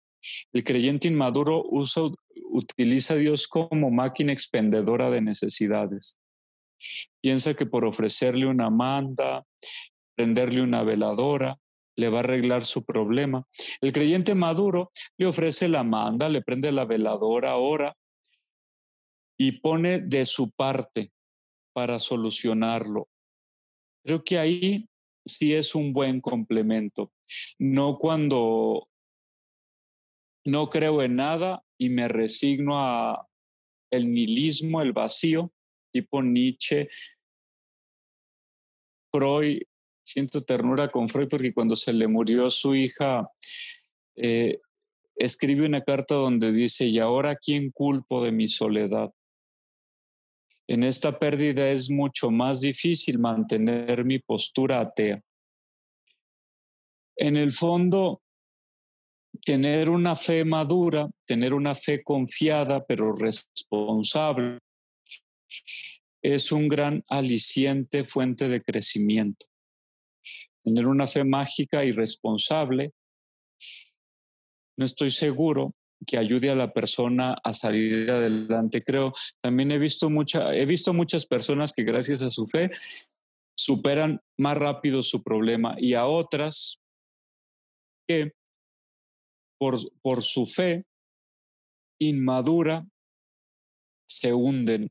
El 0.53 0.63
creyente 0.63 1.07
inmaduro 1.07 1.63
usa, 1.69 2.03
utiliza 2.51 3.13
a 3.13 3.17
Dios 3.17 3.47
como 3.47 3.89
máquina 3.89 4.33
expendedora 4.33 5.09
de 5.09 5.21
necesidades. 5.21 6.17
Piensa 7.21 7.53
que 7.53 7.65
por 7.65 7.85
ofrecerle 7.85 8.47
una 8.47 8.69
manda, 8.69 9.45
prenderle 10.15 10.61
una 10.61 10.83
veladora, 10.83 11.57
le 11.95 12.09
va 12.09 12.19
a 12.19 12.23
arreglar 12.23 12.63
su 12.63 12.83
problema. 12.83 13.47
El 13.81 13.91
creyente 13.91 14.35
maduro 14.35 14.91
le 15.17 15.27
ofrece 15.27 15.67
la 15.67 15.83
manda, 15.83 16.29
le 16.29 16.41
prende 16.41 16.71
la 16.71 16.85
veladora, 16.85 17.55
ora 17.57 17.95
y 19.37 19.53
pone 19.53 19.99
de 19.99 20.25
su 20.25 20.51
parte 20.51 21.11
para 21.73 21.99
solucionarlo. 21.99 23.07
Creo 24.03 24.23
que 24.23 24.39
ahí 24.39 24.87
sí 25.25 25.53
es 25.53 25.75
un 25.75 25.93
buen 25.93 26.21
complemento. 26.21 27.11
No 27.59 27.97
cuando 27.97 28.87
no 30.45 30.69
creo 30.69 31.01
en 31.01 31.15
nada 31.15 31.63
y 31.81 31.89
me 31.89 32.07
resigno 32.07 32.77
a 32.77 33.27
el 33.89 34.13
nihilismo, 34.13 34.83
el 34.83 34.93
vacío, 34.93 35.51
tipo 35.91 36.21
Nietzsche, 36.21 36.87
Freud. 39.11 39.63
Siento 40.03 40.41
ternura 40.41 40.91
con 40.91 41.09
Freud 41.09 41.27
porque 41.27 41.51
cuando 41.51 41.75
se 41.75 41.91
le 41.91 42.07
murió 42.07 42.51
su 42.51 42.75
hija, 42.75 43.27
eh, 44.15 44.59
escribe 45.15 45.65
una 45.65 45.81
carta 45.81 46.13
donde 46.13 46.51
dice, 46.51 46.85
¿y 46.85 46.99
ahora 46.99 47.35
quién 47.35 47.71
culpo 47.71 48.23
de 48.23 48.31
mi 48.31 48.47
soledad? 48.47 49.11
En 50.67 50.83
esta 50.83 51.17
pérdida 51.17 51.67
es 51.71 51.89
mucho 51.89 52.29
más 52.29 52.61
difícil 52.61 53.17
mantener 53.17 54.05
mi 54.05 54.19
postura 54.19 54.81
atea. 54.81 55.19
En 57.15 57.37
el 57.37 57.51
fondo, 57.51 58.20
tener 59.45 59.89
una 59.89 60.15
fe 60.15 60.45
madura, 60.45 61.09
tener 61.25 61.53
una 61.53 61.75
fe 61.75 62.03
confiada 62.03 62.85
pero 62.85 63.13
responsable, 63.13 64.59
es 66.23 66.51
un 66.51 66.67
gran 66.67 67.03
aliciente 67.07 68.03
fuente 68.03 68.47
de 68.47 68.61
crecimiento. 68.61 69.47
Tener 70.63 70.87
una 70.87 71.07
fe 71.07 71.23
mágica 71.23 71.83
y 71.83 71.91
responsable, 71.91 72.91
no 74.77 74.85
estoy 74.85 75.11
seguro 75.11 75.73
que 76.05 76.17
ayude 76.17 76.49
a 76.49 76.55
la 76.55 76.73
persona 76.73 77.35
a 77.43 77.53
salir 77.53 78.09
adelante. 78.09 78.83
Creo, 78.83 79.13
también 79.41 79.71
he 79.71 79.79
visto, 79.79 80.09
mucha, 80.09 80.55
he 80.55 80.65
visto 80.65 80.93
muchas 80.93 81.25
personas 81.25 81.73
que 81.73 81.83
gracias 81.83 82.21
a 82.21 82.29
su 82.29 82.47
fe 82.47 82.71
superan 83.55 84.19
más 84.37 84.57
rápido 84.57 85.03
su 85.03 85.21
problema 85.21 85.75
y 85.77 85.93
a 85.93 86.05
otras 86.05 86.79
que 88.07 88.31
por, 89.61 89.77
por 90.01 90.23
su 90.23 90.47
fe 90.47 90.87
inmadura 91.99 92.83
se 94.09 94.33
hunden, 94.33 94.89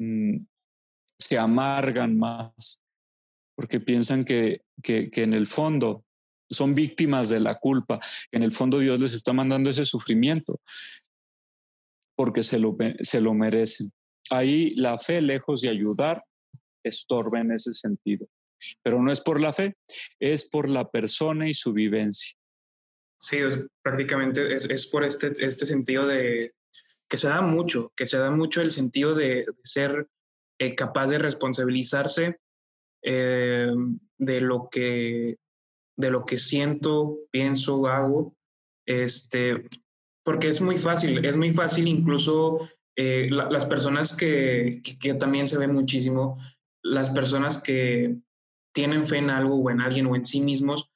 mm, 0.00 0.38
se 1.16 1.38
amargan 1.38 2.18
más, 2.18 2.82
porque 3.54 3.78
piensan 3.78 4.24
que, 4.24 4.62
que, 4.82 5.08
que 5.08 5.22
en 5.22 5.34
el 5.34 5.46
fondo 5.46 6.04
son 6.50 6.74
víctimas 6.74 7.28
de 7.28 7.38
la 7.38 7.60
culpa. 7.60 8.00
En 8.32 8.42
el 8.42 8.50
fondo 8.50 8.80
Dios 8.80 8.98
les 8.98 9.14
está 9.14 9.32
mandando 9.32 9.70
ese 9.70 9.84
sufrimiento 9.84 10.60
porque 12.16 12.42
se 12.42 12.58
lo, 12.58 12.76
se 13.00 13.20
lo 13.20 13.34
merecen. 13.34 13.92
Ahí 14.30 14.74
la 14.74 14.98
fe, 14.98 15.22
lejos 15.22 15.60
de 15.60 15.68
ayudar, 15.68 16.24
estorba 16.82 17.40
en 17.40 17.52
ese 17.52 17.72
sentido. 17.72 18.26
Pero 18.82 19.00
no 19.00 19.12
es 19.12 19.20
por 19.20 19.40
la 19.40 19.52
fe, 19.52 19.76
es 20.18 20.44
por 20.44 20.68
la 20.68 20.90
persona 20.90 21.48
y 21.48 21.54
su 21.54 21.72
vivencia. 21.72 22.37
Sí, 23.20 23.38
prácticamente 23.82 24.54
es, 24.54 24.86
por 24.86 25.04
este, 25.04 25.32
este 25.38 25.66
sentido 25.66 26.06
de 26.06 26.52
que 27.08 27.16
se 27.16 27.28
da 27.28 27.40
mucho, 27.40 27.92
que 27.96 28.06
se 28.06 28.16
da 28.16 28.30
mucho 28.30 28.60
el 28.60 28.70
sentido 28.70 29.14
de, 29.14 29.46
ser 29.62 30.08
eh, 30.60 30.74
capaz 30.74 31.08
de 31.08 31.18
responsabilizarse 31.18 32.38
eh, 33.02 33.72
de 34.18 34.40
lo 34.40 34.68
que 34.70 35.36
de 35.96 36.10
lo 36.10 36.24
que 36.24 36.38
siento, 36.38 37.18
pienso, 37.32 37.88
hago, 37.88 38.36
este, 38.86 39.64
porque 40.24 40.48
es 40.48 40.60
muy 40.60 40.78
fácil, 40.78 41.24
es 41.24 41.36
muy 41.36 41.50
fácil 41.50 41.88
incluso 41.88 42.58
eh, 42.96 43.28
las 43.30 43.66
personas 43.66 44.16
que, 44.16 44.80
que, 45.00 45.14
también 45.14 45.48
se 45.48 45.58
ve 45.58 45.66
muchísimo, 45.66 46.38
las 46.84 47.10
personas 47.10 47.60
que 47.60 48.16
tienen 48.72 49.06
fe 49.06 49.18
en 49.18 49.30
algo 49.30 49.56
o 49.56 49.70
en 49.70 49.80
alguien 49.80 50.06
o 50.06 50.14
en 50.14 50.24
sí 50.24 50.40
mismos, 50.40 50.88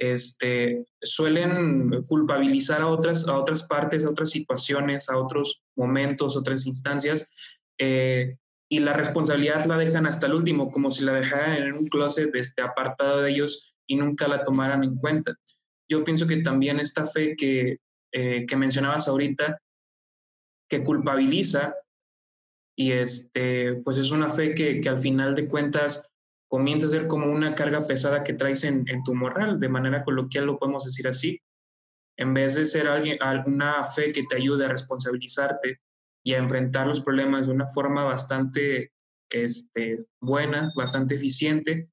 este, 0.00 0.86
suelen 1.02 2.04
culpabilizar 2.04 2.80
a 2.80 2.86
otras, 2.86 3.28
a 3.28 3.38
otras 3.38 3.64
partes, 3.64 4.04
a 4.04 4.10
otras 4.10 4.30
situaciones, 4.30 5.10
a 5.10 5.18
otros 5.18 5.62
momentos, 5.76 6.38
otras 6.38 6.66
instancias, 6.66 7.28
eh, 7.78 8.36
y 8.70 8.78
la 8.80 8.94
responsabilidad 8.94 9.66
la 9.66 9.76
dejan 9.76 10.06
hasta 10.06 10.26
el 10.26 10.34
último, 10.34 10.70
como 10.70 10.90
si 10.90 11.04
la 11.04 11.12
dejaran 11.12 11.56
en 11.56 11.74
un 11.74 11.86
closet 11.88 12.34
este, 12.34 12.62
apartado 12.62 13.20
de 13.20 13.30
ellos 13.30 13.76
y 13.86 13.96
nunca 13.96 14.26
la 14.26 14.42
tomaran 14.42 14.84
en 14.84 14.96
cuenta. 14.96 15.34
Yo 15.88 16.02
pienso 16.02 16.26
que 16.26 16.38
también 16.38 16.80
esta 16.80 17.04
fe 17.04 17.36
que, 17.36 17.78
eh, 18.12 18.46
que 18.46 18.56
mencionabas 18.56 19.06
ahorita, 19.06 19.60
que 20.68 20.82
culpabiliza, 20.82 21.74
y 22.74 22.92
este, 22.92 23.74
pues 23.84 23.98
es 23.98 24.12
una 24.12 24.30
fe 24.30 24.54
que, 24.54 24.80
que, 24.80 24.88
al 24.88 24.98
final 24.98 25.34
de 25.34 25.46
cuentas 25.46 26.09
comienza 26.50 26.88
a 26.88 26.90
ser 26.90 27.06
como 27.06 27.26
una 27.26 27.54
carga 27.54 27.86
pesada 27.86 28.24
que 28.24 28.32
traes 28.32 28.64
en, 28.64 28.84
en 28.88 29.04
tu 29.04 29.14
moral, 29.14 29.60
de 29.60 29.68
manera 29.68 30.02
coloquial 30.02 30.46
lo 30.46 30.58
podemos 30.58 30.84
decir 30.84 31.06
así. 31.06 31.40
En 32.18 32.34
vez 32.34 32.56
de 32.56 32.66
ser 32.66 32.88
alguien, 32.88 33.18
una 33.46 33.84
fe 33.84 34.10
que 34.10 34.24
te 34.28 34.36
ayude 34.36 34.64
a 34.64 34.68
responsabilizarte 34.68 35.80
y 36.24 36.34
a 36.34 36.38
enfrentar 36.38 36.88
los 36.88 37.00
problemas 37.00 37.46
de 37.46 37.52
una 37.52 37.68
forma 37.68 38.02
bastante 38.02 38.92
este, 39.30 40.04
buena, 40.20 40.72
bastante 40.74 41.14
eficiente, 41.14 41.88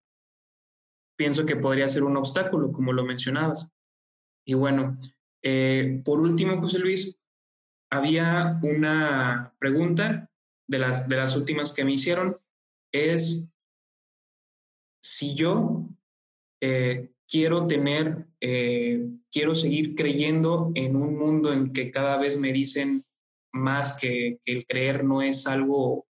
pienso 1.16 1.46
que 1.46 1.56
podría 1.56 1.88
ser 1.88 2.04
un 2.04 2.18
obstáculo, 2.18 2.72
como 2.72 2.94
lo 2.94 3.06
mencionabas. 3.06 3.70
Y 4.44 4.56
bueno, 4.56 4.98
eh, 5.44 6.02
por 6.04 6.20
último, 6.20 6.60
José 6.60 6.80
Luis, 6.80 7.20
había 7.92 8.60
una 8.64 9.54
pregunta 9.60 10.32
de 10.68 10.80
las, 10.80 11.08
de 11.08 11.16
las 11.16 11.36
últimas 11.36 11.74
que 11.74 11.86
me 11.86 11.94
hicieron, 11.94 12.40
es 12.92 13.48
si 15.08 15.36
yo 15.36 15.88
eh, 16.62 17.12
quiero 17.30 17.66
tener, 17.66 18.28
eh, 18.42 19.08
quiero 19.32 19.56
seguir 19.56 19.96
creyendo 19.96 20.72
en 20.76 20.98
un 20.98 21.18
mundo 21.18 21.54
en 21.54 21.72
que 21.72 21.92
cada 21.92 22.18
vez 22.18 22.38
me 22.38 22.52
dicen 22.52 23.06
más 23.54 23.98
que, 23.98 24.40
el 24.46 24.66
creer 24.66 25.06
no 25.06 25.22
es 25.22 25.48
algo 25.48 26.06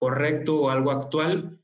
correcto 0.00 0.62
o 0.62 0.70
algo 0.70 0.90
actual, 0.90 1.60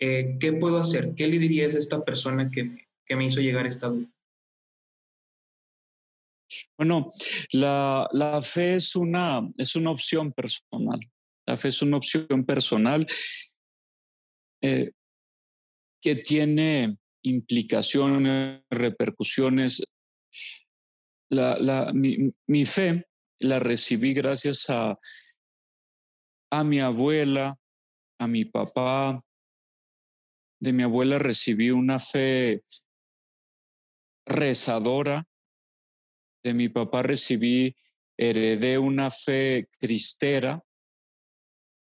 eh, 0.00 0.36
¿qué 0.40 0.52
puedo 0.52 0.78
hacer? 0.78 1.14
¿Qué 1.14 1.28
le 1.28 1.38
dirías 1.38 1.76
a 1.76 1.78
esta 1.78 2.04
persona 2.04 2.50
que 2.50 2.64
me, 2.64 2.88
que 3.06 3.14
me 3.14 3.26
hizo 3.26 3.40
llegar 3.40 3.66
esta 3.66 3.88
duda? 3.88 4.08
Bueno, 6.76 7.08
la, 7.52 8.08
la, 8.12 8.42
fe 8.42 8.74
es 8.76 8.96
una, 8.96 9.48
es 9.56 9.76
una 9.76 9.92
opción 9.92 10.32
personal. 10.32 10.98
La 11.46 11.56
fe 11.56 11.68
es 11.68 11.80
una 11.80 11.96
opción 11.96 12.44
personal 12.44 13.06
que 16.00 16.16
tiene 16.16 16.96
implicaciones, 17.22 18.62
repercusiones. 18.70 19.82
La, 21.30 21.58
la, 21.58 21.92
mi, 21.92 22.32
mi, 22.46 22.64
fe 22.64 23.04
la 23.40 23.58
recibí 23.58 24.14
gracias 24.14 24.70
a, 24.70 24.98
a 26.50 26.64
mi 26.64 26.80
abuela, 26.80 27.56
a 28.18 28.26
mi 28.26 28.44
papá, 28.44 29.22
de 30.60 30.72
mi 30.72 30.82
abuela 30.82 31.18
recibí 31.18 31.70
una 31.70 31.98
fe 31.98 32.62
rezadora, 34.26 35.24
de 36.42 36.54
mi 36.54 36.68
papá 36.68 37.02
recibí, 37.02 37.76
heredé 38.16 38.78
una 38.78 39.10
fe 39.10 39.68
cristera, 39.78 40.62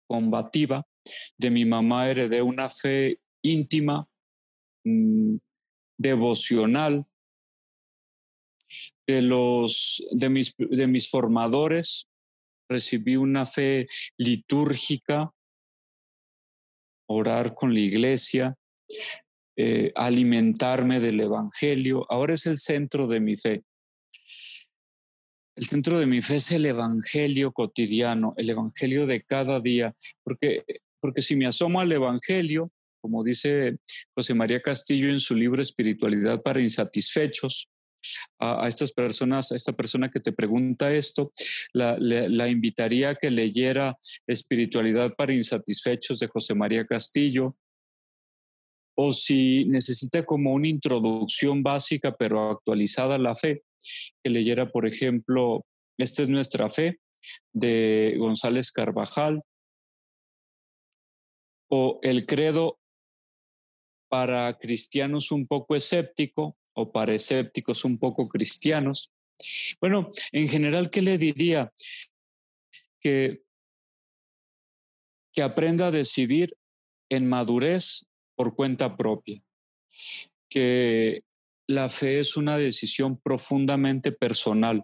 combativa, 0.08 0.84
de 1.38 1.50
mi 1.50 1.66
mamá 1.66 2.10
heredé 2.10 2.42
una 2.42 2.70
fe 2.70 3.21
íntima, 3.42 4.08
mm, 4.84 5.38
devocional, 5.98 7.06
de, 9.08 9.22
los, 9.22 10.04
de, 10.12 10.30
mis, 10.30 10.56
de 10.58 10.88
mis 10.88 11.10
formadores, 11.10 12.10
recibí 12.70 13.18
una 13.18 13.46
fe 13.46 13.88
litúrgica, 14.18 15.32
orar 17.08 17.54
con 17.54 17.74
la 17.74 17.82
iglesia, 17.82 18.56
eh, 19.58 19.92
alimentarme 19.96 21.00
del 21.00 21.20
Evangelio. 21.20 22.06
Ahora 22.10 22.34
es 22.34 22.46
el 22.46 22.58
centro 22.58 23.08
de 23.08 23.20
mi 23.20 23.36
fe. 23.36 23.64
El 25.58 25.66
centro 25.66 26.00
de 26.00 26.06
mi 26.06 26.22
fe 26.22 26.38
es 26.38 26.52
el 26.54 26.66
Evangelio 26.66 27.52
cotidiano, 27.52 28.34
el 28.38 28.50
Evangelio 28.50 29.06
de 29.06 29.22
cada 29.24 29.60
día, 29.60 29.94
porque, 30.24 30.64
porque 31.02 31.22
si 31.22 31.36
me 31.36 31.46
asomo 31.46 31.82
al 31.82 31.92
Evangelio, 31.92 32.72
como 33.02 33.24
dice 33.24 33.78
José 34.16 34.34
María 34.34 34.62
Castillo 34.62 35.10
en 35.10 35.20
su 35.20 35.36
libro 35.36 35.62
Espiritualidad 35.62 36.42
para 36.42 36.62
Insatisfechos, 36.62 37.70
a, 38.40 38.68
estas 38.68 38.92
personas, 38.92 39.52
a 39.52 39.56
esta 39.56 39.74
persona 39.74 40.10
que 40.10 40.20
te 40.20 40.32
pregunta 40.32 40.92
esto, 40.94 41.32
la, 41.74 42.48
invitaría 42.50 43.10
a 43.10 43.16
que 43.16 43.32
leyera 43.32 43.98
Espiritualidad 44.28 45.14
para 45.16 45.34
Insatisfechos 45.34 46.20
de 46.20 46.28
José 46.28 46.56
María 46.56 46.86
Castillo, 46.86 47.56
o 48.98 49.12
si 49.14 49.66
necesita 49.66 50.26
como 50.26 50.54
una 50.54 50.68
introducción 50.68 51.64
básica 51.64 52.16
pero 52.18 52.52
actualizada 52.52 53.16
a 53.16 53.20
la 53.20 53.36
fe, 53.36 53.64
que 54.24 54.30
leyera, 54.30 54.70
por 54.70 54.88
ejemplo, 54.88 55.66
Esta 55.98 56.24
es 56.24 56.30
nuestra 56.30 56.70
fe 56.70 57.00
de 57.54 58.16
González 58.18 58.72
Carvajal, 58.72 59.42
o 61.70 62.00
El 62.02 62.26
credo 62.26 62.81
para 64.12 64.58
cristianos 64.58 65.32
un 65.32 65.48
poco 65.48 65.74
escéptico 65.74 66.58
o 66.74 66.92
para 66.92 67.14
escépticos 67.14 67.86
un 67.86 67.98
poco 67.98 68.28
cristianos. 68.28 69.10
Bueno, 69.80 70.10
en 70.34 70.50
general, 70.50 70.90
¿qué 70.90 71.02
le 71.02 71.18
diría? 71.18 71.72
Que, 73.00 73.42
que 75.34 75.42
aprenda 75.42 75.88
a 75.88 75.92
decidir 75.92 76.58
en 77.10 77.30
madurez 77.30 78.06
por 78.36 78.54
cuenta 78.54 78.98
propia, 78.98 79.42
que 80.50 81.24
la 81.68 81.88
fe 81.88 82.20
es 82.20 82.36
una 82.36 82.58
decisión 82.58 83.18
profundamente 83.18 84.12
personal. 84.12 84.84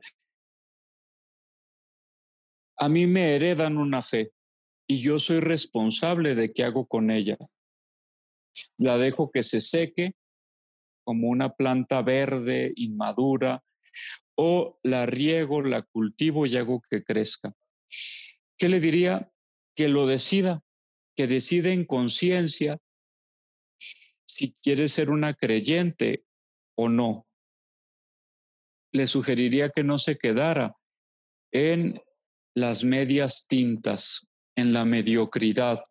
A 2.78 2.88
mí 2.88 3.08
me 3.08 3.36
heredan 3.36 3.78
una 3.78 4.02
fe 4.02 4.32
y 4.88 5.02
yo 5.02 5.20
soy 5.20 5.42
responsable 5.42 6.34
de 6.34 6.54
qué 6.54 6.64
hago 6.64 6.86
con 6.88 7.12
ella. 7.12 7.38
La 8.78 8.98
dejo 8.98 9.32
que 9.32 9.44
se 9.44 9.62
seque 9.62 10.14
como 11.04 11.30
una 11.30 11.56
planta 11.56 12.02
verde, 12.02 12.74
inmadura, 12.76 13.64
o 14.36 14.80
la 14.84 15.06
riego, 15.06 15.62
la 15.62 15.82
cultivo 15.82 16.46
y 16.46 16.58
hago 16.58 16.82
que 16.90 17.04
crezca. 17.04 17.54
¿Qué 18.58 18.70
le 18.70 18.80
diría? 18.80 19.32
Que 19.76 19.88
lo 19.88 20.06
decida, 20.06 20.64
que 21.16 21.28
decida 21.28 21.72
en 21.72 21.86
conciencia 21.86 22.80
si 24.26 24.56
quiere 24.62 24.88
ser 24.88 25.10
una 25.10 25.34
creyente 25.34 26.26
o 26.76 26.90
no. 26.90 27.26
Le 28.92 29.08
sugeriría 29.08 29.70
que 29.70 29.84
no 29.84 29.98
se 29.98 30.18
quedara 30.18 30.76
en 31.52 32.02
las 32.56 32.84
medias 32.84 33.48
tintas, 33.48 34.28
en 34.56 34.74
la 34.74 34.86
mediocridad, 34.86 35.84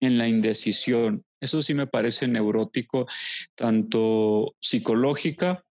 en 0.00 0.18
la 0.18 0.28
indecisión. 0.28 1.24
Eso 1.42 1.60
sí 1.60 1.74
me 1.74 1.88
parece 1.88 2.28
neurótico, 2.28 3.08
tanto 3.56 4.54
psicológica 4.60 5.64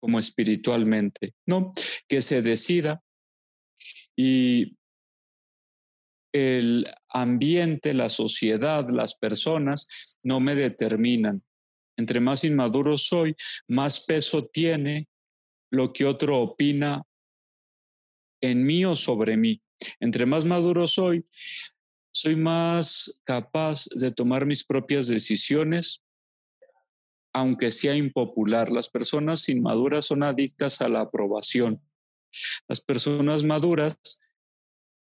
como 0.00 0.18
espiritualmente, 0.18 1.34
¿no? 1.46 1.72
Que 2.08 2.22
se 2.22 2.40
decida 2.40 3.02
y 4.16 4.78
el 6.32 6.86
ambiente, 7.10 7.92
la 7.92 8.08
sociedad, 8.08 8.88
las 8.90 9.16
personas 9.16 9.86
no 10.24 10.40
me 10.40 10.54
determinan. 10.54 11.42
Entre 11.98 12.20
más 12.20 12.42
inmaduro 12.44 12.96
soy, 12.96 13.34
más 13.66 14.00
peso 14.00 14.46
tiene 14.46 15.08
lo 15.70 15.92
que 15.92 16.06
otro 16.06 16.40
opina 16.40 17.02
en 18.40 18.64
mí 18.64 18.86
o 18.86 18.96
sobre 18.96 19.36
mí. 19.36 19.60
Entre 20.00 20.24
más 20.24 20.46
maduro 20.46 20.86
soy, 20.86 21.26
soy 22.18 22.34
más 22.34 23.20
capaz 23.22 23.86
de 23.94 24.10
tomar 24.10 24.44
mis 24.44 24.64
propias 24.64 25.06
decisiones, 25.06 26.02
aunque 27.32 27.70
sea 27.70 27.94
impopular. 27.94 28.72
Las 28.72 28.88
personas 28.88 29.48
inmaduras 29.48 30.06
son 30.06 30.24
adictas 30.24 30.80
a 30.80 30.88
la 30.88 31.02
aprobación. 31.02 31.80
Las 32.66 32.80
personas 32.80 33.44
maduras 33.44 33.96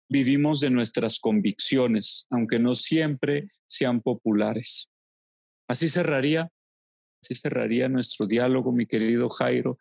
vivimos 0.08 0.60
de 0.60 0.70
nuestras 0.70 1.20
convicciones, 1.20 2.26
aunque 2.30 2.58
no 2.58 2.74
siempre 2.74 3.50
sean 3.66 4.00
populares. 4.00 4.90
Así 5.68 5.90
cerraría 5.90 6.50
Así 7.20 7.34
cerraría 7.34 7.88
nuestro 7.88 8.26
diálogo, 8.26 8.72
mi 8.72 8.86
querido 8.86 9.28
Jairo. 9.28 9.78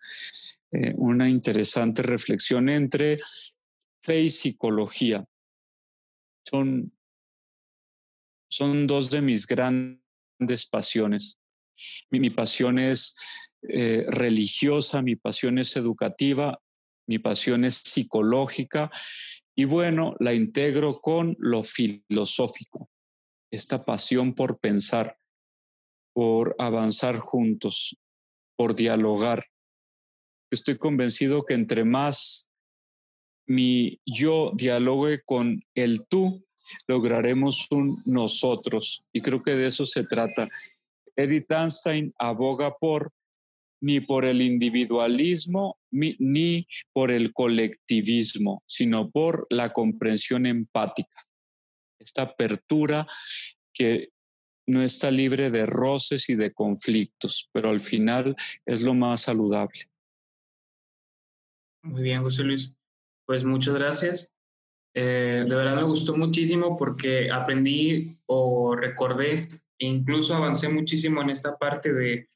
Eh, 0.72 0.94
una 0.98 1.30
interesante 1.30 2.02
reflexión 2.02 2.68
entre 2.68 3.20
fe 4.02 4.22
y 4.22 4.30
psicología. 4.30 5.26
Son, 6.46 6.94
son 8.54 8.86
dos 8.86 9.10
de 9.10 9.22
mis 9.24 9.48
grandes 9.48 10.68
pasiones. 10.70 11.40
Mi, 12.12 12.30
pasión 12.30 12.78
es 12.78 13.16
eh, 13.64 14.06
religiosa, 14.08 15.02
mi 15.02 15.16
pasión 15.16 15.58
es 15.58 15.76
educativa, 15.76 16.60
mi 17.08 17.18
pasión 17.18 17.66
es 17.66 17.78
psicológica 17.78 18.92
y 19.56 19.66
bueno, 19.66 20.16
la 20.20 20.34
integro 20.34 21.02
con 21.02 21.36
lo 21.40 21.64
filosófico, 21.64 22.90
esta 23.52 23.84
pasión 23.86 24.36
por 24.36 24.60
pensar 24.60 25.18
por 26.14 26.56
avanzar 26.60 27.18
juntos, 27.18 27.98
por 28.56 28.76
dialogar. 28.76 29.48
Estoy 30.52 30.78
convencido 30.78 31.44
que 31.44 31.56
entre 31.56 31.86
más 31.86 32.52
mi 33.48 34.00
yo 34.06 34.52
dialogue 34.56 35.24
con 35.26 35.64
el 35.74 36.06
tú, 36.06 36.46
lograremos 36.88 37.68
un 37.72 38.02
nosotros. 38.06 39.04
Y 39.12 39.22
creo 39.22 39.44
que 39.44 39.56
de 39.56 39.68
eso 39.68 39.86
se 39.86 40.04
trata. 40.04 40.48
Edith 41.16 41.52
Einstein 41.52 42.14
aboga 42.18 42.76
por 42.76 43.12
ni 43.82 44.00
por 44.00 44.24
el 44.24 44.42
individualismo 44.42 45.78
ni 45.92 46.68
por 46.94 47.12
el 47.12 47.34
colectivismo, 47.34 48.64
sino 48.66 49.12
por 49.12 49.46
la 49.50 49.74
comprensión 49.74 50.46
empática, 50.46 51.28
esta 52.00 52.22
apertura 52.22 53.06
que 53.74 54.10
no 54.66 54.82
está 54.82 55.12
libre 55.12 55.52
de 55.52 55.66
roces 55.66 56.30
y 56.30 56.36
de 56.36 56.54
conflictos, 56.54 57.50
pero 57.52 57.70
al 57.70 57.82
final 57.82 58.36
es 58.66 58.82
lo 58.82 58.94
más 58.94 59.24
saludable. 59.24 59.82
Muy 61.84 62.02
bien, 62.02 62.24
José 62.24 62.44
Luis. 62.44 62.74
Pues 63.26 63.44
muchas 63.44 63.76
gracias. 63.76 64.34
Eh, 64.96 65.46
de 65.48 65.56
verdad 65.56 65.76
me 65.76 65.84
gustó 65.84 66.16
muchísimo 66.16 66.78
porque 66.78 67.32
aprendí 67.32 68.12
o 68.28 68.76
recordé 68.76 69.48
e 69.80 69.88
incluso 69.88 70.36
avancé 70.36 70.70
muchísimo 70.70 71.22
en 71.22 71.32
esta 71.32 71.58
parte 71.58 71.92
de, 71.94 72.30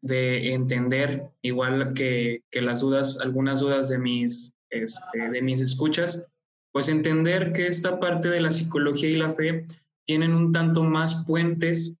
de 0.00 0.54
entender, 0.54 1.30
igual 1.42 1.92
que, 1.92 2.42
que 2.50 2.62
las 2.62 2.80
dudas, 2.80 3.20
algunas 3.20 3.60
dudas 3.60 3.88
de 3.88 3.98
mis, 3.98 4.56
este, 4.70 5.30
de 5.30 5.42
mis 5.42 5.60
escuchas, 5.60 6.26
pues 6.72 6.88
entender 6.88 7.52
que 7.52 7.66
esta 7.66 7.98
parte 8.00 8.28
de 8.28 8.40
la 8.40 8.52
psicología 8.52 9.10
y 9.10 9.16
la 9.16 9.32
fe 9.32 9.66
tienen 10.06 10.32
un 10.32 10.52
tanto 10.52 10.84
más 10.84 11.24
puentes 11.26 11.98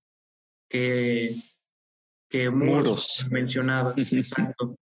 que, 0.70 1.34
que 2.30 2.48
muros, 2.48 3.26
mencionados. 3.30 3.98
Exacto. 4.12 4.77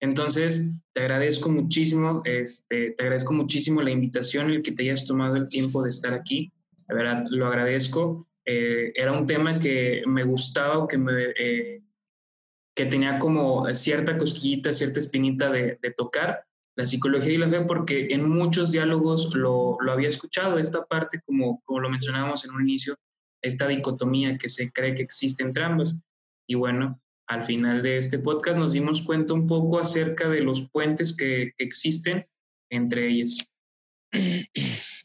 Entonces, 0.00 0.72
te 0.92 1.02
agradezco 1.02 1.50
muchísimo, 1.50 2.22
este, 2.24 2.92
te 2.92 3.02
agradezco 3.02 3.34
muchísimo 3.34 3.82
la 3.82 3.90
invitación, 3.90 4.50
el 4.50 4.62
que 4.62 4.72
te 4.72 4.84
hayas 4.84 5.04
tomado 5.04 5.36
el 5.36 5.48
tiempo 5.48 5.82
de 5.82 5.90
estar 5.90 6.14
aquí. 6.14 6.52
La 6.88 6.94
verdad, 6.94 7.24
lo 7.28 7.46
agradezco. 7.46 8.26
Eh, 8.46 8.92
era 8.94 9.12
un 9.12 9.26
tema 9.26 9.58
que 9.58 10.02
me 10.06 10.24
gustaba 10.24 10.88
que 10.88 10.96
me, 10.96 11.12
eh, 11.38 11.82
que 12.74 12.86
tenía 12.86 13.18
como 13.18 13.72
cierta 13.74 14.16
cosquillita, 14.16 14.72
cierta 14.72 15.00
espinita 15.00 15.50
de, 15.50 15.78
de, 15.82 15.90
tocar 15.90 16.46
la 16.76 16.86
psicología 16.86 17.34
y 17.34 17.38
la 17.38 17.48
fe, 17.48 17.60
porque 17.60 18.08
en 18.10 18.26
muchos 18.26 18.72
diálogos 18.72 19.34
lo, 19.34 19.76
lo 19.80 19.92
había 19.92 20.08
escuchado, 20.08 20.58
esta 20.58 20.86
parte, 20.86 21.20
como, 21.26 21.60
como 21.64 21.80
lo 21.80 21.90
mencionábamos 21.90 22.44
en 22.44 22.52
un 22.52 22.62
inicio, 22.62 22.96
esta 23.42 23.68
dicotomía 23.68 24.38
que 24.38 24.48
se 24.48 24.72
cree 24.72 24.94
que 24.94 25.02
existe 25.02 25.42
entre 25.42 25.64
ambas. 25.64 26.02
Y 26.46 26.54
bueno, 26.54 27.00
al 27.30 27.44
final 27.44 27.80
de 27.80 27.96
este 27.96 28.18
podcast 28.18 28.58
nos 28.58 28.72
dimos 28.72 29.02
cuenta 29.02 29.34
un 29.34 29.46
poco 29.46 29.78
acerca 29.78 30.28
de 30.28 30.40
los 30.40 30.68
puentes 30.68 31.16
que, 31.16 31.52
existen 31.58 32.26
entre 32.68 33.08
ellas. 33.08 33.38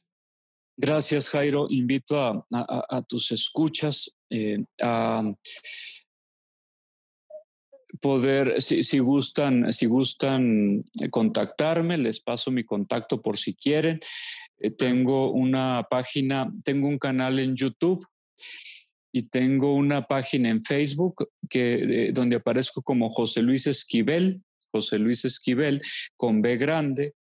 Gracias, 0.77 1.29
Jairo. 1.29 1.67
Invito 1.69 2.45
a, 2.51 3.01
tus 3.07 3.31
escuchas 3.31 4.11
eh, 4.31 4.57
a 4.81 5.23
poder, 8.01 8.59
si, 8.59 8.99
gustan, 8.99 9.71
si 9.71 9.85
gustan 9.85 10.83
contactarme, 11.11 11.99
les 11.99 12.19
paso 12.19 12.49
mi 12.49 12.63
contacto 12.63 13.21
por 13.21 13.37
si 13.37 13.53
quieren. 13.53 14.01
Eh, 14.57 14.71
tengo 14.71 15.31
una 15.31 15.85
página, 15.87 16.49
tengo 16.63 16.87
un 16.87 16.97
canal 16.97 17.37
en 17.37 17.55
YouTube 17.55 18.03
y 19.15 19.23
tengo 19.23 19.73
una 19.75 20.07
página 20.07 20.49
en 20.49 20.61
Facebook 20.61 21.29
que, 21.49 22.11
donde 22.13 22.35
aparezco 22.35 22.81
como 22.81 23.09
José 23.09 23.41
Luis 23.41 23.65
Esquivel, 23.65 24.41
José 24.73 24.99
Luis 24.99 25.23
Esquivel 25.23 25.81
con 26.17 26.41
B 26.41 26.57
grande. 26.57 27.13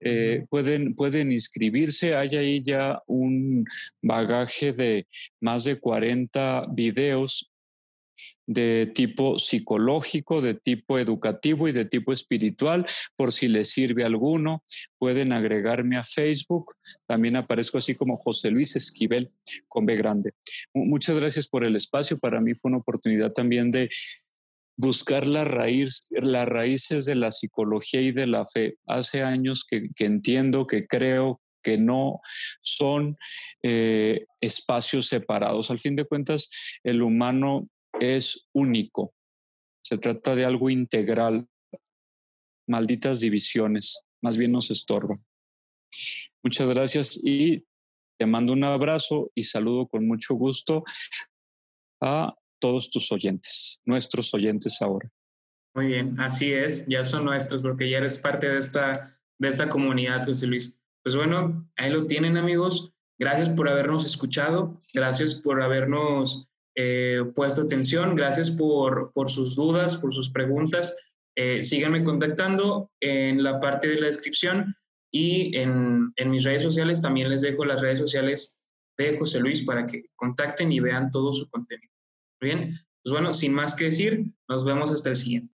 Eh, 0.00 0.46
pueden, 0.48 0.94
pueden 0.94 1.30
inscribirse, 1.30 2.16
hay 2.16 2.34
ahí 2.34 2.62
ya 2.62 3.02
un 3.06 3.66
bagaje 4.00 4.72
de 4.72 5.06
más 5.38 5.64
de 5.64 5.78
40 5.78 6.68
videos 6.72 7.50
de 8.46 8.90
tipo 8.94 9.38
psicológico, 9.38 10.40
de 10.40 10.54
tipo 10.54 10.98
educativo 10.98 11.68
y 11.68 11.72
de 11.72 11.84
tipo 11.84 12.12
espiritual, 12.12 12.86
por 13.16 13.32
si 13.32 13.48
les 13.48 13.70
sirve 13.70 14.04
alguno. 14.04 14.64
Pueden 14.98 15.32
agregarme 15.32 15.96
a 15.96 16.04
Facebook. 16.04 16.74
También 17.06 17.36
aparezco 17.36 17.78
así 17.78 17.94
como 17.94 18.16
José 18.16 18.50
Luis 18.50 18.76
Esquivel 18.76 19.30
con 19.68 19.86
B 19.86 19.96
grande. 19.96 20.32
Muchas 20.74 21.16
gracias 21.18 21.48
por 21.48 21.64
el 21.64 21.76
espacio. 21.76 22.18
Para 22.18 22.40
mí 22.40 22.54
fue 22.54 22.70
una 22.70 22.78
oportunidad 22.78 23.32
también 23.32 23.70
de 23.70 23.90
buscar 24.78 25.26
la 25.26 25.44
raíz, 25.44 26.06
las 26.10 26.48
raíces 26.48 27.04
de 27.04 27.16
la 27.16 27.32
psicología 27.32 28.00
y 28.00 28.12
de 28.12 28.28
la 28.28 28.46
fe. 28.46 28.76
Hace 28.86 29.22
años 29.22 29.66
que, 29.68 29.90
entiendo, 29.98 30.66
que 30.66 30.86
creo 30.86 31.40
que 31.62 31.76
no 31.76 32.20
son 32.62 33.16
eh, 33.62 34.24
espacios 34.40 35.08
separados. 35.08 35.70
Al 35.70 35.80
fin 35.80 35.96
de 35.96 36.04
cuentas, 36.04 36.48
el 36.84 37.02
humano 37.02 37.68
es 38.00 38.48
único. 38.52 39.14
Se 39.82 39.98
trata 39.98 40.34
de 40.34 40.44
algo 40.44 40.70
integral. 40.70 41.46
Malditas 42.66 43.20
divisiones, 43.20 44.02
más 44.22 44.36
bien 44.36 44.52
nos 44.52 44.70
estorban. 44.70 45.24
Muchas 46.42 46.68
gracias 46.68 47.18
y 47.22 47.64
te 48.18 48.26
mando 48.26 48.52
un 48.52 48.64
abrazo 48.64 49.30
y 49.34 49.44
saludo 49.44 49.86
con 49.88 50.06
mucho 50.06 50.34
gusto 50.34 50.84
a 52.02 52.34
todos 52.60 52.90
tus 52.90 53.10
oyentes, 53.12 53.80
nuestros 53.86 54.34
oyentes 54.34 54.82
ahora. 54.82 55.10
Muy 55.74 55.86
bien, 55.86 56.18
así 56.20 56.52
es, 56.52 56.86
ya 56.88 57.04
son 57.04 57.24
nuestros 57.24 57.62
porque 57.62 57.88
ya 57.88 57.98
eres 57.98 58.18
parte 58.18 58.48
de 58.48 58.58
esta, 58.58 59.18
de 59.38 59.48
esta 59.48 59.68
comunidad, 59.68 60.24
José 60.24 60.46
Luis. 60.46 60.80
Pues 61.02 61.16
bueno, 61.16 61.48
ahí 61.76 61.90
lo 61.90 62.06
tienen 62.06 62.36
amigos. 62.36 62.92
Gracias 63.18 63.50
por 63.50 63.68
habernos 63.68 64.04
escuchado, 64.04 64.74
gracias 64.92 65.36
por 65.36 65.62
habernos 65.62 66.48
eh, 66.80 67.24
puesto 67.34 67.62
atención. 67.62 68.14
Gracias 68.14 68.52
por, 68.52 69.10
por, 69.12 69.30
sus 69.30 69.56
dudas, 69.56 69.96
por 69.96 70.14
sus 70.14 70.30
preguntas. 70.30 70.96
Eh, 71.34 71.60
síganme 71.60 72.04
contactando 72.04 72.92
en 73.00 73.42
la 73.42 73.58
parte 73.58 73.88
de 73.88 74.00
la 74.00 74.06
descripción 74.06 74.76
y 75.12 75.56
en, 75.56 76.12
en 76.14 76.30
mis 76.30 76.44
redes 76.44 76.62
sociales. 76.62 77.02
También 77.02 77.30
les 77.30 77.40
dejo 77.40 77.64
las 77.64 77.82
redes 77.82 77.98
sociales 77.98 78.56
de 78.96 79.18
José 79.18 79.40
Luis 79.40 79.62
para 79.62 79.86
que 79.86 80.04
contacten 80.14 80.70
y 80.70 80.78
vean 80.78 81.10
todo 81.10 81.32
su 81.32 81.50
contenido. 81.50 81.92
Bien, 82.40 82.68
pues 83.02 83.12
bueno, 83.12 83.32
sin 83.32 83.52
más 83.54 83.74
que 83.74 83.86
decir, 83.86 84.26
nos 84.48 84.64
vemos 84.64 84.92
hasta 84.92 85.08
el 85.08 85.16
siguiente. 85.16 85.57